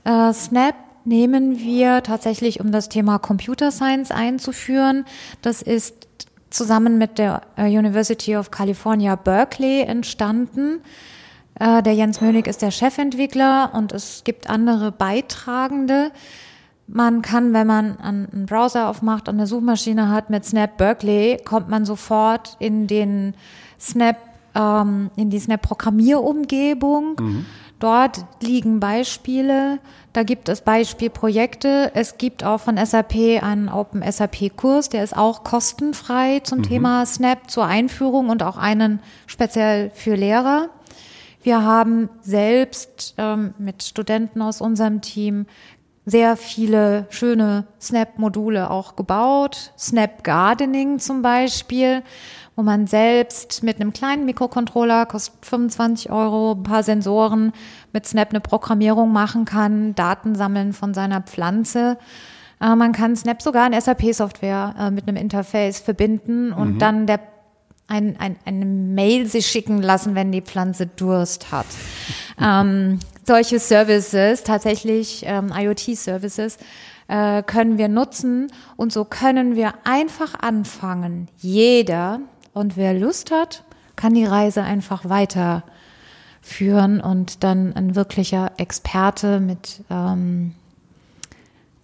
Äh, 0.03 0.31
Snap 0.33 0.75
nehmen 1.05 1.59
wir 1.59 2.03
tatsächlich, 2.03 2.59
um 2.59 2.71
das 2.71 2.89
Thema 2.89 3.19
Computer 3.19 3.71
Science 3.71 4.11
einzuführen. 4.11 5.05
Das 5.41 5.61
ist 5.61 6.07
zusammen 6.49 6.97
mit 6.97 7.17
der 7.17 7.41
äh, 7.55 7.65
University 7.65 8.35
of 8.35 8.51
California, 8.51 9.15
Berkeley 9.15 9.81
entstanden. 9.81 10.81
Äh, 11.59 11.81
der 11.81 11.93
Jens 11.93 12.21
Mönig 12.21 12.47
ist 12.47 12.61
der 12.61 12.71
Chefentwickler 12.71 13.71
und 13.73 13.91
es 13.91 14.23
gibt 14.23 14.49
andere 14.49 14.91
Beitragende. 14.91 16.11
Man 16.87 17.21
kann, 17.21 17.53
wenn 17.53 17.67
man 17.67 17.99
einen 17.99 18.45
Browser 18.47 18.89
aufmacht 18.89 19.29
und 19.29 19.35
eine 19.35 19.47
Suchmaschine 19.47 20.09
hat 20.09 20.29
mit 20.29 20.43
Snap 20.43 20.77
Berkeley, 20.77 21.37
kommt 21.43 21.69
man 21.69 21.85
sofort 21.85 22.57
in 22.59 22.87
den 22.87 23.33
Snap, 23.79 24.17
ähm, 24.55 25.09
in 25.15 25.29
die 25.29 25.39
Snap 25.39 25.61
Programmierumgebung. 25.61 27.15
Mhm. 27.19 27.45
Dort 27.81 28.25
liegen 28.41 28.79
Beispiele, 28.79 29.79
da 30.13 30.21
gibt 30.21 30.49
es 30.49 30.61
Beispielprojekte. 30.61 31.91
Es 31.95 32.19
gibt 32.19 32.43
auch 32.43 32.59
von 32.59 32.77
SAP 32.77 33.41
einen 33.41 33.69
Open 33.69 34.03
SAP 34.09 34.55
Kurs, 34.55 34.89
der 34.89 35.03
ist 35.03 35.17
auch 35.17 35.43
kostenfrei 35.43 36.41
zum 36.41 36.59
mhm. 36.59 36.63
Thema 36.63 37.05
Snap 37.07 37.49
zur 37.49 37.65
Einführung 37.65 38.29
und 38.29 38.43
auch 38.43 38.57
einen 38.57 39.01
speziell 39.25 39.89
für 39.95 40.15
Lehrer. 40.15 40.69
Wir 41.41 41.63
haben 41.63 42.09
selbst 42.21 43.15
ähm, 43.17 43.55
mit 43.57 43.81
Studenten 43.81 44.43
aus 44.43 44.61
unserem 44.61 45.01
Team 45.01 45.47
sehr 46.05 46.37
viele 46.37 47.07
schöne 47.09 47.65
Snap-Module 47.79 48.69
auch 48.69 48.95
gebaut. 48.95 49.71
Snap 49.77 50.23
Gardening 50.23 50.99
zum 50.99 51.23
Beispiel 51.23 52.03
wo 52.55 52.63
man 52.63 52.85
selbst 52.85 53.63
mit 53.63 53.79
einem 53.79 53.93
kleinen 53.93 54.25
Mikrocontroller, 54.25 55.05
kostet 55.05 55.45
25 55.45 56.11
Euro, 56.11 56.53
ein 56.53 56.63
paar 56.63 56.83
Sensoren, 56.83 57.53
mit 57.93 58.05
Snap 58.05 58.29
eine 58.31 58.41
Programmierung 58.41 59.11
machen 59.11 59.45
kann, 59.45 59.95
Daten 59.95 60.35
sammeln 60.35 60.73
von 60.73 60.93
seiner 60.93 61.21
Pflanze. 61.21 61.97
Äh, 62.59 62.75
man 62.75 62.91
kann 62.91 63.15
Snap 63.15 63.41
sogar 63.41 63.67
in 63.67 63.79
SAP-Software 63.79 64.75
äh, 64.77 64.91
mit 64.91 65.07
einem 65.07 65.17
Interface 65.17 65.79
verbinden 65.79 66.51
und 66.51 66.73
mhm. 66.73 66.79
dann 66.79 67.07
der 67.07 67.19
ein, 67.87 68.15
ein, 68.19 68.37
eine 68.45 68.65
Mail 68.65 69.27
sich 69.27 69.47
schicken 69.47 69.81
lassen, 69.81 70.15
wenn 70.15 70.31
die 70.31 70.41
Pflanze 70.41 70.87
Durst 70.87 71.51
hat. 71.51 71.65
ähm, 72.41 72.99
solche 73.25 73.59
Services, 73.59 74.43
tatsächlich 74.43 75.23
ähm, 75.25 75.51
IoT-Services, 75.53 76.57
äh, 77.09 77.43
können 77.43 77.77
wir 77.77 77.89
nutzen 77.89 78.47
und 78.77 78.93
so 78.93 79.03
können 79.03 79.55
wir 79.55 79.73
einfach 79.83 80.35
anfangen, 80.39 81.27
jeder 81.37 82.21
und 82.53 82.77
wer 82.77 82.93
Lust 82.93 83.31
hat, 83.31 83.63
kann 83.95 84.13
die 84.13 84.25
Reise 84.25 84.63
einfach 84.63 85.07
weiterführen 85.07 87.01
und 87.01 87.43
dann 87.43 87.73
ein 87.73 87.95
wirklicher 87.95 88.51
Experte 88.57 89.39
mit 89.39 89.81
ähm, 89.89 90.55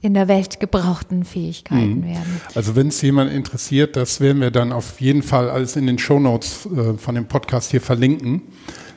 in 0.01 0.13
der 0.13 0.27
Welt 0.27 0.59
gebrauchten 0.59 1.25
Fähigkeiten 1.25 1.99
mhm. 1.99 2.05
werden. 2.05 2.41
Also 2.55 2.75
wenn 2.75 2.89
es 2.89 3.01
jemand 3.01 3.31
interessiert, 3.31 3.95
das 3.95 4.19
werden 4.19 4.41
wir 4.41 4.51
dann 4.51 4.71
auf 4.71 5.01
jeden 5.01 5.23
Fall 5.23 5.49
alles 5.49 5.75
in 5.75 5.87
den 5.87 5.97
Shownotes 5.97 6.65
äh, 6.67 6.93
von 6.93 7.15
dem 7.15 7.27
Podcast 7.27 7.71
hier 7.71 7.81
verlinken, 7.81 8.41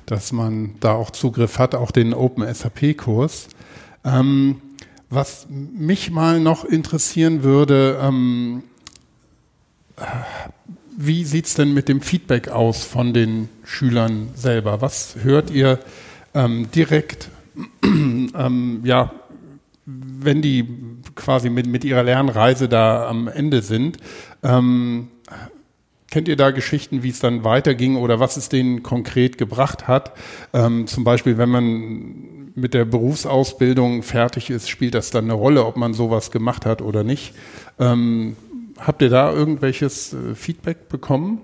dass 0.07 0.33
man 0.33 0.75
da 0.81 0.93
auch 0.93 1.11
Zugriff 1.11 1.59
hat, 1.59 1.75
auch 1.75 1.91
den 1.91 2.13
Open 2.13 2.43
SAP-Kurs. 2.53 3.49
Ähm, 4.05 4.61
was 5.09 5.49
mich 5.51 6.11
mal 6.11 6.39
noch 6.39 6.65
interessieren 6.65 7.43
würde, 7.43 7.99
ähm, 8.01 8.63
wie 11.03 11.25
sieht 11.25 11.47
es 11.47 11.55
denn 11.55 11.73
mit 11.73 11.89
dem 11.89 12.03
Feedback 12.03 12.49
aus 12.49 12.85
von 12.85 13.15
den 13.15 13.49
Schülern 13.65 14.29
selber? 14.35 14.83
Was 14.83 15.17
hört 15.23 15.51
ihr 15.51 15.79
ähm, 16.35 16.71
direkt, 16.73 17.31
ähm, 17.85 18.81
ja, 18.85 19.11
wenn 19.87 20.43
die 20.43 20.69
quasi 21.15 21.49
mit, 21.49 21.67
mit 21.67 21.85
ihrer 21.85 22.03
Lernreise 22.03 22.69
da 22.69 23.09
am 23.09 23.29
Ende 23.29 23.63
sind? 23.63 23.97
Ähm, 24.43 25.09
kennt 26.11 26.29
ihr 26.29 26.37
da 26.37 26.51
Geschichten, 26.51 27.03
wie 27.03 27.09
es 27.09 27.21
dann 27.21 27.45
weiterging 27.45 27.97
oder 27.97 28.21
was 28.21 28.37
es 28.37 28.51
denen 28.51 28.83
konkret 28.83 29.39
gebracht 29.39 29.89
hat? 29.89 30.13
Ähm, 30.53 30.87
zum 30.87 31.05
Beispiel, 31.05 31.39
wenn 31.39 31.49
man 31.49 32.51
mit 32.55 32.75
der 32.75 32.85
Berufsausbildung 32.85 34.03
fertig 34.03 34.51
ist, 34.51 34.69
spielt 34.69 34.95
das 34.95 35.11
dann 35.11 35.25
eine 35.25 35.33
Rolle, 35.33 35.65
ob 35.65 35.79
man 35.79 35.95
sowas 35.95 36.31
gemacht 36.31 36.67
hat 36.67 36.83
oder 36.83 37.05
nicht? 37.05 37.33
Ähm, 37.79 38.37
Habt 38.81 39.03
ihr 39.03 39.11
da 39.11 39.33
irgendwelches 39.33 40.13
äh, 40.13 40.35
Feedback 40.35 40.89
bekommen? 40.89 41.41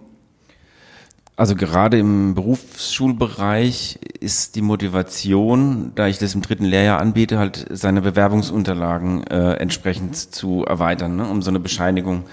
Also 1.39 1.55
gerade 1.55 1.99
im 1.99 2.34
Berufsschulbereich 2.34 3.99
ist 4.20 4.57
die 4.57 4.62
Motivation, 4.62 5.93
da 5.95 6.07
ich 6.07 6.16
das 6.16 6.34
im 6.34 6.41
dritten 6.41 6.64
Lehrjahr 6.64 6.99
anbiete, 6.99 7.39
halt 7.39 7.66
seine 7.70 8.01
Bewerbungsunterlagen 8.01 9.26
äh, 9.26 9.53
entsprechend 9.55 10.16
zu 10.16 10.64
erweitern, 10.64 11.16
ne, 11.16 11.28
um 11.28 11.43
so 11.43 11.51
eine 11.51 11.61
Bescheinigung. 11.61 12.24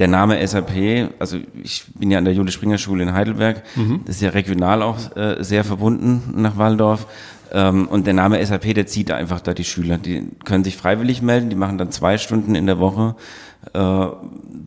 Der 0.00 0.08
Name 0.08 0.44
SAP, 0.44 1.12
also 1.20 1.38
ich 1.62 1.84
bin 1.94 2.10
ja 2.10 2.18
an 2.18 2.24
der 2.24 2.34
Jule 2.34 2.50
Springer 2.50 2.78
Schule 2.78 3.04
in 3.04 3.12
Heidelberg, 3.12 3.62
mhm. 3.76 4.00
das 4.06 4.16
ist 4.16 4.22
ja 4.22 4.30
regional 4.30 4.82
auch 4.82 5.14
äh, 5.16 5.36
sehr 5.44 5.62
verbunden 5.62 6.34
nach 6.34 6.56
Waldorf. 6.56 7.06
Ähm, 7.52 7.86
und 7.86 8.08
der 8.08 8.14
Name 8.14 8.44
SAP, 8.44 8.74
der 8.74 8.86
zieht 8.86 9.12
einfach 9.12 9.40
da 9.40 9.54
die 9.54 9.64
Schüler. 9.64 9.98
Die 9.98 10.26
können 10.44 10.64
sich 10.64 10.76
freiwillig 10.76 11.22
melden, 11.22 11.50
die 11.50 11.56
machen 11.56 11.78
dann 11.78 11.92
zwei 11.92 12.18
Stunden 12.18 12.56
in 12.56 12.66
der 12.66 12.80
Woche 12.80 13.14
äh, 13.72 14.06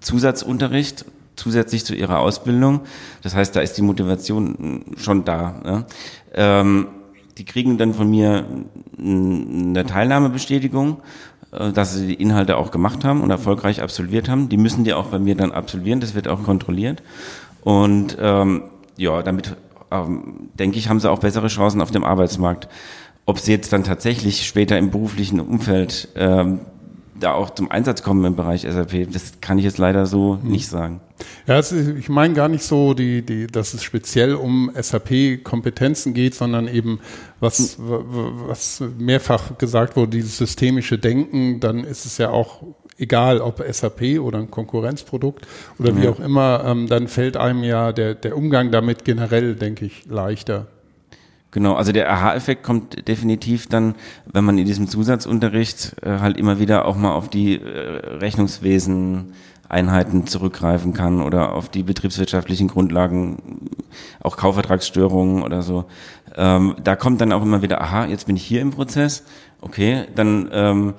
Zusatzunterricht 0.02 1.06
zusätzlich 1.36 1.86
zu 1.86 1.96
ihrer 1.96 2.20
Ausbildung. 2.20 2.82
Das 3.22 3.36
heißt, 3.36 3.56
da 3.56 3.62
ist 3.62 3.74
die 3.74 3.82
Motivation 3.82 4.86
schon 4.98 5.26
da. 5.26 5.62
Ja. 5.66 5.86
Ähm, 6.34 6.88
die 7.38 7.46
kriegen 7.46 7.78
dann 7.78 7.93
von 7.93 8.10
mir 8.10 8.46
eine 8.98 9.86
Teilnahmebestätigung, 9.86 10.98
äh, 11.52 11.72
dass 11.72 11.96
sie 11.96 12.08
die 12.08 12.14
Inhalte 12.16 12.58
auch 12.58 12.72
gemacht 12.72 13.04
haben 13.04 13.22
und 13.22 13.30
erfolgreich 13.30 13.82
absolviert 13.82 14.30
haben. 14.30 14.50
Die 14.50 14.58
müssen 14.58 14.84
die 14.84 14.93
auch 14.93 15.08
bei 15.08 15.20
mir 15.20 15.36
dann 15.36 15.52
absolvieren, 15.52 16.00
das 16.00 16.16
wird 16.16 16.28
auch 16.28 16.43
kontrolliert. 16.43 17.04
Und 17.64 18.18
ähm, 18.20 18.64
ja, 18.98 19.22
damit 19.22 19.56
ähm, 19.91 20.50
denke 20.58 20.78
ich, 20.78 20.89
haben 20.89 21.00
sie 21.00 21.10
auch 21.10 21.20
bessere 21.20 21.48
Chancen 21.48 21.82
auf 21.82 21.91
dem 21.91 22.04
Arbeitsmarkt. 22.04 22.70
Ob 23.26 23.39
sie 23.39 23.52
jetzt 23.52 23.74
dann 23.74 23.84
tatsächlich 23.84 24.46
später 24.46 24.78
im 24.78 24.91
beruflichen 24.91 25.39
Umfeld 25.39 26.10
ähm, 26.16 26.60
da 27.20 27.34
auch 27.34 27.49
zum 27.49 27.72
Einsatz 27.72 28.03
kommen 28.03 28.24
im 28.26 28.36
Bereich 28.36 28.61
SAP. 28.61 29.11
Das 29.11 29.39
kann 29.41 29.57
ich 29.57 29.66
jetzt 29.66 29.78
leider 29.78 30.05
so 30.05 30.38
hm. 30.41 30.49
nicht 30.49 30.68
sagen. 30.68 31.01
Ja, 31.47 31.57
ist, 31.57 31.72
ich 31.72 32.09
meine 32.09 32.34
gar 32.34 32.49
nicht 32.49 32.63
so, 32.63 32.93
die, 32.93 33.22
die, 33.22 33.47
dass 33.47 33.74
es 33.74 33.84
speziell 33.84 34.36
um 34.36 34.72
SAP-Kompetenzen 34.74 36.13
geht, 36.13 36.36
sondern 36.36 36.68
eben, 36.68 36.99
was, 37.39 37.78
was 37.80 38.84
mehrfach 38.97 39.57
gesagt 39.57 39.95
wurde, 39.95 40.11
dieses 40.11 40.38
systemische 40.38 40.97
Denken, 40.97 41.59
dann 41.59 41.84
ist 41.84 42.05
es 42.05 42.18
ja 42.18 42.32
auch 42.32 42.63
egal, 42.97 43.41
ob 43.41 43.63
SAP 43.70 44.20
oder 44.20 44.39
ein 44.39 44.51
Konkurrenzprodukt 44.51 45.47
oder 45.80 45.91
ja. 45.91 46.01
wie 46.01 46.07
auch 46.07 46.20
immer, 46.20 46.63
ähm, 46.66 46.88
dann 46.88 47.07
fällt 47.07 47.38
einem 47.38 47.63
ja 47.63 47.91
der, 47.91 48.16
der 48.16 48.38
Umgang 48.38 48.72
damit 48.72 49.05
generell, 49.05 49.55
denke 49.55 49.86
ich, 49.86 50.05
leichter. 50.05 50.68
Genau, 51.56 51.76
also 51.76 51.93
der 51.93 52.12
Aha-Effekt 52.12 52.64
kommt 52.64 53.08
definitiv 53.08 53.68
dann, 53.68 53.95
wenn 54.26 54.43
man 54.43 54.58
in 54.58 54.66
diesem 54.66 54.89
Zusatzunterricht 54.89 55.95
äh, 56.03 56.20
halt 56.20 56.36
immer 56.36 56.60
wieder 56.60 56.84
auch 56.84 56.97
mal 56.97 57.14
auf 57.14 57.30
die 57.30 57.62
äh, 57.62 58.18
Rechnungswesen 58.18 59.32
Einheiten 59.70 60.28
zurückgreifen 60.28 60.91
kann 60.91 61.22
oder 61.22 61.53
auf 61.53 61.70
die 61.70 61.84
betriebswirtschaftlichen 61.84 62.68
Grundlagen, 62.68 63.70
auch 64.20 64.36
Kaufvertragsstörungen 64.36 65.43
oder 65.43 65.62
so. 65.62 65.86
Ähm, 66.36 66.76
da 66.84 66.97
kommt 66.97 67.22
dann 67.22 67.32
auch 67.32 67.41
immer 67.41 67.62
wieder, 67.62 67.80
aha, 67.82 68.06
jetzt 68.06 68.28
bin 68.28 68.36
ich 68.36 68.43
hier 68.43 68.60
im 68.60 68.72
Prozess, 68.72 69.24
okay, 69.62 70.08
dann 70.14 70.49
ähm, 70.51 70.93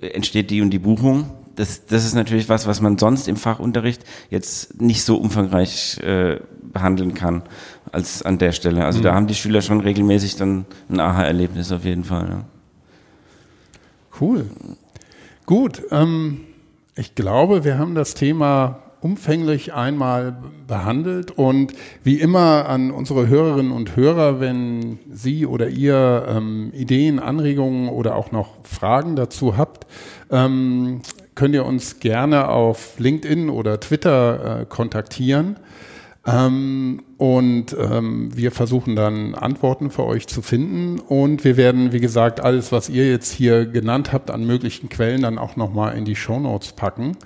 entsteht 0.00 0.50
die 0.50 0.60
und 0.60 0.70
die 0.70 0.80
Buchung. 0.80 1.30
Das, 1.54 1.86
das 1.86 2.04
ist 2.04 2.14
natürlich 2.14 2.48
was, 2.48 2.66
was 2.66 2.80
man 2.80 2.98
sonst 2.98 3.28
im 3.28 3.36
Fachunterricht 3.36 4.02
jetzt 4.28 4.82
nicht 4.82 5.04
so 5.04 5.18
umfangreich 5.18 6.00
äh, 6.00 6.40
behandeln 6.72 7.14
kann 7.14 7.44
als 7.94 8.22
an 8.22 8.38
der 8.38 8.52
Stelle. 8.52 8.84
Also 8.84 8.98
mhm. 8.98 9.04
da 9.04 9.14
haben 9.14 9.26
die 9.26 9.34
Schüler 9.34 9.62
schon 9.62 9.80
regelmäßig 9.80 10.36
dann 10.36 10.66
ein 10.88 11.00
Aha-Erlebnis 11.00 11.72
auf 11.72 11.84
jeden 11.84 12.04
Fall. 12.04 12.28
Ja. 12.28 12.44
Cool. 14.20 14.46
Gut, 15.46 15.82
ähm, 15.90 16.40
ich 16.96 17.14
glaube, 17.14 17.64
wir 17.64 17.78
haben 17.78 17.94
das 17.94 18.14
Thema 18.14 18.80
umfänglich 19.00 19.74
einmal 19.74 20.34
behandelt 20.66 21.30
und 21.32 21.74
wie 22.04 22.20
immer 22.20 22.66
an 22.68 22.90
unsere 22.90 23.28
Hörerinnen 23.28 23.70
und 23.70 23.96
Hörer, 23.96 24.40
wenn 24.40 24.98
Sie 25.12 25.44
oder 25.44 25.68
ihr 25.68 26.24
ähm, 26.26 26.70
Ideen, 26.72 27.18
Anregungen 27.18 27.90
oder 27.90 28.16
auch 28.16 28.32
noch 28.32 28.54
Fragen 28.62 29.14
dazu 29.14 29.58
habt, 29.58 29.86
ähm, 30.30 31.02
könnt 31.34 31.54
ihr 31.54 31.66
uns 31.66 32.00
gerne 32.00 32.48
auf 32.48 32.98
LinkedIn 32.98 33.50
oder 33.50 33.78
Twitter 33.78 34.60
äh, 34.60 34.64
kontaktieren. 34.64 35.56
Ähm, 36.26 37.02
und 37.24 37.74
ähm, 37.80 38.36
wir 38.36 38.52
versuchen 38.52 38.96
dann 38.96 39.34
Antworten 39.34 39.90
für 39.90 40.04
euch 40.04 40.26
zu 40.26 40.42
finden. 40.42 40.98
Und 40.98 41.42
wir 41.42 41.56
werden, 41.56 41.90
wie 41.90 42.00
gesagt, 42.00 42.42
alles, 42.42 42.70
was 42.70 42.90
ihr 42.90 43.08
jetzt 43.08 43.32
hier 43.32 43.64
genannt 43.64 44.12
habt 44.12 44.30
an 44.30 44.46
möglichen 44.46 44.90
Quellen, 44.90 45.22
dann 45.22 45.38
auch 45.38 45.56
nochmal 45.56 45.96
in 45.96 46.04
die 46.04 46.16
Show 46.16 46.38
Notes 46.38 46.72
packen. 46.72 47.16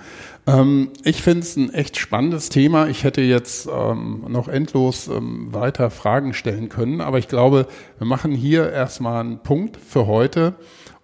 Ähm, 0.46 0.90
ich 1.02 1.20
finde 1.20 1.40
es 1.40 1.56
ein 1.56 1.74
echt 1.74 1.96
spannendes 1.96 2.48
Thema. 2.48 2.86
Ich 2.86 3.02
hätte 3.02 3.22
jetzt 3.22 3.68
ähm, 3.76 4.24
noch 4.28 4.46
endlos 4.46 5.08
ähm, 5.08 5.52
weiter 5.52 5.90
Fragen 5.90 6.32
stellen 6.32 6.68
können, 6.68 7.00
aber 7.00 7.18
ich 7.18 7.26
glaube, 7.26 7.66
wir 7.98 8.06
machen 8.06 8.30
hier 8.30 8.70
erstmal 8.70 9.18
einen 9.18 9.40
Punkt 9.40 9.78
für 9.78 10.06
heute 10.06 10.54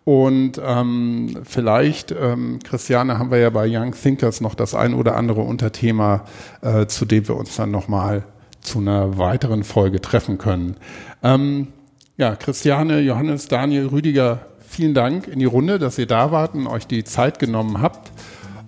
Und 0.05 0.61
ähm, 0.64 1.38
vielleicht, 1.42 2.12
ähm, 2.12 2.59
Christiane, 2.62 3.18
haben 3.18 3.32
wir 3.32 3.38
ja 3.38 3.51
bei 3.51 3.66
Young 3.68 3.92
Thinkers 3.92 4.40
noch 4.40 4.55
das 4.55 4.74
ein 4.74 4.95
oder 4.95 5.16
andere 5.16 5.40
Unterthema, 5.40 6.26
äh, 6.61 6.86
zu 6.86 7.07
dem 7.07 7.26
wir 7.26 7.36
uns 7.36 7.57
dann 7.57 7.72
nochmal 7.72 8.24
zu 8.65 8.81
einer 8.81 9.19
weiteren 9.19 9.62
Folge 9.62 10.01
treffen 10.01 10.39
können. 10.39 10.77
Ähm, 11.23 11.69
ja, 12.17 12.35
Christiane, 12.37 13.01
Johannes, 13.01 13.49
Daniel, 13.49 13.87
Rüdiger, 13.87 14.47
vielen 14.67 14.95
Dank 14.95 15.29
in 15.29 15.39
die 15.39 15.45
Runde, 15.45 15.79
dass 15.79 15.99
ihr 15.99 16.07
da 16.07 16.33
wart 16.33 16.55
und 16.55 16.67
euch 16.67 16.87
die 16.87 17.05
Zeit 17.05 17.39
genommen 17.39 17.81
habt, 17.81 18.11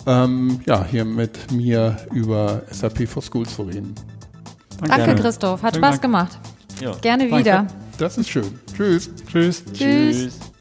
ähm, 0.06 0.60
ja, 0.66 0.84
hier 0.84 1.04
mit 1.04 1.50
mir 1.50 1.96
über 2.12 2.62
SAP 2.70 3.08
for 3.08 3.22
Schools 3.22 3.54
zu 3.56 3.62
reden. 3.62 3.94
Danke, 4.80 5.06
Danke 5.06 5.22
Christoph. 5.22 5.62
Hat 5.62 5.72
Vielen 5.74 5.84
Spaß 5.84 5.94
Dank. 5.94 6.02
gemacht. 6.02 6.38
Ja. 6.80 6.92
Gerne 7.00 7.30
wieder. 7.30 7.66
Das 7.98 8.18
ist 8.18 8.28
schön. 8.28 8.58
Tschüss. 8.76 9.10
Tschüss. 9.26 9.64
Tschüss. 9.72 9.72
Tschüss. 9.72 10.55